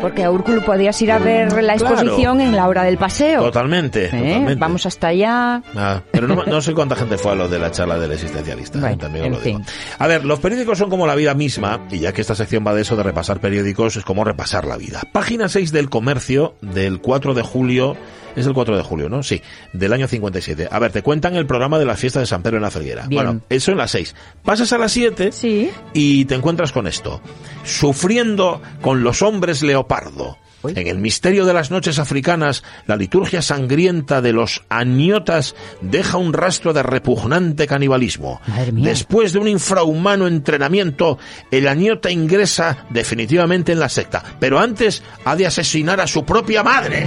Porque 0.00 0.24
a 0.24 0.30
Úrculo 0.30 0.64
podías 0.64 1.00
ir 1.02 1.12
a 1.12 1.18
ver 1.18 1.52
la 1.62 1.74
Claro. 1.76 1.94
exposición 1.96 2.40
en 2.40 2.56
la 2.56 2.66
hora 2.68 2.82
del 2.84 2.96
paseo. 2.98 3.42
Totalmente, 3.42 4.06
¿Eh? 4.06 4.10
totalmente. 4.10 4.54
Vamos 4.56 4.86
hasta 4.86 5.08
allá. 5.08 5.62
Ah, 5.76 6.00
pero 6.10 6.26
no, 6.28 6.44
no 6.44 6.60
sé 6.62 6.72
cuánta 6.72 6.96
gente 6.96 7.18
fue 7.18 7.32
a 7.32 7.34
lo 7.34 7.48
de 7.48 7.58
la 7.58 7.70
charla 7.70 7.98
del 7.98 8.12
existencialista. 8.12 8.78
Bueno, 8.80 8.94
eh, 8.94 8.98
también 8.98 9.24
os 9.24 9.26
en 9.26 9.32
lo 9.34 9.40
digo. 9.40 9.58
fin. 9.58 9.66
A 9.98 10.06
ver, 10.06 10.24
los 10.24 10.38
periódicos 10.40 10.78
son 10.78 10.88
como 10.90 11.06
la 11.06 11.14
vida 11.14 11.34
misma, 11.34 11.80
y 11.90 11.98
ya 12.00 12.12
que 12.12 12.20
esta 12.20 12.34
sección 12.34 12.64
va 12.66 12.74
de 12.74 12.82
eso, 12.82 12.96
de 12.96 13.02
repasar 13.02 13.38
periódicos, 13.40 13.96
es 13.96 14.04
como 14.04 14.24
repasar 14.24 14.64
la 14.66 14.76
vida. 14.76 15.02
Página 15.12 15.48
6 15.48 15.70
del 15.72 15.88
Comercio, 15.90 16.54
del 16.62 17.00
4 17.00 17.34
de 17.34 17.42
julio, 17.42 17.96
es 18.36 18.46
el 18.46 18.52
4 18.54 18.76
de 18.76 18.82
julio, 18.82 19.08
¿no? 19.08 19.22
Sí, 19.22 19.40
del 19.72 19.92
año 19.92 20.08
57. 20.08 20.68
A 20.70 20.78
ver, 20.78 20.92
te 20.92 21.02
cuentan 21.02 21.36
el 21.36 21.46
programa 21.46 21.78
de 21.78 21.84
la 21.86 21.96
fiesta 21.96 22.20
de 22.20 22.26
San 22.26 22.42
Pedro 22.42 22.56
en 22.56 22.62
la 22.62 22.70
Felguera. 22.70 23.06
Bien. 23.06 23.22
Bueno, 23.24 23.40
eso 23.48 23.72
en 23.72 23.78
las 23.78 23.90
6. 23.92 24.14
Pasas 24.44 24.72
a 24.72 24.78
las 24.78 24.92
7 24.92 25.32
Sí. 25.32 25.70
y 25.92 26.24
te 26.26 26.34
encuentras 26.34 26.72
con 26.72 26.86
esto. 26.86 27.20
Sufriendo 27.64 28.60
con 28.80 29.02
los 29.02 29.22
hombres 29.22 29.62
leopardo. 29.62 30.38
En 30.64 30.86
el 30.86 30.98
misterio 30.98 31.44
de 31.44 31.52
las 31.52 31.72
noches 31.72 31.98
africanas, 31.98 32.62
la 32.86 32.94
liturgia 32.94 33.42
sangrienta 33.42 34.22
de 34.22 34.32
los 34.32 34.62
aniotas 34.68 35.56
deja 35.80 36.18
un 36.18 36.32
rastro 36.32 36.72
de 36.72 36.84
repugnante 36.84 37.66
canibalismo. 37.66 38.40
Después 38.70 39.32
de 39.32 39.40
un 39.40 39.48
infrahumano 39.48 40.28
entrenamiento, 40.28 41.18
el 41.50 41.66
aniota 41.66 42.12
ingresa 42.12 42.86
definitivamente 42.90 43.72
en 43.72 43.80
la 43.80 43.88
secta, 43.88 44.22
pero 44.38 44.60
antes 44.60 45.02
ha 45.24 45.34
de 45.34 45.48
asesinar 45.48 46.00
a 46.00 46.06
su 46.06 46.24
propia 46.24 46.62
madre. 46.62 47.06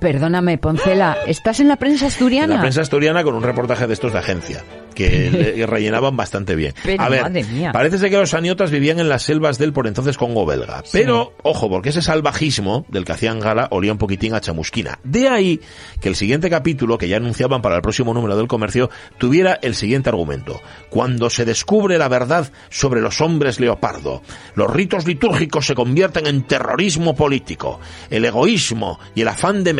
Perdóname, 0.00 0.58
Poncela, 0.58 1.18
¿estás 1.26 1.60
en 1.60 1.68
la 1.68 1.76
prensa 1.76 2.06
asturiana? 2.06 2.46
En 2.54 2.58
la 2.58 2.60
prensa 2.62 2.80
asturiana 2.80 3.22
con 3.22 3.34
un 3.34 3.42
reportaje 3.42 3.86
de 3.86 3.92
estos 3.92 4.12
de 4.12 4.18
agencia. 4.18 4.64
que 4.94 5.30
le- 5.56 5.66
rellenaban 5.66 6.16
bastante 6.16 6.56
bien. 6.56 6.74
Pero, 6.82 7.02
a 7.02 7.08
ver, 7.08 7.22
madre 7.22 7.44
mía. 7.44 7.70
parece 7.72 7.96
ser 7.98 8.10
que 8.10 8.16
los 8.16 8.30
saniotas 8.30 8.70
vivían 8.70 8.98
en 8.98 9.08
las 9.08 9.22
selvas 9.22 9.56
del 9.58 9.72
por 9.72 9.86
entonces 9.86 10.16
Congo 10.18 10.44
belga. 10.46 10.82
Pero, 10.92 11.34
ojo, 11.42 11.68
porque 11.68 11.90
ese 11.90 12.02
salvajismo 12.02 12.84
del 12.88 13.04
que 13.04 13.12
hacían 13.12 13.38
gala 13.40 13.68
olía 13.70 13.92
un 13.92 13.98
poquitín 13.98 14.34
a 14.34 14.40
chamusquina. 14.40 14.98
De 15.04 15.28
ahí 15.28 15.60
que 16.00 16.08
el 16.08 16.16
siguiente 16.16 16.50
capítulo, 16.50 16.98
que 16.98 17.08
ya 17.08 17.18
anunciaban 17.18 17.62
para 17.62 17.76
el 17.76 17.82
próximo 17.82 18.12
número 18.14 18.36
del 18.36 18.48
comercio, 18.48 18.90
tuviera 19.18 19.58
el 19.62 19.74
siguiente 19.74 20.08
argumento. 20.08 20.60
Cuando 20.88 21.30
se 21.30 21.44
descubre 21.44 21.96
la 21.98 22.08
verdad 22.08 22.50
sobre 22.70 23.00
los 23.00 23.20
hombres 23.20 23.60
leopardo, 23.60 24.22
los 24.54 24.70
ritos 24.72 25.06
litúrgicos 25.06 25.66
se 25.66 25.74
convierten 25.74 26.26
en 26.26 26.42
terrorismo 26.42 27.14
político. 27.14 27.80
El 28.10 28.24
egoísmo 28.24 28.98
y 29.14 29.22
el 29.22 29.28
afán 29.28 29.62
de 29.62 29.72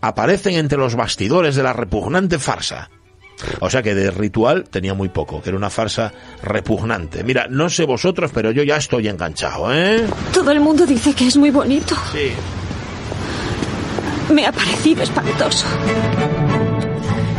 aparecen 0.00 0.54
entre 0.54 0.78
los 0.78 0.94
bastidores 0.94 1.56
de 1.56 1.62
la 1.62 1.72
repugnante 1.72 2.38
farsa. 2.38 2.90
O 3.60 3.68
sea 3.68 3.82
que 3.82 3.94
de 3.94 4.10
ritual 4.10 4.64
tenía 4.64 4.94
muy 4.94 5.08
poco, 5.08 5.42
que 5.42 5.50
era 5.50 5.58
una 5.58 5.70
farsa 5.70 6.12
repugnante. 6.42 7.24
Mira, 7.24 7.46
no 7.50 7.68
sé 7.68 7.84
vosotros, 7.84 8.30
pero 8.32 8.50
yo 8.50 8.62
ya 8.62 8.76
estoy 8.76 9.08
enganchado, 9.08 9.74
¿eh? 9.74 10.06
Todo 10.32 10.50
el 10.50 10.60
mundo 10.60 10.86
dice 10.86 11.14
que 11.14 11.26
es 11.26 11.36
muy 11.36 11.50
bonito. 11.50 11.96
Sí. 12.12 12.32
Me 14.32 14.46
ha 14.46 14.52
parecido 14.52 15.02
espantoso. 15.02 15.66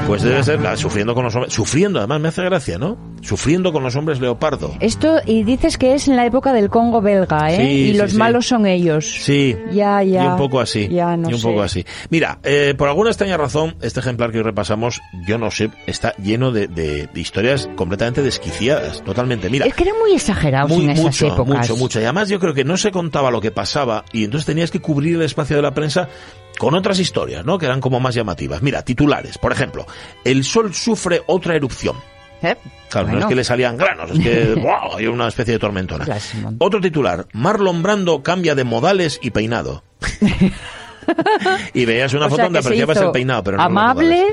Pues 0.07 0.21
debe 0.21 0.43
ser 0.43 0.61
la- 0.61 0.77
sufriendo 0.77 1.13
con 1.15 1.23
los 1.23 1.35
hombres. 1.35 1.53
Sufriendo, 1.53 1.99
además 1.99 2.21
me 2.21 2.27
hace 2.29 2.43
gracia, 2.43 2.77
¿no? 2.77 2.97
Sufriendo 3.21 3.71
con 3.73 3.81
los 3.83 3.95
hombres 3.95 4.19
leopardo. 4.19 4.73
Esto, 4.79 5.15
y 5.25 5.43
dices 5.43 5.77
que 5.77 5.95
es 5.95 6.07
en 6.07 6.15
la 6.15 6.25
época 6.25 6.53
del 6.53 6.69
Congo 6.69 7.01
belga, 7.01 7.51
¿eh? 7.51 7.57
Sí, 7.57 7.63
y 7.63 7.91
sí, 7.93 7.97
los 7.97 8.11
sí. 8.11 8.17
malos 8.17 8.45
son 8.47 8.65
ellos. 8.67 9.05
Sí. 9.23 9.55
Ya, 9.71 10.03
ya. 10.03 10.23
Y 10.23 10.27
un 10.27 10.37
poco 10.37 10.59
así. 10.59 10.87
Ya, 10.89 11.17
no 11.17 11.29
y 11.29 11.33
un 11.33 11.39
sé. 11.39 11.47
poco 11.47 11.61
así. 11.63 11.85
Mira, 12.09 12.39
eh, 12.43 12.75
por 12.77 12.87
alguna 12.87 13.09
extraña 13.09 13.37
razón, 13.37 13.75
este 13.81 13.99
ejemplar 13.99 14.31
que 14.31 14.37
hoy 14.37 14.43
repasamos, 14.43 15.01
yo 15.27 15.37
no 15.37 15.49
sé, 15.49 15.71
está 15.87 16.13
lleno 16.17 16.51
de, 16.51 16.67
de- 16.67 17.07
de 17.11 17.19
historias 17.19 17.67
completamente 17.75 18.21
desquiciadas. 18.21 19.01
Totalmente. 19.03 19.49
Mira. 19.49 19.65
Es 19.65 19.73
que 19.73 19.83
eran 19.83 19.97
muy 19.99 20.13
exagerados 20.13 20.71
Muy, 20.71 20.85
en 20.85 20.91
esas 20.91 21.05
mucho, 21.05 21.27
épocas. 21.27 21.57
mucho, 21.69 21.77
mucho. 21.77 21.99
Y 21.99 22.03
además 22.03 22.29
yo 22.29 22.39
creo 22.39 22.53
que 22.53 22.63
no 22.63 22.77
se 22.77 22.91
contaba 22.91 23.31
lo 23.31 23.41
que 23.41 23.51
pasaba 23.51 24.05
y 24.13 24.23
entonces 24.25 24.45
tenías 24.45 24.69
que 24.71 24.79
cubrir 24.81 25.15
el 25.15 25.23
espacio 25.23 25.55
de 25.55 25.61
la 25.61 25.73
prensa 25.73 26.09
con 26.57 26.75
otras 26.75 26.99
historias, 26.99 27.45
¿no? 27.45 27.57
Que 27.57 27.65
eran 27.65 27.81
como 27.81 27.99
más 27.99 28.15
llamativas. 28.15 28.61
Mira, 28.61 28.83
titulares. 28.83 29.37
Por 29.37 29.51
ejemplo, 29.51 29.85
el 30.23 30.43
sol 30.43 30.73
sufre 30.73 31.21
otra 31.27 31.55
erupción. 31.55 31.95
¿Eh? 32.41 32.55
Claro, 32.89 33.07
no 33.09 33.19
es 33.19 33.25
que 33.25 33.35
le 33.35 33.43
salían 33.43 33.77
granos, 33.77 34.11
es 34.11 34.19
que 34.19 34.53
¡buah! 34.61 34.97
hay 34.97 35.07
una 35.07 35.27
especie 35.27 35.53
de 35.53 35.59
tormentona. 35.59 36.05
Mon- 36.41 36.55
Otro 36.59 36.79
titular, 36.81 37.25
Marlon 37.33 37.81
Brando 37.81 38.21
cambia 38.21 38.55
de 38.55 38.63
modales 38.63 39.19
y 39.21 39.31
peinado. 39.31 39.83
y 41.73 41.85
veías 41.85 42.13
una 42.13 42.27
O 42.27 42.29
foto 42.29 42.43
donde 42.43 42.59
apreciabas 42.59 42.97
el 42.97 43.11
peinado, 43.11 43.43
pero 43.43 43.57
no 43.57 43.63
amable. 43.63 44.25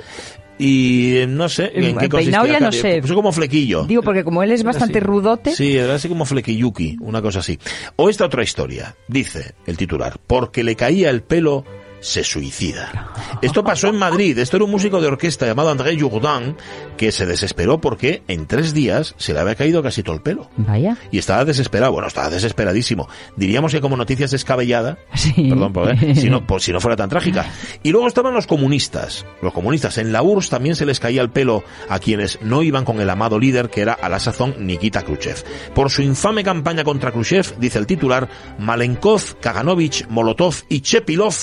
Y 0.59 1.17
eh, 1.17 1.27
no 1.27 1.49
sé 1.49 1.73
en 1.75 1.97
qué 1.97 2.09
peinado 2.09 2.47
ya 2.47 2.61
no 2.61 2.71
sé. 2.71 3.01
Puso 3.01 3.15
como 3.15 3.33
flequillo. 3.33 3.85
Digo, 3.85 4.03
porque 4.03 4.23
como 4.23 4.43
él 4.43 4.53
es 4.53 4.63
bastante 4.63 5.01
rudote. 5.01 5.55
Sí, 5.55 5.77
era 5.77 5.95
así 5.95 6.09
como 6.09 6.25
flequilluki, 6.25 6.99
una 7.01 7.21
cosa 7.23 7.41
así. 7.41 7.59
O 7.97 8.09
esta 8.09 8.27
otra 8.27 8.43
historia, 8.43 8.95
dice 9.09 9.55
el 9.67 9.77
titular, 9.77 10.19
porque 10.27 10.63
le 10.63 10.77
caía 10.77 11.11
el 11.11 11.23
pelo, 11.23 11.65
se 12.03 12.23
suicida. 12.25 13.11
Esto 13.41 13.65
pasó 13.65 13.89
en 13.89 13.97
Madrid. 13.97 14.37
Esto 14.39 14.57
era 14.57 14.65
un 14.67 14.71
músico 14.71 15.01
de 15.01 15.07
orquesta 15.07 15.47
llamado 15.47 15.71
André 15.71 15.99
Jourdan 15.99 16.57
que 16.99 17.11
se 17.13 17.25
desesperó 17.25 17.81
porque 17.81 18.23
en 18.29 18.47
tres 18.47 18.75
días 18.75 19.15
se 19.17 19.33
le 19.33 19.41
había 19.41 19.55
caído 19.55 19.83
casi 19.83 20.03
todo 20.03 20.15
el 20.17 20.21
pelo. 20.21 20.51
Vaya. 20.57 20.97
Y 21.11 21.19
estaba 21.19 21.45
desesperado, 21.47 21.93
bueno, 21.93 22.09
estaba 22.09 22.29
desesperadísimo. 22.29 23.09
Diríamos 23.37 23.73
que 23.73 23.81
como 23.81 23.97
noticias 23.97 24.31
descabellada, 24.33 24.99
Sí. 25.15 25.49
perdón, 25.49 25.73
por- 25.73 25.91
¿eh? 25.91 26.15
si, 26.15 26.29
no, 26.29 26.47
por 26.47 26.61
si 26.61 26.73
no 26.73 26.81
fuera 26.81 26.97
tan 26.97 27.09
trágica. 27.09 27.47
Y 27.83 27.91
luego 27.93 28.07
estaban 28.09 28.35
los 28.35 28.47
comunistas. 28.47 29.25
Los 29.41 29.53
comunistas 29.55 29.97
en 29.99 30.13
la 30.13 30.23
URSS 30.23 30.51
también 30.51 30.77
se 30.77 30.85
les 30.87 31.01
caía 31.01 31.23
el 31.23 31.31
pelo 31.31 31.63
a 31.89 31.99
quienes 31.99 32.41
no 32.43 32.63
iban 32.63 32.85
con 32.85 33.01
el 33.01 33.09
amado 33.09 33.39
líder 33.39 33.71
que 33.71 33.81
era 33.81 33.93
a 33.95 34.09
la 34.09 34.19
sazón 34.19 34.55
Nikita 34.59 35.03
Khrushchev. 35.03 35.43
Por 35.75 35.91
su 35.91 36.03
infame 36.03 36.43
campaña 36.45 36.85
contra 36.85 37.13
Khrushchev, 37.13 37.59
dice 37.59 37.79
el 37.79 37.87
titular, 37.87 38.29
Malenkov, 38.59 39.39
Kaganovich, 39.41 40.07
Molotov 40.09 40.55
y 40.69 40.81
Chepilov 40.81 41.35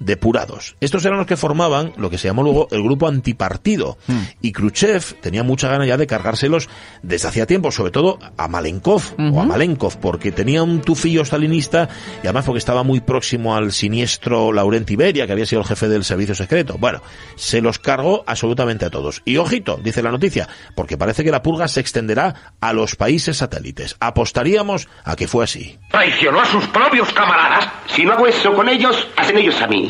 depurados. 0.00 0.76
Estos 0.80 1.04
eran 1.04 1.18
los 1.18 1.26
que 1.26 1.36
formaban 1.36 1.92
lo 1.96 2.10
que 2.10 2.18
se 2.18 2.26
llamó 2.26 2.42
luego 2.42 2.66
el 2.72 2.82
grupo 2.82 3.06
antipartido. 3.06 3.98
Y 4.40 4.52
Khrushchev 4.52 5.20
tenía 5.20 5.44
mucha 5.44 5.68
gana 5.68 5.86
ya 5.86 5.96
de 5.96 6.06
cargárselos 6.06 6.68
desde 7.02 7.28
hacía 7.28 7.46
tiempo, 7.46 7.70
sobre 7.70 7.92
todo 7.92 8.18
a 8.36 8.48
Malenkov 8.48 9.02
o 9.32 9.40
a 9.40 9.44
Malenkov, 9.44 9.98
porque 9.98 10.32
tenía 10.32 10.62
un 10.62 10.80
tufillo 10.80 11.24
stalinista 11.24 11.88
y 12.22 12.26
además 12.26 12.46
porque 12.46 12.58
estaba 12.58 12.82
muy 12.82 13.00
próximo 13.00 13.54
al 13.54 13.72
siniestro 13.72 14.52
Laurent 14.52 14.90
Iberia, 14.90 15.26
que 15.26 15.32
había 15.32 15.46
sido 15.46 15.60
el 15.60 15.68
jefe 15.68 15.88
del 15.88 16.04
servicio 16.04 16.34
secreto. 16.34 16.76
Bueno, 16.78 17.00
se 17.36 17.60
los 17.60 17.78
cargó 17.78 18.24
absolutamente 18.26 18.86
a 18.86 18.90
todos. 18.90 19.22
Y 19.24 19.36
ojito, 19.36 19.78
dice 19.82 20.02
la 20.02 20.10
noticia, 20.10 20.48
porque 20.74 20.96
parece 20.96 21.22
que 21.22 21.30
la 21.30 21.42
purga 21.42 21.68
se 21.68 21.80
extenderá 21.80 22.54
a 22.60 22.72
los 22.72 22.96
países 22.96 23.36
satélites. 23.36 23.96
Apostaríamos 24.00 24.88
a 25.04 25.14
que 25.16 25.28
fue 25.28 25.44
así. 25.44 25.78
Traicionó 25.90 26.40
a 26.40 26.46
sus 26.46 26.66
propios 26.68 27.12
camaradas. 27.12 27.68
Si 27.94 28.04
no 28.04 28.12
hago 28.12 28.26
eso 28.26 28.54
con 28.54 28.68
ellos, 28.68 29.08
hacen 29.16 29.38
ellos 29.38 29.60
a 29.60 29.66
mí. 29.66 29.89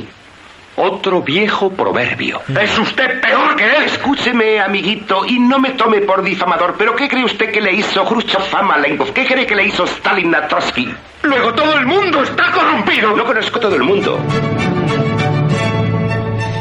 Otro 0.82 1.20
viejo 1.20 1.70
proverbio. 1.70 2.40
Es 2.58 2.78
usted 2.78 3.20
peor 3.20 3.54
que 3.54 3.64
él. 3.64 3.84
Escúcheme, 3.84 4.60
amiguito, 4.60 5.26
y 5.26 5.38
no 5.38 5.58
me 5.58 5.70
tome 5.70 6.00
por 6.00 6.22
difamador, 6.22 6.74
pero 6.78 6.96
¿qué 6.96 7.06
cree 7.06 7.24
usted 7.24 7.52
que 7.52 7.60
le 7.60 7.72
hizo 7.72 8.02
Khrushchev 8.04 8.56
a 8.56 8.62
Malenkov? 8.62 9.12
¿Qué 9.12 9.26
cree 9.26 9.46
que 9.46 9.54
le 9.54 9.66
hizo 9.66 9.84
Stalin 9.84 10.34
a 10.34 10.48
Trotsky? 10.48 10.90
Luego 11.22 11.52
todo 11.52 11.74
el 11.74 11.84
mundo 11.84 12.22
está 12.22 12.50
corrompido. 12.50 13.14
No 13.14 13.24
conozco 13.26 13.60
todo 13.60 13.76
el 13.76 13.82
mundo. 13.82 14.18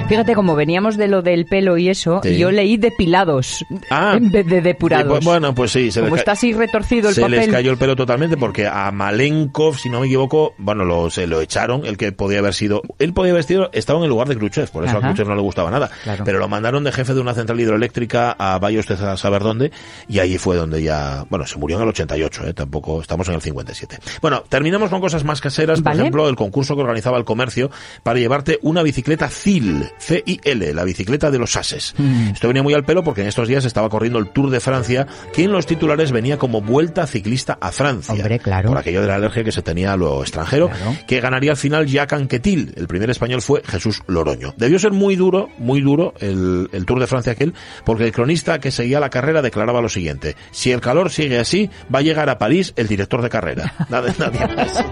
Fíjate, 0.10 0.34
como 0.36 0.56
veníamos 0.56 0.98
de 0.98 1.08
lo 1.08 1.22
del 1.22 1.46
pelo 1.46 1.78
y 1.78 1.88
eso, 1.90 2.20
Sí. 2.24 2.38
yo 2.38 2.52
leí 2.52 2.78
depilados 2.78 3.64
Ah. 3.90 4.16
en 4.18 4.32
vez 4.32 4.46
de 4.48 4.62
depurados. 4.62 5.08
Pues, 5.10 5.24
bueno, 5.26 5.54
pues 5.56 5.72
sí, 5.72 5.92
se 5.92 6.02
como 6.02 6.16
está 6.16 6.32
así 6.34 6.52
retorcido 6.54 7.10
el 7.10 7.16
se 7.16 7.22
papel. 7.22 7.38
les 7.40 7.48
cayó 7.50 7.72
el 7.72 7.78
pelo 7.78 7.96
totalmente 7.96 8.36
porque 8.36 8.66
a 8.68 8.92
Malenkov, 8.92 9.78
si 9.78 9.90
no 9.90 10.00
me 10.00 10.08
equivoco, 10.08 10.54
bueno, 10.58 10.84
lo, 10.84 11.10
se 11.10 11.28
lo 11.28 11.42
echaron, 11.42 11.86
el 11.86 11.96
que 11.98 12.12
podía 12.12 12.40
haber 12.40 12.54
sido, 12.54 12.82
él 12.98 13.14
podía 13.14 13.32
haber 13.34 13.44
sido, 13.44 13.70
estaba 13.72 14.00
en 14.00 14.04
el 14.06 14.10
lugar 14.10 14.28
de 14.28 14.36
Khrushchev, 14.36 14.70
por 14.72 14.84
eso 14.86 14.98
a. 14.98 15.02
Khrushchev 15.02 15.28
no 15.28 15.36
le 15.36 15.42
gustaba 15.42 15.70
nada, 15.72 15.90
Claro. 16.04 16.24
pero 16.26 16.40
lo 16.40 16.48
mandaron 16.48 16.84
de 16.84 16.92
jefe 16.92 17.14
de 17.14 17.22
una 17.22 17.34
central 17.34 17.60
hidroeléctrica 17.60 18.36
a 18.38 18.58
vaya 18.60 18.80
usted 18.80 19.00
a 19.02 19.16
saber 19.18 19.44
dónde, 19.44 19.72
y 20.08 20.20
ahí 20.20 20.38
fue 20.38 20.56
donde 20.56 20.82
ya, 20.82 21.26
bueno, 21.30 21.46
se 21.46 21.58
murió 21.60 21.78
en 21.78 21.84
el 21.84 21.90
88, 21.90 22.48
eh, 22.48 22.54
tampoco, 22.54 23.02
estamos 23.02 23.28
en 23.30 23.36
el 23.36 23.42
57. 23.42 24.00
Bueno, 24.22 24.44
terminamos 24.50 24.90
con 24.90 25.02
cosas 25.02 25.24
más 25.24 25.40
caseras, 25.42 25.80
por 25.80 25.86
Vale. 25.92 26.02
ejemplo, 26.02 26.28
el 26.30 26.36
concurso 26.36 26.76
que 26.76 26.82
organizaba 26.82 27.18
el 27.18 27.26
comercio 27.26 27.70
para 28.04 28.20
llevarte 28.20 28.60
una 28.64 28.82
bicicleta 28.82 29.30
CIL, 29.30 29.90
C-I-L, 30.00 30.74
la 30.74 30.84
bicicleta 30.84 31.32
de 31.32 31.40
los 31.40 31.56
ases. 31.56 31.94
Mm. 31.98 32.30
Esto 32.34 32.48
venía 32.48 32.64
muy 32.64 32.74
al 32.74 32.84
pelo 32.84 33.04
porque 33.04 33.22
en 33.22 33.28
estos 33.28 33.48
días 33.48 33.66
estaba 33.66 33.90
corriendo 33.90 34.20
el 34.20 34.30
Tour 34.30 34.50
de 34.50 34.60
Francia, 34.60 35.08
que 35.34 35.44
en 35.44 35.52
los 35.52 35.66
titulares 35.66 36.12
venía 36.12 36.38
como 36.38 36.62
vuelta 36.62 37.06
ciclista 37.08 37.58
a 37.60 37.72
Francia. 37.72 38.14
Hombre, 38.14 38.40
claro. 38.40 38.70
Por 38.70 38.78
aquello 38.78 39.02
de 39.02 39.08
la 39.08 39.16
alergia 39.16 39.44
que 39.44 39.52
se 39.52 39.62
tenía 39.62 39.94
a 39.94 39.98
lo 39.98 40.22
extranjero, 40.22 40.70
que 41.08 41.20
ganaría 41.20 41.52
al 41.52 41.58
final 41.58 41.88
Jacques 41.88 42.20
Anquetil. 42.20 42.74
El 42.76 42.88
primer 42.88 43.10
español 43.10 43.42
fue 43.42 43.62
Jesús 43.66 44.02
Loroño. 44.08 44.54
Debió 44.58 44.80
ser 44.80 44.92
muy 44.92 45.16
duro, 45.16 45.50
muy 45.58 45.82
duro 45.82 46.14
el, 46.20 46.70
el 46.72 46.86
Tour 46.86 47.00
de 47.00 47.08
Francia 47.08 47.34
aquel, 47.34 47.54
porque 47.86 48.06
el 48.06 48.12
cronista 48.12 48.60
que 48.60 48.72
seguía 48.72 49.00
la 49.00 49.10
carrera 49.10 49.42
declaraba 49.42 49.82
lo 49.82 49.90
siguiente. 49.90 50.36
Si 50.52 50.72
el 50.72 50.82
calor 50.82 51.12
sigue 51.12 51.40
así, 51.40 51.70
va 51.94 52.00
a 52.00 52.02
llegar 52.02 52.30
a 52.30 52.38
París 52.38 52.74
el 52.76 52.88
director 52.88 53.22
de 53.22 53.30
carrera. 53.30 53.74
Nadie 53.90 54.14
más. 54.20 54.84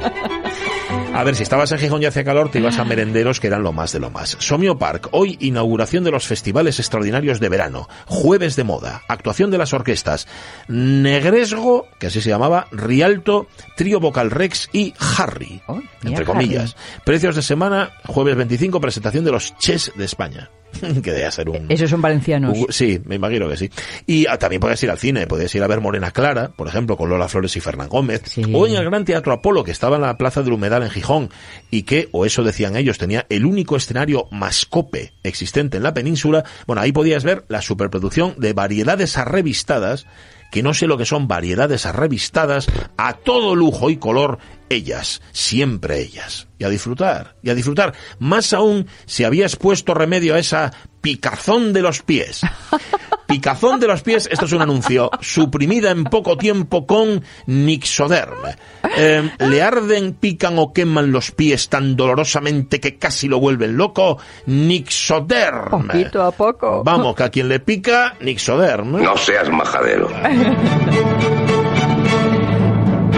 A 1.13 1.23
ver, 1.23 1.35
si 1.35 1.43
estabas 1.43 1.71
en 1.71 1.79
Gijón 1.79 2.03
y 2.03 2.05
hacía 2.05 2.23
calor, 2.23 2.49
te 2.51 2.59
ibas 2.59 2.77
a 2.77 2.85
merenderos 2.85 3.39
que 3.39 3.47
eran 3.47 3.63
lo 3.63 3.73
más 3.73 3.91
de 3.91 3.99
lo 3.99 4.11
más. 4.11 4.37
Somio 4.39 4.77
Park, 4.77 4.96
hoy 5.11 5.37
inauguración 5.39 6.03
de 6.03 6.11
los 6.11 6.27
festivales 6.27 6.79
extraordinarios 6.79 7.39
de 7.39 7.49
verano, 7.49 7.87
jueves 8.05 8.55
de 8.55 8.63
moda, 8.63 9.01
actuación 9.07 9.51
de 9.51 9.57
las 9.57 9.73
orquestas, 9.73 10.27
Negresgo, 10.67 11.87
que 11.99 12.07
así 12.07 12.21
se 12.21 12.29
llamaba, 12.29 12.67
Rialto, 12.71 13.47
Trío 13.75 13.99
Vocal 13.99 14.31
Rex 14.31 14.69
y 14.73 14.93
Harry, 15.17 15.61
entre 16.03 16.15
Harry. 16.15 16.25
comillas. 16.25 16.75
Precios 17.05 17.35
de 17.35 17.41
semana, 17.41 17.91
jueves 18.05 18.35
25, 18.35 18.81
presentación 18.81 19.25
de 19.25 19.31
los 19.31 19.57
Ches 19.57 19.91
de 19.95 20.05
España. 20.05 20.49
que 21.03 21.11
debía 21.11 21.31
ser 21.31 21.49
un... 21.49 21.65
Esos 21.69 21.89
son 21.89 22.01
valencianos. 22.01 22.57
un- 22.57 22.67
Sí, 22.69 23.01
me 23.05 23.15
imagino 23.15 23.47
que 23.49 23.57
sí. 23.57 23.69
Y 24.05 24.27
ah, 24.27 24.37
también 24.37 24.59
puedes 24.59 24.81
ir 24.83 24.89
al 24.91 24.97
cine, 24.99 25.25
puedes 25.27 25.53
ir 25.55 25.63
a 25.63 25.67
ver 25.67 25.81
Morena 25.81 26.11
Clara, 26.11 26.49
por 26.55 26.67
ejemplo, 26.67 26.97
con 26.97 27.09
Lola 27.09 27.27
Flores 27.27 27.55
y 27.55 27.59
Fernán 27.59 27.89
Gómez, 27.89 28.21
o 28.53 28.67
en 28.67 28.75
el 28.75 28.85
Gran 28.85 29.05
Teatro 29.05 29.33
Apolo, 29.33 29.63
que 29.63 29.71
estaba 29.71 29.95
en 29.95 30.03
la 30.03 30.17
Plaza 30.17 30.43
del 30.43 30.53
Humedal 30.53 30.83
en 30.83 30.89
Gijón, 30.89 31.29
y 31.71 31.83
que, 31.83 32.09
o 32.11 32.25
eso 32.25 32.43
decían 32.43 32.75
ellos, 32.75 32.97
tenía 32.97 33.25
el 33.29 33.45
único 33.45 33.75
escenario 33.75 34.27
mascope 34.31 35.13
existente 35.23 35.77
en 35.77 35.83
la 35.83 35.93
península. 35.93 36.43
Bueno, 36.67 36.81
ahí 36.81 36.91
podías 36.91 37.23
ver 37.23 37.45
la 37.47 37.61
superproducción 37.61 38.35
de 38.37 38.53
variedades 38.53 39.17
arrevistadas, 39.17 40.05
que 40.51 40.63
no 40.63 40.73
sé 40.73 40.87
lo 40.87 40.97
que 40.97 41.05
son 41.05 41.27
variedades 41.27 41.85
arrevistadas, 41.85 42.67
a 42.97 43.13
todo 43.13 43.55
lujo 43.55 43.89
y 43.89 43.97
color, 43.97 44.39
ellas, 44.69 45.21
siempre 45.31 45.99
ellas. 45.99 46.47
Y 46.59 46.63
a 46.63 46.69
disfrutar, 46.69 47.35
y 47.43 47.49
a 47.49 47.55
disfrutar. 47.55 47.93
Más 48.19 48.53
aún 48.53 48.87
si 49.05 49.23
habías 49.23 49.55
puesto 49.55 49.93
remedio 49.93 50.35
a 50.35 50.39
esa 50.39 50.73
picazón 51.01 51.73
de 51.73 51.81
los 51.81 52.01
pies. 52.01 52.41
Picazón 53.27 53.79
de 53.81 53.87
los 53.87 54.03
pies, 54.03 54.29
esto 54.31 54.45
es 54.45 54.53
un 54.53 54.61
anuncio, 54.61 55.11
suprimida 55.19 55.91
en 55.91 56.05
poco 56.05 56.37
tiempo 56.37 56.87
con 56.87 57.21
Nixoderm. 57.45 58.37
Eh, 58.97 59.29
¿Le 59.39 59.61
arden, 59.61 60.13
pican 60.13 60.57
o 60.57 60.71
queman 60.71 61.11
los 61.11 61.31
pies 61.31 61.67
tan 61.67 61.97
dolorosamente 61.97 62.79
que 62.79 62.97
casi 62.97 63.27
lo 63.27 63.39
vuelven 63.39 63.75
loco? 63.75 64.17
Nixoderm. 64.45 65.87
Poquito 65.87 66.23
a 66.23 66.31
poco. 66.31 66.83
Vamos, 66.85 67.15
que 67.15 67.23
a 67.23 67.29
quien 67.29 67.49
le 67.49 67.59
pica, 67.59 68.15
Nixoderm. 68.21 69.03
No 69.03 69.17
seas 69.17 69.49
majadero. 69.49 70.09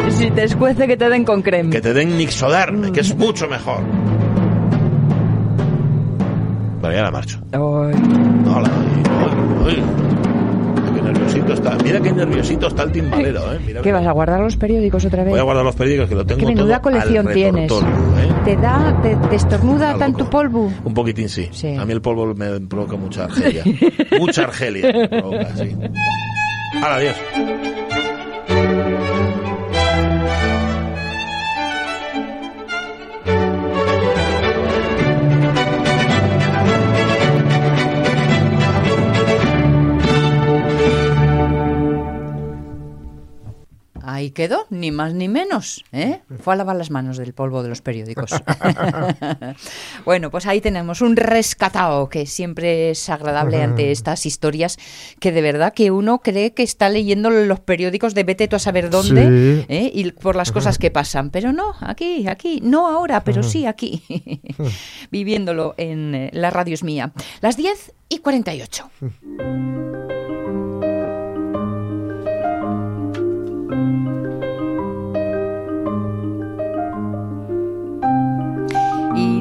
Si 0.09 0.31
te 0.31 0.43
escuece 0.43 0.87
que 0.87 0.97
te 0.97 1.07
den 1.07 1.23
con 1.23 1.43
creme. 1.43 1.69
Que 1.69 1.81
te 1.81 1.93
den 1.93 2.17
Nixoderm, 2.17 2.91
que 2.91 3.01
es 3.01 3.15
mucho 3.15 3.47
mejor. 3.47 3.83
Vale, 6.81 6.95
ya 6.95 7.03
la 7.03 7.11
marcho. 7.11 7.39
Hola. 7.53 8.69
Qué 10.95 11.01
nerviosito 11.01 11.53
está. 11.53 11.77
Mira 11.83 11.99
qué 11.99 12.11
nerviosito 12.11 12.67
está 12.67 12.83
el 12.83 12.91
timbalero, 12.91 13.53
¿eh? 13.53 13.59
Mira, 13.65 13.81
¿Qué 13.81 13.91
vas 13.91 14.05
a 14.05 14.11
guardar 14.11 14.39
los 14.39 14.55
periódicos 14.55 15.05
otra 15.05 15.23
vez? 15.23 15.31
Voy 15.31 15.39
a 15.39 15.43
guardar 15.43 15.65
los 15.65 15.75
periódicos 15.75 16.09
que 16.09 16.15
lo 16.15 16.25
tengo 16.25 16.39
Qué 16.39 16.45
menuda 16.47 16.79
todo 16.81 16.91
colección 16.91 17.27
al 17.27 17.33
tienes. 17.33 17.71
¿eh? 17.71 17.75
¿Te 18.45 18.55
da, 18.57 18.99
te, 19.01 19.15
te 19.15 19.35
estornuda 19.35 19.87
Algo 19.89 19.99
tanto 19.99 20.29
polvo? 20.29 20.71
Un 20.83 20.93
poquitín 20.93 21.29
sí. 21.29 21.49
Sí. 21.51 21.75
A 21.75 21.85
mí 21.85 21.93
el 21.93 22.01
polvo 22.01 22.33
me 22.33 22.59
provoca 22.61 22.95
mucha 22.95 23.23
argelia. 23.25 23.63
mucha 24.19 24.43
argelia 24.43 24.91
me 24.93 25.07
provoca, 25.09 25.55
sí. 25.55 25.75
Hala, 26.81 26.95
adiós. 26.95 27.15
Ahí 44.19 44.31
quedó, 44.31 44.65
ni 44.69 44.91
más 44.91 45.13
ni 45.13 45.29
menos. 45.29 45.85
¿eh? 45.93 46.19
Fue 46.41 46.53
a 46.53 46.57
lavar 46.57 46.75
las 46.75 46.91
manos 46.91 47.15
del 47.15 47.33
polvo 47.33 47.63
de 47.63 47.69
los 47.69 47.81
periódicos. 47.81 48.31
bueno, 50.05 50.29
pues 50.29 50.45
ahí 50.45 50.59
tenemos 50.59 50.99
un 50.99 51.15
rescatado 51.15 52.09
que 52.09 52.25
siempre 52.25 52.89
es 52.89 53.09
agradable 53.09 53.63
ante 53.63 53.93
estas 53.93 54.25
historias 54.25 54.77
que 55.21 55.31
de 55.31 55.41
verdad 55.41 55.73
que 55.73 55.91
uno 55.91 56.19
cree 56.19 56.51
que 56.53 56.63
está 56.63 56.89
leyendo 56.89 57.29
los 57.29 57.61
periódicos 57.61 58.13
de 58.13 58.25
vete 58.25 58.49
tú 58.49 58.57
a 58.57 58.59
saber 58.59 58.89
dónde 58.89 59.09
Sí. 59.09 59.65
¿eh? 59.69 59.91
y 59.93 60.11
por 60.11 60.35
las 60.35 60.51
cosas 60.51 60.77
que 60.77 60.91
pasan. 60.91 61.29
Pero 61.29 61.53
no, 61.53 61.75
aquí, 61.79 62.27
aquí, 62.27 62.59
no 62.61 62.89
ahora, 62.89 63.23
pero 63.23 63.41
sí 63.41 63.65
aquí, 63.65 64.03
viviéndolo 65.11 65.75
en 65.77 66.13
eh, 66.13 66.29
la 66.33 66.49
radio 66.49 66.73
es 66.73 66.83
mía. 66.83 67.13
Las 67.39 67.55
10 67.55 67.93
y 68.09 68.17
48. 68.17 68.89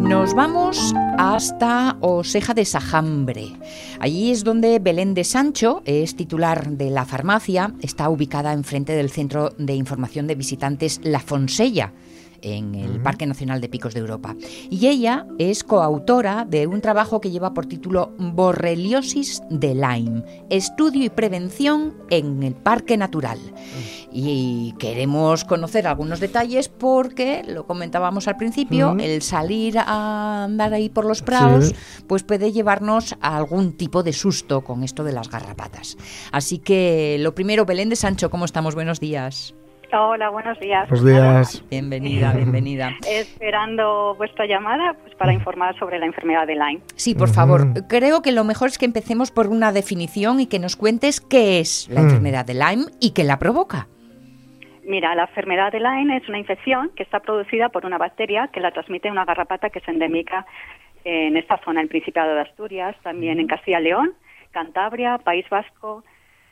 Nos 0.08 0.32
vamos 0.32 0.94
hasta 1.18 1.98
Oseja 2.00 2.54
de 2.54 2.64
Sajambre. 2.64 3.52
Allí 4.00 4.30
es 4.30 4.42
donde 4.42 4.78
Belén 4.78 5.12
de 5.12 5.22
Sancho 5.22 5.82
es 5.84 6.16
titular 6.16 6.70
de 6.70 6.88
la 6.88 7.04
farmacia. 7.04 7.74
Está 7.82 8.08
ubicada 8.08 8.54
enfrente 8.54 8.94
del 8.94 9.10
Centro 9.10 9.50
de 9.58 9.74
Información 9.74 10.26
de 10.26 10.34
Visitantes 10.34 11.00
La 11.02 11.20
Fonsella 11.20 11.92
en 12.42 12.74
el 12.74 13.00
Parque 13.02 13.26
Nacional 13.26 13.60
de 13.60 13.68
Picos 13.68 13.94
de 13.94 14.00
Europa. 14.00 14.34
Y 14.70 14.86
ella 14.86 15.26
es 15.38 15.64
coautora 15.64 16.44
de 16.44 16.66
un 16.66 16.80
trabajo 16.80 17.20
que 17.20 17.30
lleva 17.30 17.54
por 17.54 17.66
título 17.66 18.12
Borreliosis 18.18 19.42
de 19.50 19.74
Lyme, 19.74 20.22
estudio 20.50 21.04
y 21.04 21.10
prevención 21.10 21.94
en 22.10 22.42
el 22.42 22.54
Parque 22.54 22.96
Natural. 22.96 23.38
Y 24.12 24.74
queremos 24.78 25.44
conocer 25.44 25.86
algunos 25.86 26.20
detalles 26.20 26.68
porque, 26.68 27.42
lo 27.46 27.66
comentábamos 27.66 28.28
al 28.28 28.36
principio, 28.36 28.96
el 28.98 29.22
salir 29.22 29.78
a 29.78 30.44
andar 30.44 30.72
ahí 30.74 30.88
por 30.88 31.04
los 31.04 31.22
prados, 31.22 31.66
Sí. 31.68 31.74
pues 32.06 32.22
puede 32.22 32.52
llevarnos 32.52 33.16
a 33.20 33.36
algún 33.36 33.72
tipo 33.76 34.02
de 34.02 34.12
susto 34.12 34.62
con 34.62 34.82
esto 34.84 35.04
de 35.04 35.12
las 35.12 35.28
garrapatas. 35.30 35.96
Así 36.32 36.58
que 36.58 37.16
lo 37.20 37.34
primero, 37.34 37.64
Belén 37.66 37.88
de 37.88 37.96
Sancho, 37.96 38.30
¿cómo 38.30 38.44
estamos? 38.44 38.74
Buenos 38.74 39.00
días. 39.00 39.54
Hola, 39.92 40.28
buenos 40.28 40.58
días. 40.60 40.88
Buenos 40.88 41.06
días. 41.06 41.64
Bienvenida, 41.70 42.32
bienvenida. 42.34 42.90
Esperando 43.08 44.14
vuestra 44.16 44.44
llamada 44.46 44.94
pues, 45.02 45.14
para 45.14 45.32
informar 45.32 45.78
sobre 45.78 45.98
la 45.98 46.06
enfermedad 46.06 46.46
de 46.46 46.54
Lyme. 46.54 46.80
Sí, 46.96 47.14
por 47.14 47.28
favor. 47.30 47.62
Creo 47.88 48.20
que 48.20 48.32
lo 48.32 48.44
mejor 48.44 48.68
es 48.68 48.76
que 48.76 48.84
empecemos 48.84 49.30
por 49.30 49.46
una 49.46 49.72
definición 49.72 50.40
y 50.40 50.46
que 50.46 50.58
nos 50.58 50.76
cuentes 50.76 51.20
qué 51.22 51.60
es 51.60 51.88
la 51.90 52.02
Mm. 52.02 52.04
enfermedad 52.04 52.44
de 52.44 52.54
Lyme 52.54 52.84
y 53.00 53.12
qué 53.14 53.24
la 53.24 53.38
provoca. 53.38 53.86
Mira, 54.84 55.14
la 55.14 55.22
enfermedad 55.24 55.72
de 55.72 55.80
Lyme 55.80 56.16
es 56.18 56.28
una 56.28 56.38
infección 56.38 56.90
que 56.94 57.02
está 57.02 57.20
producida 57.20 57.68
por 57.70 57.86
una 57.86 57.98
bacteria 57.98 58.48
que 58.52 58.60
la 58.60 58.70
transmite 58.72 59.10
una 59.10 59.24
garrapata 59.24 59.70
que 59.70 59.78
es 59.80 59.88
endémica 59.88 60.46
en 61.04 61.36
esta 61.36 61.58
zona, 61.64 61.80
el 61.80 61.88
Principado 61.88 62.34
de 62.34 62.40
Asturias, 62.42 62.94
también 63.02 63.38
en 63.40 63.46
Castilla 63.46 63.80
y 63.80 63.84
León, 63.84 64.12
Cantabria, 64.50 65.18
País 65.18 65.46
Vasco, 65.50 66.04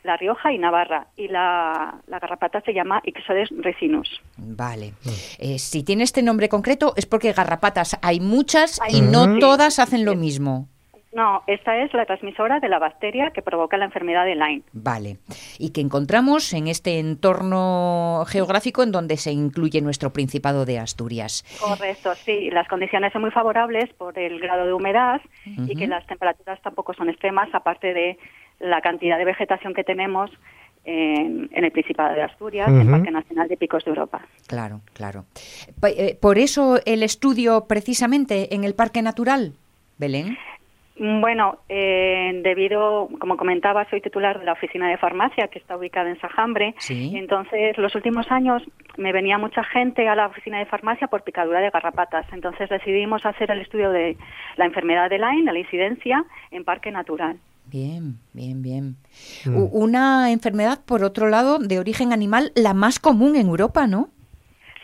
La 0.06 0.16
Rioja 0.16 0.52
y 0.52 0.58
Navarra. 0.58 1.08
Y 1.16 1.28
la, 1.28 2.00
la 2.06 2.18
garrapata 2.18 2.60
se 2.62 2.72
llama 2.72 3.02
Ixodes 3.04 3.50
ricinus. 3.58 4.22
Vale. 4.38 4.94
Eh, 5.38 5.58
si 5.58 5.82
tiene 5.82 6.04
este 6.04 6.22
nombre 6.22 6.48
concreto 6.48 6.94
es 6.96 7.06
porque 7.06 7.32
garrapatas 7.32 7.98
hay 8.02 8.20
muchas 8.20 8.80
y 8.88 9.02
no 9.02 9.38
todas 9.38 9.78
hacen 9.78 10.04
lo 10.04 10.14
mismo. 10.14 10.68
No, 11.16 11.42
esta 11.46 11.78
es 11.78 11.94
la 11.94 12.04
transmisora 12.04 12.60
de 12.60 12.68
la 12.68 12.78
bacteria 12.78 13.30
que 13.30 13.40
provoca 13.40 13.78
la 13.78 13.86
enfermedad 13.86 14.26
de 14.26 14.34
Lyme. 14.34 14.62
Vale. 14.74 15.16
Y 15.58 15.70
que 15.70 15.80
encontramos 15.80 16.52
en 16.52 16.68
este 16.68 16.98
entorno 16.98 18.24
geográfico 18.28 18.82
en 18.82 18.92
donde 18.92 19.16
se 19.16 19.32
incluye 19.32 19.80
nuestro 19.80 20.12
Principado 20.12 20.66
de 20.66 20.78
Asturias. 20.78 21.42
Correcto, 21.58 22.14
sí. 22.16 22.50
Las 22.50 22.68
condiciones 22.68 23.14
son 23.14 23.22
muy 23.22 23.30
favorables 23.30 23.90
por 23.94 24.18
el 24.18 24.38
grado 24.40 24.66
de 24.66 24.74
humedad 24.74 25.22
y 25.46 25.74
que 25.74 25.86
las 25.86 26.06
temperaturas 26.06 26.60
tampoco 26.60 26.92
son 26.92 27.08
extremas, 27.08 27.48
aparte 27.54 27.94
de 27.94 28.18
la 28.60 28.80
cantidad 28.80 29.18
de 29.18 29.24
vegetación 29.24 29.74
que 29.74 29.84
tenemos 29.84 30.30
en, 30.84 31.48
en 31.52 31.64
el 31.64 31.72
Principado 31.72 32.14
de 32.14 32.22
Asturias, 32.22 32.68
en 32.68 32.76
el 32.76 32.82
Ujú. 32.82 32.92
Parque 32.92 33.10
Nacional 33.10 33.48
de 33.48 33.56
Picos 33.56 33.84
de 33.84 33.90
Europa. 33.90 34.22
Claro, 34.46 34.80
claro. 34.92 35.24
Eh, 35.82 36.16
Por 36.20 36.38
eso 36.38 36.78
el 36.86 37.02
estudio 37.02 37.66
precisamente 37.66 38.54
en 38.54 38.64
el 38.64 38.74
Parque 38.74 39.02
Natural, 39.02 39.52
Belén. 39.98 40.38
Bueno, 40.98 41.58
eh, 41.68 42.40
debido, 42.42 43.10
como 43.18 43.36
comentaba, 43.36 43.84
soy 43.90 44.00
titular 44.00 44.38
de 44.38 44.46
la 44.46 44.52
oficina 44.52 44.88
de 44.88 44.96
farmacia 44.96 45.48
que 45.48 45.58
está 45.58 45.76
ubicada 45.76 46.08
en 46.08 46.18
Sajambre. 46.18 46.74
Sí. 46.78 47.12
Entonces, 47.14 47.76
los 47.76 47.94
últimos 47.94 48.30
años 48.30 48.62
me 48.96 49.12
venía 49.12 49.36
mucha 49.36 49.62
gente 49.62 50.08
a 50.08 50.14
la 50.14 50.28
oficina 50.28 50.58
de 50.58 50.64
farmacia 50.64 51.08
por 51.08 51.22
picadura 51.22 51.60
de 51.60 51.68
garrapatas. 51.68 52.24
Entonces, 52.32 52.70
decidimos 52.70 53.26
hacer 53.26 53.50
el 53.50 53.60
estudio 53.60 53.90
de 53.90 54.16
la 54.56 54.64
enfermedad 54.64 55.10
de 55.10 55.18
Lyme, 55.18 55.44
de 55.44 55.52
la 55.52 55.58
incidencia, 55.58 56.24
en 56.50 56.64
Parque 56.64 56.90
Natural. 56.90 57.36
Bien, 57.66 58.18
bien, 58.32 58.62
bien. 58.62 58.96
Mm. 59.44 59.68
Una 59.72 60.30
enfermedad, 60.30 60.80
por 60.84 61.02
otro 61.02 61.28
lado, 61.28 61.58
de 61.58 61.78
origen 61.78 62.12
animal, 62.12 62.52
la 62.54 62.74
más 62.74 62.98
común 62.98 63.36
en 63.36 63.48
Europa, 63.48 63.86
¿no? 63.86 64.10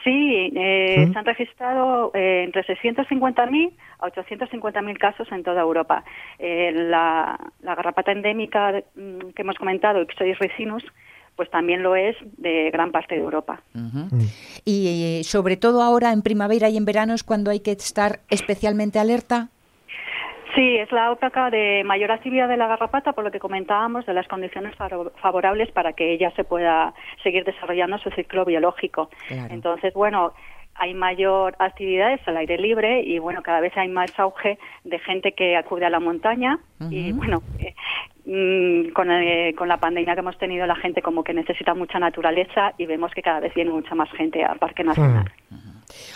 Sí, 0.05 0.51
eh, 0.57 1.07
¿Mm? 1.07 1.13
se 1.13 1.19
han 1.19 1.25
registrado 1.25 2.11
eh, 2.15 2.43
entre 2.45 2.65
650.000 2.65 3.73
a 4.01 4.09
850.000 4.09 4.99
casos 4.99 5.31
en 5.31 5.45
toda 5.45 5.61
Europa. 5.61 6.05
Eh, 6.41 6.73
la, 6.75 7.39
la 7.63 7.75
garrapata 7.77 8.11
endémica 8.11 8.83
mm, 8.97 9.31
que 9.35 9.43
hemos 9.43 9.57
comentado, 9.57 10.03
Ixodes 10.03 10.39
ricinus, 10.41 10.85
pues 11.37 11.51
también 11.51 11.83
lo 11.83 11.95
es 11.95 12.17
de 12.37 12.71
gran 12.73 12.91
parte 12.91 13.15
de 13.15 13.21
Europa. 13.21 13.63
Ujú. 13.75 14.19
Y 14.65 15.21
eh, 15.21 15.25
sobre 15.25 15.57
todo 15.57 15.83
ahora 15.83 16.13
en 16.13 16.23
primavera 16.23 16.69
y 16.69 16.77
en 16.77 16.85
verano 16.85 17.15
es 17.15 17.23
cuando 17.23 17.51
hay 17.51 17.61
que 17.61 17.73
estar 17.73 18.21
especialmente 18.29 18.99
alerta. 18.99 19.49
Sí, 20.55 20.77
es 20.77 20.93
la 20.93 21.13
época 21.13 21.51
de 21.51 21.83
mayor 21.85 22.11
actividad 22.11 22.49
de 22.49 22.57
la 22.57 22.67
garrapata, 22.67 23.13
por 23.13 23.25
lo 23.25 23.31
que 23.31 23.39
comentábamos, 23.39 24.05
de 24.05 24.13
las 24.13 24.29
condiciones 24.29 24.75
favorables 24.77 25.71
para 25.71 25.93
que 25.95 26.13
ella 26.13 26.31
se 26.37 26.45
pueda 26.45 26.93
seguir 27.23 27.45
desarrollando 27.45 27.99
su 27.99 28.11
ciclo 28.11 28.45
biológico. 28.45 29.09
Claro. 29.29 29.55
Entonces, 29.55 29.95
bueno, 29.95 30.33
hay 30.75 30.95
mayor 30.95 31.55
actividades 31.59 32.21
al 32.27 32.37
aire 32.37 32.59
libre 32.59 33.03
y, 33.03 33.19
bueno, 33.19 33.43
cada 33.43 33.61
vez 33.61 33.77
hay 33.77 33.89
más 33.89 34.19
auge 34.19 34.59
de 34.85 34.99
gente 34.99 35.33
que 35.33 35.57
acude 35.57 35.87
a 35.87 35.91
la 35.91 36.01
montaña 36.01 36.59
y, 36.91 37.13
bueno, 37.13 37.43
eh, 37.59 37.75
mm, 38.27 38.93
con, 38.93 39.11
eh, 39.11 39.55
con 39.57 39.69
la 39.69 39.79
pandemia 39.79 40.15
que 40.15 40.21
hemos 40.21 40.39
tenido, 40.39 40.67
la 40.67 40.77
gente 40.77 41.03
como 41.03 41.23
que 41.25 41.35
necesita 41.35 41.75
mucha 41.75 41.99
naturaleza 41.99 42.73
y 42.79 42.87
vemos 42.87 43.13
que 43.13 43.23
cada 43.23 43.41
vez 43.41 43.55
viene 43.55 43.71
mucha 43.71 43.95
más 43.95 44.11
gente 44.13 44.45
al 44.45 44.59
Parque 44.59 44.85
Nacional. 44.85 45.31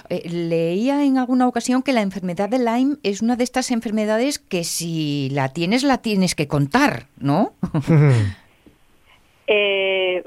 Eh, 0.08 0.28
leía 0.28 1.04
en 1.04 1.18
alguna 1.18 1.48
ocasión 1.48 1.82
que 1.82 1.92
la 1.92 2.02
enfermedad 2.02 2.48
de 2.48 2.58
Lyme 2.58 2.96
es 3.02 3.22
una 3.22 3.36
de 3.36 3.44
estas 3.44 3.70
enfermedades 3.70 4.38
que 4.38 4.64
si 4.64 5.28
la 5.30 5.48
tienes, 5.52 5.82
la 5.82 5.98
tienes 5.98 6.34
que 6.34 6.48
contar, 6.48 7.04
¿no? 7.18 7.52
Eh, 9.48 10.24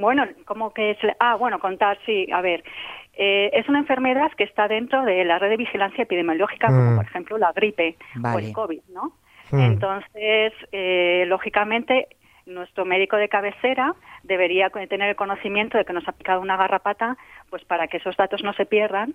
bueno, 0.00 0.24
como 0.44 0.72
que 0.72 0.92
es, 0.92 0.98
ah, 1.18 1.34
bueno, 1.34 1.58
contar, 1.58 1.98
sí, 2.06 2.28
a 2.32 2.40
ver. 2.40 2.62
Eh, 3.18 3.50
es 3.54 3.68
una 3.68 3.78
enfermedad 3.78 4.30
que 4.36 4.44
está 4.44 4.68
dentro 4.68 5.04
de 5.04 5.24
la 5.24 5.38
red 5.38 5.48
de 5.50 5.56
vigilancia 5.56 6.02
epidemiológica, 6.02 6.68
como 6.68 6.92
Mm. 6.92 6.96
por 6.96 7.04
ejemplo 7.06 7.38
la 7.38 7.52
gripe 7.52 7.96
o 8.22 8.38
el 8.38 8.52
COVID, 8.52 8.82
¿no? 8.94 9.12
Mm. 9.50 9.60
Entonces, 9.60 10.52
eh, 10.70 11.24
lógicamente, 11.26 12.08
nuestro 12.46 12.84
médico 12.84 13.16
de 13.16 13.28
cabecera 13.28 13.94
debería 14.22 14.70
tener 14.70 15.10
el 15.10 15.16
conocimiento 15.16 15.76
de 15.76 15.84
que 15.84 15.92
nos 15.92 16.06
ha 16.08 16.12
picado 16.12 16.40
una 16.40 16.56
garrapata, 16.56 17.16
pues 17.50 17.64
para 17.64 17.88
que 17.88 17.98
esos 17.98 18.16
datos 18.16 18.42
no 18.42 18.52
se 18.54 18.66
pierdan 18.66 19.14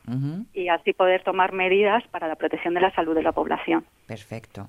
y 0.54 0.68
así 0.68 0.94
poder 0.94 1.24
tomar 1.24 1.54
medidas 1.54 2.04
para 2.12 2.28
la 2.28 2.36
protección 2.36 2.74
de 2.74 2.82
la 2.82 2.94
salud 2.94 3.16
de 3.16 3.24
la 3.24 3.32
población. 3.32 3.86
Perfecto. 4.06 4.68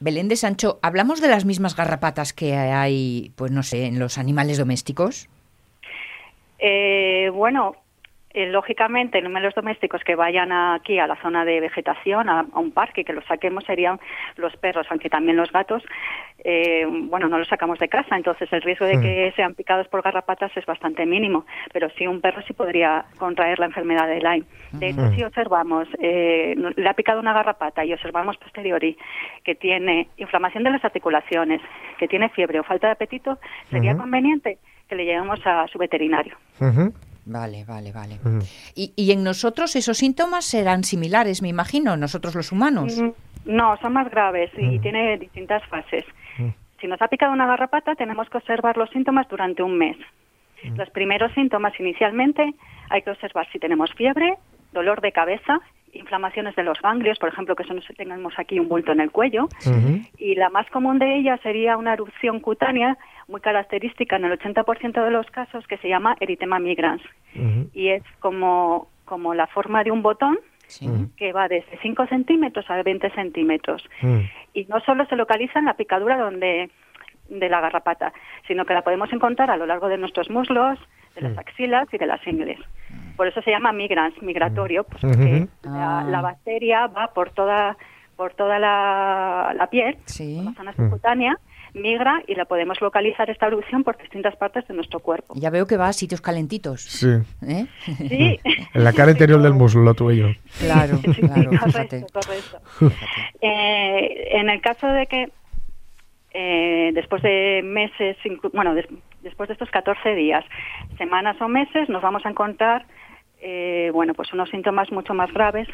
Belén 0.00 0.28
de 0.28 0.36
Sancho, 0.36 0.78
¿hablamos 0.82 1.20
de 1.20 1.28
las 1.28 1.44
mismas 1.44 1.76
garrapatas 1.76 2.32
que 2.32 2.54
hay, 2.54 3.32
pues 3.36 3.50
no 3.50 3.62
sé, 3.62 3.86
en 3.86 3.98
los 3.98 4.18
animales 4.18 4.58
domésticos? 4.58 5.28
Eh, 6.58 7.30
bueno, 7.30 7.76
eh, 8.34 8.46
lógicamente, 8.46 9.20
números 9.20 9.54
domésticos 9.54 10.02
que 10.04 10.14
vayan 10.14 10.52
aquí 10.52 10.98
a 10.98 11.06
la 11.06 11.16
zona 11.16 11.44
de 11.44 11.60
vegetación, 11.60 12.28
a, 12.28 12.40
a 12.40 12.58
un 12.58 12.72
parque, 12.72 13.04
que 13.04 13.12
los 13.12 13.24
saquemos 13.26 13.64
serían 13.64 14.00
los 14.36 14.56
perros, 14.56 14.86
aunque 14.90 15.08
también 15.10 15.36
los 15.36 15.52
gatos, 15.52 15.82
eh, 16.44 16.86
bueno, 16.86 17.28
no 17.28 17.38
los 17.38 17.48
sacamos 17.48 17.78
de 17.78 17.88
casa, 17.88 18.16
entonces 18.16 18.52
el 18.52 18.62
riesgo 18.62 18.86
de 18.86 19.00
que 19.00 19.32
sean 19.36 19.54
picados 19.54 19.86
por 19.88 20.02
garrapatas 20.02 20.50
es 20.56 20.66
bastante 20.66 21.06
mínimo, 21.06 21.44
pero 21.72 21.88
sí 21.90 22.06
un 22.06 22.20
perro 22.20 22.42
sí 22.42 22.52
podría 22.52 23.04
contraer 23.18 23.58
la 23.58 23.66
enfermedad 23.66 24.08
de 24.08 24.20
Lyme. 24.20 24.44
De 24.72 24.88
hecho, 24.88 25.02
Ujú. 25.02 25.14
si 25.14 25.24
observamos, 25.24 25.88
eh, 26.00 26.54
le 26.76 26.88
ha 26.88 26.94
picado 26.94 27.20
una 27.20 27.32
garrapata 27.32 27.84
y 27.84 27.92
observamos 27.92 28.36
posteriori 28.38 28.96
que 29.44 29.54
tiene 29.54 30.08
inflamación 30.16 30.64
de 30.64 30.70
las 30.70 30.84
articulaciones, 30.84 31.60
que 31.98 32.08
tiene 32.08 32.28
fiebre 32.30 32.60
o 32.60 32.64
falta 32.64 32.88
de 32.88 32.94
apetito, 32.94 33.38
sería 33.70 33.96
conveniente 33.96 34.58
que 34.88 34.96
le 34.96 35.04
llevemos 35.04 35.40
a 35.46 35.66
su 35.68 35.78
veterinario. 35.78 36.36
Vale, 37.24 37.64
vale, 37.64 37.92
vale. 37.92 38.18
Y, 38.74 38.92
y 38.96 39.12
en 39.12 39.22
nosotros 39.22 39.76
esos 39.76 39.98
síntomas 39.98 40.44
serán 40.44 40.82
similares, 40.84 41.40
me 41.42 41.48
imagino, 41.48 41.96
nosotros 41.96 42.34
los 42.34 42.50
humanos. 42.52 42.98
Mm, 43.00 43.10
No, 43.44 43.76
son 43.78 43.92
más 43.92 44.10
graves 44.10 44.50
y 44.56 44.78
tiene 44.80 45.18
distintas 45.18 45.64
fases. 45.68 46.04
Si 46.80 46.86
nos 46.88 47.00
ha 47.00 47.06
picado 47.08 47.32
una 47.32 47.46
garrapata, 47.46 47.94
tenemos 47.94 48.28
que 48.28 48.38
observar 48.38 48.76
los 48.76 48.90
síntomas 48.90 49.28
durante 49.28 49.62
un 49.62 49.78
mes. 49.78 49.96
Los 50.76 50.90
primeros 50.90 51.32
síntomas 51.34 51.72
inicialmente 51.78 52.54
hay 52.90 53.02
que 53.02 53.10
observar 53.10 53.46
si 53.52 53.58
tenemos 53.58 53.92
fiebre, 53.94 54.36
dolor 54.72 55.00
de 55.00 55.10
cabeza, 55.12 55.60
inflamaciones 55.92 56.56
de 56.56 56.62
los 56.62 56.80
ganglios, 56.80 57.18
por 57.18 57.28
ejemplo, 57.28 57.54
que 57.54 57.62
eso 57.62 57.74
nos 57.74 57.86
tengamos 57.96 58.34
aquí 58.38 58.58
un 58.58 58.68
bulto 58.68 58.92
en 58.92 59.00
el 59.00 59.10
cuello. 59.10 59.48
Y 60.18 60.34
la 60.34 60.50
más 60.50 60.68
común 60.70 60.98
de 60.98 61.16
ellas 61.16 61.40
sería 61.42 61.76
una 61.76 61.92
erupción 61.92 62.40
cutánea 62.40 62.96
muy 63.28 63.40
característica 63.40 64.16
en 64.16 64.24
el 64.24 64.38
80% 64.38 65.04
de 65.04 65.10
los 65.10 65.26
casos 65.30 65.66
que 65.66 65.78
se 65.78 65.88
llama 65.88 66.16
eritema 66.20 66.58
migrans. 66.58 67.02
Y 67.74 67.88
es 67.88 68.02
como, 68.20 68.88
como 69.04 69.34
la 69.34 69.46
forma 69.46 69.84
de 69.84 69.90
un 69.90 70.02
botón 70.02 70.38
que 71.16 71.32
va 71.32 71.48
desde 71.48 71.78
5 71.82 72.06
centímetros 72.06 72.70
a 72.70 72.82
20 72.82 73.10
centímetros. 73.10 73.88
Y 74.54 74.64
no 74.64 74.80
solo 74.80 75.04
se 75.06 75.16
localiza 75.16 75.58
en 75.58 75.66
la 75.66 75.74
picadura 75.74 76.16
donde 76.16 76.70
de 77.28 77.48
la 77.48 77.60
garrapata, 77.60 78.12
sino 78.46 78.64
que 78.64 78.74
la 78.74 78.82
podemos 78.82 79.12
encontrar 79.12 79.50
a 79.50 79.56
lo 79.56 79.66
largo 79.66 79.88
de 79.88 79.98
nuestros 79.98 80.28
muslos, 80.30 80.78
de 81.14 81.20
las 81.22 81.38
axilas 81.38 81.88
y 81.92 81.98
de 81.98 82.06
las 82.06 82.26
ingles. 82.26 82.58
Por 83.16 83.26
eso 83.28 83.40
se 83.42 83.50
llama 83.50 83.72
migrans, 83.72 84.14
migratorio, 84.22 84.84
pues 84.84 85.00
porque 85.02 85.46
la, 85.62 86.04
la 86.04 86.20
bacteria 86.20 86.86
va 86.86 87.12
por 87.12 87.30
toda 87.30 87.76
por 88.16 88.34
toda 88.34 88.58
la, 88.58 89.52
la 89.56 89.66
piel, 89.68 89.96
por 89.96 90.44
la 90.44 90.52
zona 90.54 90.72
subcutánea, 90.76 91.38
migra 91.74 92.22
y 92.28 92.34
la 92.34 92.44
podemos 92.44 92.80
localizar 92.80 93.28
esta 93.30 93.46
erupción 93.46 93.82
por 93.84 93.96
distintas 93.98 94.36
partes 94.36 94.68
de 94.68 94.74
nuestro 94.74 95.00
cuerpo. 95.00 95.34
Ya 95.36 95.50
veo 95.50 95.66
que 95.66 95.76
va 95.78 95.88
a 95.88 95.92
sitios 95.92 96.20
calentitos. 96.20 96.82
Sí. 96.82 97.08
¿eh? 97.46 97.66
Sí. 98.08 98.38
En 98.74 98.84
la 98.84 98.92
cara 98.92 99.10
interior 99.10 99.40
del 99.42 99.54
muslo, 99.54 99.82
lo 99.82 99.94
tuyo. 99.94 100.28
Claro, 100.60 100.98
claro, 101.00 101.50
correcto, 101.58 102.06
correcto. 102.12 102.92
Eh, 103.40 104.28
en 104.38 104.48
el 104.50 104.60
caso 104.60 104.86
de 104.86 105.06
que 105.06 105.28
eh, 106.34 106.90
después 106.94 107.22
de 107.22 107.60
meses, 107.64 108.16
bueno, 108.52 108.74
des- 108.74 108.88
después 109.22 109.48
de 109.48 109.54
estos 109.54 109.70
14 109.70 110.14
días, 110.14 110.44
semanas 110.98 111.40
o 111.40 111.48
meses, 111.48 111.88
nos 111.88 112.02
vamos 112.02 112.24
a 112.26 112.30
encontrar, 112.30 112.84
eh, 113.40 113.90
bueno, 113.92 114.14
pues 114.14 114.32
unos 114.32 114.50
síntomas 114.50 114.90
mucho 114.92 115.14
más 115.14 115.32
graves 115.32 115.68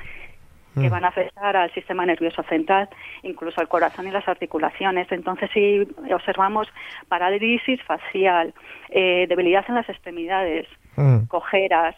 que 0.75 0.89
Mm. 0.89 0.91
van 0.91 1.05
a 1.05 1.09
afectar 1.09 1.57
al 1.57 1.73
sistema 1.73 2.07
nervioso 2.07 2.43
central, 2.45 2.89
incluso 3.23 3.61
al 3.61 3.69
corazón 3.69 4.07
y 4.07 4.11
las 4.11 4.29
articulaciones. 4.29 5.11
Entonces, 5.11 5.51
si 5.53 5.87
observamos 6.13 6.69
parálisis 7.09 7.83
facial, 7.83 8.55
eh, 8.91 9.27
debilidad 9.29 9.65
en 9.69 9.75
las 9.75 9.89
extremidades, 9.89 10.69
Mm. 10.97 11.27
cojeras, 11.27 11.97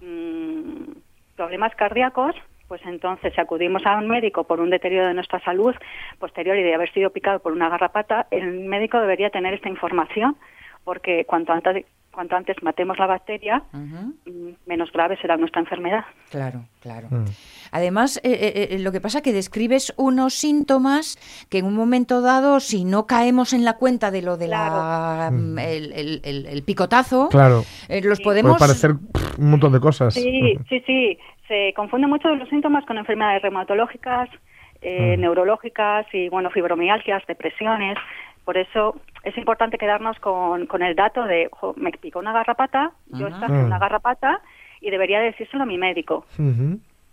mm, 0.00 0.92
problemas 1.36 1.74
cardíacos, 1.76 2.34
pues 2.66 2.80
entonces 2.84 3.32
si 3.34 3.40
acudimos 3.40 3.84
a 3.86 3.96
un 3.96 4.08
médico 4.08 4.44
por 4.44 4.60
un 4.60 4.70
deterioro 4.70 5.06
de 5.08 5.14
nuestra 5.14 5.40
salud 5.40 5.74
posterior 6.18 6.56
y 6.56 6.62
de 6.62 6.74
haber 6.74 6.92
sido 6.92 7.10
picado 7.10 7.38
por 7.40 7.52
una 7.52 7.68
garrapata, 7.68 8.26
el 8.30 8.60
médico 8.60 9.00
debería 9.00 9.30
tener 9.30 9.54
esta 9.54 9.68
información 9.68 10.36
porque 10.88 11.26
cuanto 11.26 11.52
antes, 11.52 11.84
cuanto 12.10 12.34
antes 12.34 12.56
matemos 12.62 12.98
la 12.98 13.04
bacteria, 13.06 13.62
mm, 13.72 14.12
menos 14.66 14.90
grave 14.90 15.18
será 15.20 15.36
nuestra 15.36 15.60
enfermedad. 15.60 16.02
Claro, 16.30 16.64
claro. 16.80 17.08
Además, 17.72 18.16
eh, 18.24 18.30
eh, 18.32 18.68
eh, 18.70 18.78
lo 18.78 18.90
que 18.90 19.02
pasa 19.02 19.18
es 19.18 19.24
que 19.24 19.34
describes 19.34 19.92
unos 19.98 20.32
síntomas 20.32 21.18
que 21.50 21.58
en 21.58 21.66
un 21.66 21.74
momento 21.74 22.22
dado, 22.22 22.58
si 22.60 22.86
no 22.86 23.06
caemos 23.06 23.52
en 23.52 23.66
la 23.66 23.74
cuenta 23.76 24.10
de 24.10 24.22
lo 24.22 24.38
de 24.38 24.48
la 24.48 25.28
mm, 25.30 25.58
el, 25.58 25.92
el- 25.92 26.20
el- 26.24 26.46
el 26.46 26.62
picotazo, 26.62 27.28
Claro. 27.28 27.64
eh, 27.90 28.00
los 28.02 28.18
podemos... 28.22 28.56
Puede 28.56 28.66
parecer 28.70 28.92
pff, 29.12 29.38
un 29.38 29.50
montón 29.50 29.72
de 29.74 29.80
cosas. 29.80 30.14
Sí, 30.14 30.56
sí, 30.70 30.82
sí. 30.86 31.18
Se 31.48 31.74
confunde 31.76 32.06
mucho 32.06 32.34
los 32.34 32.48
síntomas 32.48 32.86
con 32.86 32.96
enfermedades 32.96 33.42
reumatológicas, 33.42 34.30
eh, 34.80 35.16
neurológicas 35.18 36.06
y, 36.14 36.30
bueno, 36.30 36.48
fibromialgias, 36.50 37.22
depresiones. 37.26 37.98
Por 38.48 38.56
eso 38.56 38.98
es 39.24 39.36
importante 39.36 39.76
quedarnos 39.76 40.18
con, 40.20 40.64
con 40.68 40.80
el 40.80 40.96
dato 40.96 41.22
de, 41.24 41.50
"Jo, 41.52 41.74
me 41.76 41.90
picó 41.92 42.18
una 42.18 42.32
garrapata, 42.32 42.92
yo 43.08 43.26
Ajá. 43.26 43.44
esta 43.44 43.52
una 43.52 43.78
garrapata 43.78 44.40
y 44.80 44.88
debería 44.88 45.20
decírselo 45.20 45.64
a 45.64 45.66
mi 45.66 45.76
médico. 45.76 46.24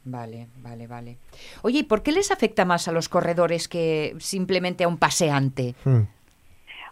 Vale, 0.05 0.47
vale, 0.63 0.88
vale. 0.88 1.17
Oye, 1.61 1.79
¿y 1.79 1.83
por 1.83 2.03
qué 2.03 2.13
les 2.13 2.31
afecta 2.31 2.63
más 2.63 2.88
a 2.88 2.93
los 2.93 3.09
corredores 3.09 3.67
que 3.67 4.13
simplemente 4.19 4.86
a 4.86 4.88
un 4.88 4.97
paseante? 4.97 5.75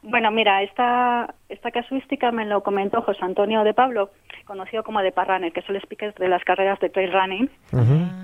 Bueno, 0.02 0.30
mira, 0.32 0.62
esta, 0.62 1.34
esta 1.48 1.72
casuística 1.72 2.34
me 2.34 2.44
lo 2.46 2.64
comentó 2.64 3.02
José 3.02 3.24
Antonio 3.24 3.64
de 3.64 3.74
Pablo, 3.74 4.10
conocido 4.46 4.84
como 4.84 5.02
de 5.02 5.12
Parrunner, 5.12 5.52
que 5.52 5.62
es 5.62 5.70
el 5.70 5.78
speaker 5.78 6.14
de 6.16 6.28
las 6.28 6.44
carreras 6.44 6.80
de 6.80 6.89
trail 6.89 7.12
running, 7.12 7.50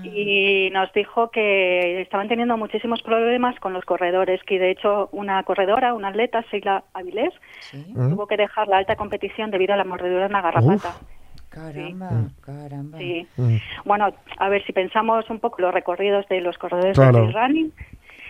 y 0.04 0.70
nos 0.72 0.92
dijo 0.92 1.30
que 1.30 2.00
estaban 2.02 2.28
teniendo 2.28 2.56
muchísimos 2.56 3.02
problemas 3.02 3.58
con 3.60 3.72
los 3.72 3.84
corredores, 3.84 4.42
que 4.44 4.58
de 4.58 4.70
hecho 4.70 5.08
una 5.12 5.42
corredora, 5.44 5.94
una 5.94 6.08
atleta, 6.08 6.44
Sheila 6.50 6.84
Avilés, 6.94 7.32
tuvo 7.94 8.26
que 8.26 8.36
dejar 8.36 8.68
la 8.68 8.78
alta 8.78 8.96
competición 8.96 9.50
debido 9.50 9.74
a 9.74 9.76
la 9.76 9.84
mordedura 9.84 10.22
de 10.22 10.30
una 10.30 10.42
garrapata. 10.42 10.94
Caramba, 11.48 12.10
caramba. 12.42 12.98
Sí. 12.98 13.26
Bueno, 13.84 14.12
a 14.38 14.48
ver, 14.48 14.64
si 14.64 14.72
pensamos 14.72 15.28
un 15.30 15.40
poco 15.40 15.60
los 15.60 15.74
recorridos 15.74 16.28
de 16.28 16.40
los 16.40 16.56
corredores 16.58 16.96
Claro. 16.96 17.26
de 17.26 17.32
trail 17.32 17.34
running, 17.34 17.72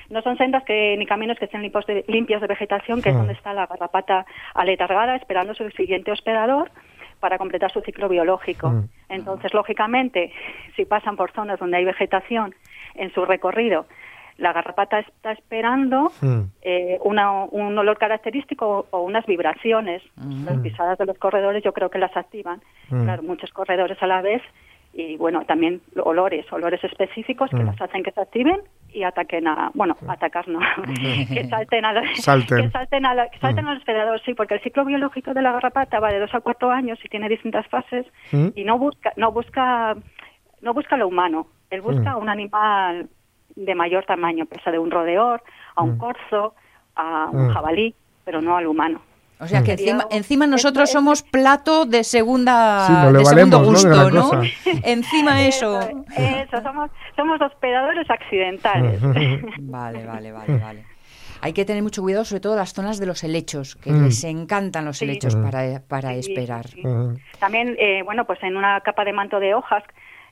no 0.09 0.23
son 0.23 0.39
sendas 0.39 0.65
que 0.65 0.97
ni 0.97 1.07
caminos 1.07 1.39
que 1.39 1.45
estén 1.45 1.63
limpios 1.63 1.87
de, 1.87 2.05
limpios 2.09 2.41
de 2.41 2.47
vegetación, 2.47 3.03
que 3.03 3.11
es 3.11 3.15
donde 3.15 3.35
está 3.35 3.53
la 3.53 3.67
garrapata 3.67 4.25
aletargada 4.55 5.17
esperando 5.17 5.55
su 5.55 5.71
siguiente 5.71 6.11
hospedador 6.11 6.71
para 7.21 7.39
completar 7.39 7.71
su 7.71 7.81
ciclo 7.83 8.09
biológico. 8.09 8.71
Mm. 8.71 8.85
Entonces, 9.11 9.55
lógicamente, 9.55 10.33
si 10.77 10.85
pasan 10.85 11.17
por 11.17 11.31
zonas 11.33 11.59
donde 11.61 11.77
hay 11.77 11.85
vegetación 11.85 12.55
en 12.95 13.13
su 13.13 13.25
recorrido, 13.25 13.87
la 14.39 14.53
garrapata 14.55 14.99
está 15.01 15.33
esperando 15.33 16.11
eh, 16.63 16.99
una- 17.05 17.45
un 17.45 17.77
olor 17.79 17.99
característico 17.99 18.87
o 18.91 19.01
unas 19.03 19.27
vibraciones. 19.27 20.03
Las 20.17 20.59
pisadas 20.61 20.97
de 20.99 21.05
los 21.07 21.19
corredores 21.19 21.63
yo 21.63 21.73
creo 21.75 21.91
que 21.91 21.99
las 21.99 22.17
activan. 22.17 22.63
Mm. 22.89 23.05
Claro, 23.05 23.23
muchos 23.23 23.51
corredores 23.53 24.03
a 24.03 24.07
la 24.07 24.23
vez 24.23 24.43
y 24.95 25.17
bueno, 25.19 25.45
también 25.45 25.83
olores, 26.03 26.51
olores 26.53 26.83
específicos 26.83 27.51
que 27.51 27.57
Mm. 27.63 27.67
las 27.67 27.81
hacen 27.83 28.03
que 28.03 28.13
se 28.13 28.21
activen 28.21 28.61
y 28.93 29.03
ataquen 29.05 29.47
a, 29.47 29.71
bueno, 29.75 29.97
atacar 30.09 30.49
no, 30.49 30.59
que 31.33 31.45
salten 31.49 31.85
a, 31.85 31.93
la- 31.93 32.15
Salten. 32.17 32.63
que 32.65 32.71
salten 32.71 33.07
a, 33.07 33.15
la- 33.15 33.29
que 33.31 33.39
salten 33.39 33.67
al 33.69 33.77
hospedador, 33.79 34.21
sí, 34.23 34.35
porque 34.35 34.55
el 34.55 34.61
ciclo 34.63 34.85
biológico 34.85 35.33
de 35.35 35.43
la 35.43 35.53
garrapata 35.53 36.01
va 36.01 36.11
de 36.13 36.19
dos 36.21 36.35
a 36.35 36.41
cuatro 36.41 36.71
años 36.71 36.99
y 37.05 37.09
tiene 37.09 37.29
distintas 37.29 37.67
fases 37.69 38.07
Mm. 38.33 38.49
y 38.55 38.65
no 38.65 38.79
busca, 38.79 39.13
no 39.17 39.33
busca, 39.33 39.97
no 40.63 40.75
busca 40.75 40.97
lo 40.97 41.09
humano, 41.09 41.47
él 41.71 41.81
busca 41.83 42.15
Mm. 42.17 42.19
un 42.23 42.29
animal 42.29 43.09
de 43.57 43.75
mayor 43.75 44.05
tamaño, 44.05 44.47
pesa 44.47 44.71
de 44.71 44.79
un 44.79 44.91
rodeor, 44.91 45.43
a 45.77 45.83
un 45.83 45.97
Mm. 45.97 45.99
corzo, 45.99 46.55
a 46.97 47.29
un 47.33 47.49
Mm. 47.49 47.53
jabalí, 47.55 47.95
pero 48.25 48.41
no 48.41 48.57
al 48.57 48.67
humano. 48.67 49.01
O 49.41 49.49
sea 49.49 49.63
que 49.63 49.73
encima, 49.73 50.07
encima 50.11 50.47
nosotros 50.47 50.91
somos 50.91 51.23
plato 51.23 51.87
de 51.87 52.05
segunda 52.05 52.87
Sí, 52.87 52.93
no 52.93 53.11
le 53.11 53.19
de 53.19 53.25
valemos, 53.25 53.33
segundo 53.35 53.71
gusto, 53.71 54.11
¿no? 54.11 54.43
encima 54.85 55.43
eso. 55.47 55.81
Eso, 56.17 56.63
somos, 56.63 56.91
somos 57.17 57.41
hospedadores 57.41 58.09
accidentales. 58.11 59.01
Vale, 59.59 60.05
vale, 60.05 60.33
vale, 60.33 60.59
vale. 60.59 60.85
Hay 61.43 61.55
que 61.55 61.65
tener 61.65 61.83
mucho 61.83 62.03
cuidado, 62.03 62.27
sobre 62.27 62.41
todo 62.41 62.55
las 62.55 62.75
zonas 62.75 62.99
de 63.01 63.07
los 63.07 63.25
helechos, 63.25 63.77
que 63.77 63.93
Mm. 63.93 64.05
les 64.05 64.25
encantan 64.25 64.85
los 64.85 64.99
Sí. 64.99 65.07
helechos 65.07 65.35
para, 65.37 65.81
para 65.89 66.11
Sí, 66.13 66.19
esperar. 66.19 66.67
También, 67.39 67.77
eh, 67.79 68.03
bueno, 68.05 68.27
pues 68.27 68.43
en 68.43 68.59
una 68.59 68.79
capa 68.83 69.05
de 69.07 69.15
manto 69.15 69.41
de 69.41 69.55
hojas, 69.55 69.83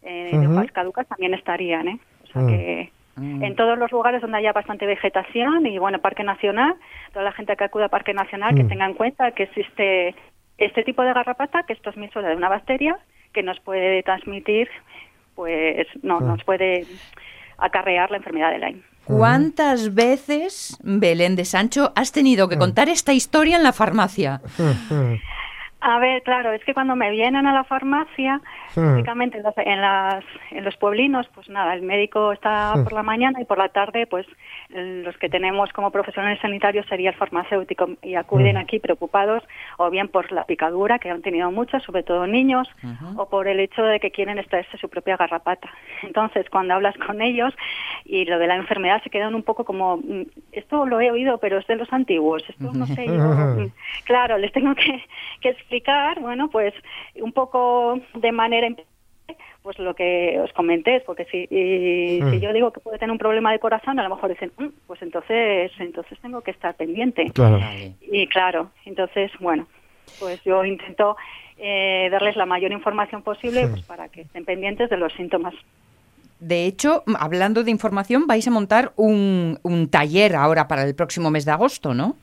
eh, 0.02 0.36
de 0.38 0.46
hojas 0.46 0.66
caducas 0.72 1.06
también 1.08 1.32
estarían, 1.32 1.88
¿eh? 1.88 1.98
O 2.24 2.26
sea 2.32 2.42
Mm. 2.42 2.46
que 2.48 2.92
Mm. 3.18 3.42
En 3.44 3.56
todos 3.56 3.78
los 3.78 3.90
lugares 3.92 4.20
donde 4.22 4.38
haya 4.38 4.52
bastante 4.52 4.86
vegetación 4.86 5.66
y, 5.66 5.78
bueno, 5.78 5.98
Parque 6.00 6.24
Nacional, 6.24 6.74
toda 7.12 7.24
la 7.24 7.32
gente 7.32 7.56
que 7.56 7.64
acuda 7.64 7.86
a 7.86 7.88
Parque 7.88 8.14
Nacional 8.14 8.54
que 8.54 8.64
Mm. 8.64 8.68
tenga 8.68 8.86
en 8.86 8.94
cuenta 8.94 9.30
que 9.32 9.44
existe 9.44 10.14
este 10.58 10.82
tipo 10.84 11.02
de 11.02 11.12
garrapata, 11.12 11.62
que 11.64 11.72
es 11.72 11.82
transmisora 11.82 12.28
de 12.30 12.36
una 12.36 12.48
bacteria 12.48 12.96
que 13.32 13.42
nos 13.42 13.60
puede 13.60 14.02
transmitir, 14.02 14.68
pues, 15.34 15.86
no, 16.02 16.20
Mm. 16.20 16.26
nos 16.26 16.44
puede 16.44 16.86
acarrear 17.58 18.10
la 18.10 18.16
enfermedad 18.18 18.50
de 18.50 18.58
Lyme. 18.58 18.82
¿Cuántas 19.04 19.94
veces, 19.94 20.78
Belén 20.82 21.34
de 21.34 21.44
Sancho, 21.46 21.92
has 21.96 22.12
tenido 22.12 22.48
que 22.48 22.58
contar 22.58 22.88
esta 22.90 23.12
historia 23.14 23.56
en 23.56 23.62
la 23.62 23.72
farmacia? 23.72 24.40
A 25.80 26.00
ver, 26.00 26.22
claro, 26.24 26.52
es 26.52 26.64
que 26.64 26.74
cuando 26.74 26.96
me 26.96 27.08
vienen 27.12 27.46
a 27.46 27.52
la 27.52 27.62
farmacia, 27.62 28.40
Hmm. 28.74 28.94
básicamente 28.94 29.38
en, 29.38 29.44
las- 29.44 29.58
en, 29.58 29.80
las- 29.80 30.24
en 30.50 30.64
los 30.64 30.76
pueblinos, 30.76 31.28
pues 31.34 31.48
nada, 31.48 31.72
el 31.74 31.82
médico 31.82 32.32
está 32.32 32.74
Hmm. 32.76 32.82
por 32.82 32.92
la 32.92 33.04
mañana 33.04 33.40
y 33.40 33.44
por 33.44 33.58
la 33.58 33.68
tarde, 33.68 34.06
pues 34.08 34.26
los 34.70 35.16
que 35.18 35.28
tenemos 35.28 35.72
como 35.72 35.90
profesionales 35.92 36.40
sanitarios 36.40 36.84
sería 36.86 37.10
el 37.10 37.16
farmacéutico 37.16 37.88
y 38.02 38.16
acuden 38.16 38.56
Hmm. 38.56 38.60
aquí 38.60 38.80
preocupados 38.80 39.44
o 39.76 39.88
bien 39.88 40.08
por 40.08 40.32
la 40.32 40.44
picadura, 40.44 40.98
que 40.98 41.10
han 41.10 41.22
tenido 41.22 41.50
muchas, 41.52 41.82
sobre 41.84 42.02
todo 42.02 42.26
niños, 42.26 42.68
o 43.16 43.28
por 43.28 43.46
el 43.46 43.60
hecho 43.60 43.82
de 43.84 44.00
que 44.00 44.10
quieren 44.10 44.38
extraerse 44.38 44.76
su 44.78 44.88
propia 44.88 45.16
garrapata. 45.16 45.70
Entonces, 46.02 46.50
cuando 46.50 46.74
hablas 46.74 46.96
con 46.98 47.22
ellos 47.22 47.54
y 48.04 48.24
lo 48.24 48.38
de 48.40 48.48
la 48.48 48.56
enfermedad 48.56 49.00
se 49.04 49.10
quedan 49.10 49.34
un 49.36 49.42
poco 49.44 49.64
como, 49.64 49.98
"Mm, 49.98 50.22
esto 50.52 50.86
lo 50.86 51.00
he 51.00 51.10
oído, 51.12 51.38
pero 51.38 51.58
es 51.58 51.66
de 51.68 51.76
los 51.76 51.92
antiguos, 51.92 52.42
esto 52.48 52.72
no 52.72 52.86
sé 52.88 53.06
yo. 53.06 53.12
mm". 53.14 53.70
Claro, 54.04 54.38
les 54.38 54.50
tengo 54.52 54.74
que, 54.74 55.02
que 55.40 55.48
explicar, 55.50 55.77
bueno, 56.20 56.48
pues 56.50 56.74
un 57.16 57.32
poco 57.32 57.98
de 58.14 58.32
manera 58.32 58.68
pues 59.62 59.78
lo 59.78 59.94
que 59.94 60.38
os 60.42 60.50
comenté, 60.54 61.00
porque 61.00 61.26
si, 61.26 61.46
y 61.50 62.22
Mm. 62.22 62.30
si 62.30 62.40
yo 62.40 62.52
digo 62.52 62.72
que 62.72 62.80
puede 62.80 62.98
tener 62.98 63.12
un 63.12 63.18
problema 63.18 63.52
de 63.52 63.58
corazón, 63.58 63.98
a 63.98 64.02
lo 64.08 64.14
mejor 64.14 64.30
dicen, 64.30 64.52
"Mm, 64.56 64.68
pues 64.86 65.02
entonces, 65.02 65.70
entonces 65.78 66.18
tengo 66.20 66.40
que 66.40 66.52
estar 66.52 66.74
pendiente. 66.76 67.30
Claro. 67.32 67.60
Y 68.00 68.26
claro, 68.28 68.70
entonces, 68.86 69.30
bueno, 69.40 69.66
pues 70.18 70.40
yo 70.44 70.64
intento 70.64 71.16
eh, 71.58 72.08
darles 72.10 72.36
la 72.36 72.46
mayor 72.46 72.72
información 72.72 73.22
posible 73.22 73.66
pues, 73.68 73.82
para 73.82 74.08
que 74.08 74.22
estén 74.22 74.44
pendientes 74.44 74.88
de 74.88 74.96
los 74.96 75.12
síntomas. 75.14 75.54
De 76.38 76.66
hecho, 76.66 77.02
hablando 77.18 77.64
de 77.64 77.70
información, 77.72 78.26
vais 78.28 78.46
a 78.46 78.50
montar 78.52 78.92
un, 78.96 79.58
un 79.64 79.90
taller 79.90 80.36
ahora 80.36 80.68
para 80.68 80.84
el 80.84 80.94
próximo 80.94 81.30
mes 81.30 81.44
de 81.44 81.50
agosto, 81.52 81.94
¿no? 81.94 82.16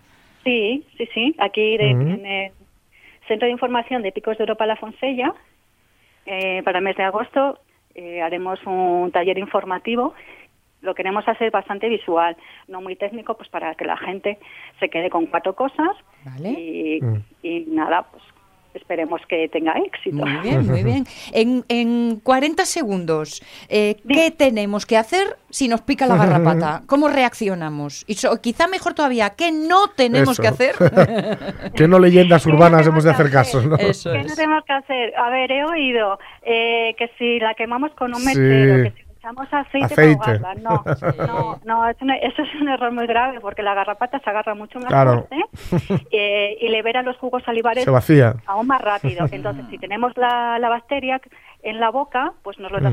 Sí, 0.46 0.86
sí, 0.98 1.08
sí. 1.14 1.36
Aquí 1.38 1.78
de- 1.78 1.92
en 1.92 2.26
el 2.26 2.52
Centro 3.28 3.46
de 3.46 3.52
Información 3.52 4.02
de 4.02 4.12
Picos 4.12 4.38
de 4.38 4.44
Europa 4.44 4.66
La 4.66 4.76
Fonsella, 4.76 5.34
eh, 6.26 6.62
para 6.64 6.80
el 6.80 6.84
mes 6.84 6.96
de 6.96 7.04
agosto 7.04 7.60
eh, 7.94 8.22
haremos 8.22 8.60
un 8.66 9.12
taller 9.12 9.38
informativo. 9.38 10.14
Lo 10.82 10.94
queremos 10.94 11.28
hacer 11.28 11.50
bastante 11.50 11.90
visual, 11.90 12.36
no 12.68 12.82
muy 12.82 12.96
técnico, 12.96 13.36
pues 13.36 13.50
para 13.50 13.74
que 13.76 13.86
la 13.86 13.98
gente 13.98 14.38
se 14.80 14.90
quede 14.90 15.10
con 15.10 15.26
cuatro 15.28 15.56
cosas 15.56 15.96
y, 16.44 17.00
Mm. 17.02 17.16
y 17.42 17.60
nada, 17.68 18.04
pues 18.12 18.24
esperemos 18.76 19.22
que 19.28 19.48
tenga 19.50 19.74
éxito. 19.74 20.16
Muy 20.18 20.38
bien, 20.42 20.66
muy 20.68 20.84
bien. 20.84 21.06
En, 21.34 21.64
en 21.70 22.20
40 22.22 22.66
segundos, 22.66 23.42
eh, 23.70 23.98
¿qué 24.08 24.32
tenemos 24.32 24.86
que 24.86 24.98
hacer 24.98 25.38
si 25.50 25.68
nos 25.68 25.82
pica 25.82 26.06
la 26.08 26.16
garrapata? 26.18 26.84
¿Cómo 26.88 27.08
reaccionamos? 27.08 28.04
Y 28.08 28.16
so- 28.16 28.40
quizá 28.42 28.68
mejor 28.68 28.94
todavía, 28.94 29.32
¿qué 29.32 29.52
no 29.52 29.88
tenemos 29.96 30.40
Eso. 30.40 30.42
que 30.42 30.48
hacer? 30.48 30.76
que 31.76 31.88
no 31.88 32.00
leyendas 32.00 32.46
urbanas 32.46 32.86
hemos 32.88 33.04
de 33.04 33.12
hacer 33.12 33.32
caso, 33.32 33.62
¿no? 33.62 33.78
¿Qué 33.78 33.92
no 34.04 34.36
tenemos 34.36 34.64
que 34.66 34.74
hacer? 34.74 35.14
A 35.18 35.30
ver, 35.30 35.52
he 35.52 35.64
oído 35.66 36.20
eh, 36.44 36.96
que 36.98 37.10
si 37.18 37.40
la 37.40 37.54
quemamos 37.56 37.92
con 37.94 38.14
un 38.14 38.22
Sí. 38.22 38.28
metero, 38.40 38.84
que 38.84 38.92
si 38.92 39.05
echamos 39.26 39.48
aceite, 39.52 39.86
Aceite. 39.94 40.40
para. 40.40 40.56
No, 40.56 40.84
no, 41.28 41.60
no 41.66 41.90
es 41.90 42.00
una- 42.02 42.18
eso 42.18 42.42
es 42.44 42.62
un 42.62 42.70
error 42.70 42.92
muy 42.92 43.08
grave 43.08 43.40
porque 43.40 43.64
la 43.64 43.74
garrapata 43.74 44.20
se 44.20 44.30
agarra 44.30 44.54
mucho 44.56 44.80
más 44.80 44.88
Claro. 44.88 45.28
fuerte 45.28 46.06
eh, 46.12 46.58
y 46.62 46.70
libera 46.70 47.02
los 47.02 47.18
jugos 47.18 47.44
salivares 47.44 47.86
aún 48.46 48.68
más 48.68 48.82
rápido. 48.82 49.26
Entonces, 49.32 49.66
si 49.70 49.78
tenemos 49.78 50.16
la, 50.18 50.60
la 50.60 50.70
bacteria 50.70 51.20
en 51.64 51.80
la 51.80 51.90
boca, 51.90 52.34
pues 52.44 52.60
nos 52.60 52.72
lo 52.72 52.80
Mm. 52.80 52.84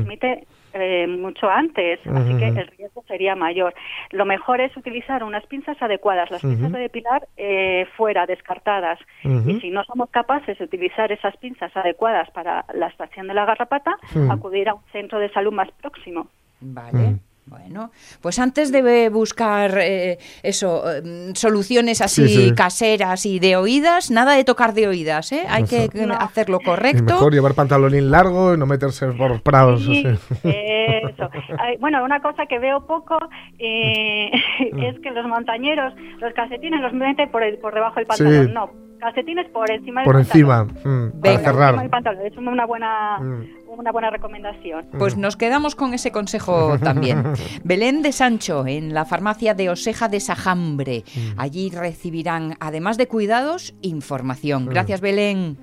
Eh, 0.73 1.07
mucho 1.07 1.49
antes, 1.49 1.99
así 2.05 2.37
que 2.37 2.47
el 2.47 2.67
riesgo 2.67 3.03
sería 3.07 3.35
mayor. 3.35 3.73
Lo 4.11 4.25
mejor 4.25 4.61
es 4.61 4.75
utilizar 4.75 5.23
unas 5.23 5.45
pinzas 5.45 5.81
adecuadas, 5.81 6.31
las 6.31 6.41
pinzas 6.41 6.71
de 6.71 6.79
depilar 6.79 7.27
eh, 7.37 7.85
fuera, 7.95 8.25
descartadas. 8.25 8.99
Y 9.23 9.59
si 9.59 9.69
no 9.69 9.83
somos 9.83 10.09
capaces 10.09 10.57
de 10.57 10.65
utilizar 10.65 11.11
esas 11.11 11.35
pinzas 11.37 11.75
adecuadas 11.75 12.29
para 12.31 12.65
la 12.73 12.87
extracción 12.87 13.27
de 13.27 13.33
la 13.33 13.45
garrapata, 13.45 13.95
acudir 14.29 14.69
a 14.69 14.75
un 14.75 14.83
centro 14.91 15.19
de 15.19 15.31
salud 15.31 15.53
más 15.53 15.69
próximo. 15.81 16.27
Vale. 16.59 17.19
Bueno, 17.45 17.91
pues 18.21 18.39
antes 18.39 18.71
de 18.71 19.09
buscar 19.09 19.77
eh, 19.77 20.17
eso, 20.43 20.83
eh, 20.89 21.31
soluciones 21.35 21.99
así 22.01 22.27
Sí, 22.27 22.47
sí. 22.49 22.55
caseras 22.55 23.25
y 23.25 23.39
de 23.39 23.57
oídas, 23.57 24.11
nada 24.11 24.33
de 24.35 24.45
tocar 24.45 24.73
de 24.73 24.87
oídas, 24.87 25.31
¿eh? 25.33 25.43
Hay 25.49 25.65
que 25.65 25.83
eh, 25.93 26.07
hacerlo 26.19 26.59
Y 26.61 26.65
correcto. 26.65 27.03
mejor 27.03 27.33
llevar 27.33 27.53
pantalonín 27.53 28.09
largo 28.11 28.53
y 28.53 28.57
no 28.57 28.65
meterse 28.65 29.07
por 29.07 29.41
prados. 29.41 29.83
Sí, 29.83 30.05
así. 30.07 30.19
eso. 30.45 31.29
Ay, 31.59 31.75
bueno, 31.79 32.03
una 32.03 32.21
cosa 32.21 32.45
que 32.45 32.59
veo 32.59 32.85
poco 32.87 33.17
eh, 33.59 34.31
es 34.59 34.99
que 35.01 35.11
los 35.11 35.25
montañeros, 35.27 35.93
los 36.19 36.33
calcetines 36.33 36.79
los 36.81 36.93
meten 36.93 37.29
por, 37.29 37.43
el- 37.43 37.57
por 37.57 37.73
debajo 37.73 37.95
del 37.95 38.05
pantalón. 38.05 38.47
Sí. 38.47 38.51
No, 38.53 38.69
calcetines 39.03 39.47
por 39.51 39.69
encima 39.71 40.01
del 40.01 40.05
Por 40.05 40.17
encima, 40.19 40.63
mm, 40.63 40.71
Venga. 40.83 41.19
para 41.21 41.33
Encima 41.33 41.51
cerrar. 41.51 41.79
del 41.79 41.89
pantalón. 41.89 42.25
Es 42.25 42.37
una 42.37 42.65
buena, 42.65 43.19
Mm. 43.19 43.43
una 43.79 43.91
buena 43.91 44.09
recomendación. 44.09 44.85
Pues 44.97 45.17
nos 45.17 45.35
quedamos 45.37 45.75
con 45.75 45.93
ese 45.93 46.11
consejo 46.11 46.77
también. 46.79 47.23
Belén 47.63 48.01
de 48.01 48.11
Sancho, 48.11 48.65
en 48.67 48.93
la 48.93 49.05
farmacia 49.05 49.53
de 49.53 49.69
Oseja 49.69 50.07
de 50.09 50.19
Sajambre. 50.19 51.03
Allí 51.37 51.69
recibirán, 51.69 52.55
además 52.59 52.97
de 52.97 53.07
cuidados, 53.07 53.73
información. 53.81 54.65
Gracias, 54.67 55.01
Belén. 55.01 55.57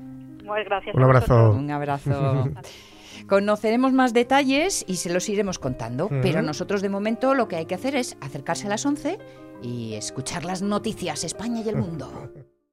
Gracias. 0.66 0.95
Un 0.95 1.03
abrazo. 1.03 1.53
Un 1.53 1.70
abrazo. 1.70 2.49
Conoceremos 3.28 3.93
más 3.93 4.12
detalles 4.12 4.84
y 4.88 4.97
se 4.97 5.12
los 5.12 5.28
iremos 5.28 5.59
contando, 5.61 6.09
pero 6.22 6.43
nosotros 6.43 6.82
de 6.82 6.88
momento 6.88 7.34
lo 7.34 7.47
que 7.47 7.57
hay 7.57 7.66
que 7.66 7.76
hacer 7.76 7.95
es 7.95 8.16
acercarse 8.20 8.66
a 8.66 8.70
las 8.70 8.84
11 8.84 9.18
y 9.62 9.95
escuchar 9.95 10.45
las 10.45 10.62
noticias 10.62 11.22
España 11.22 11.61
y 11.64 11.68
el 11.68 11.76
mundo. 11.76 12.11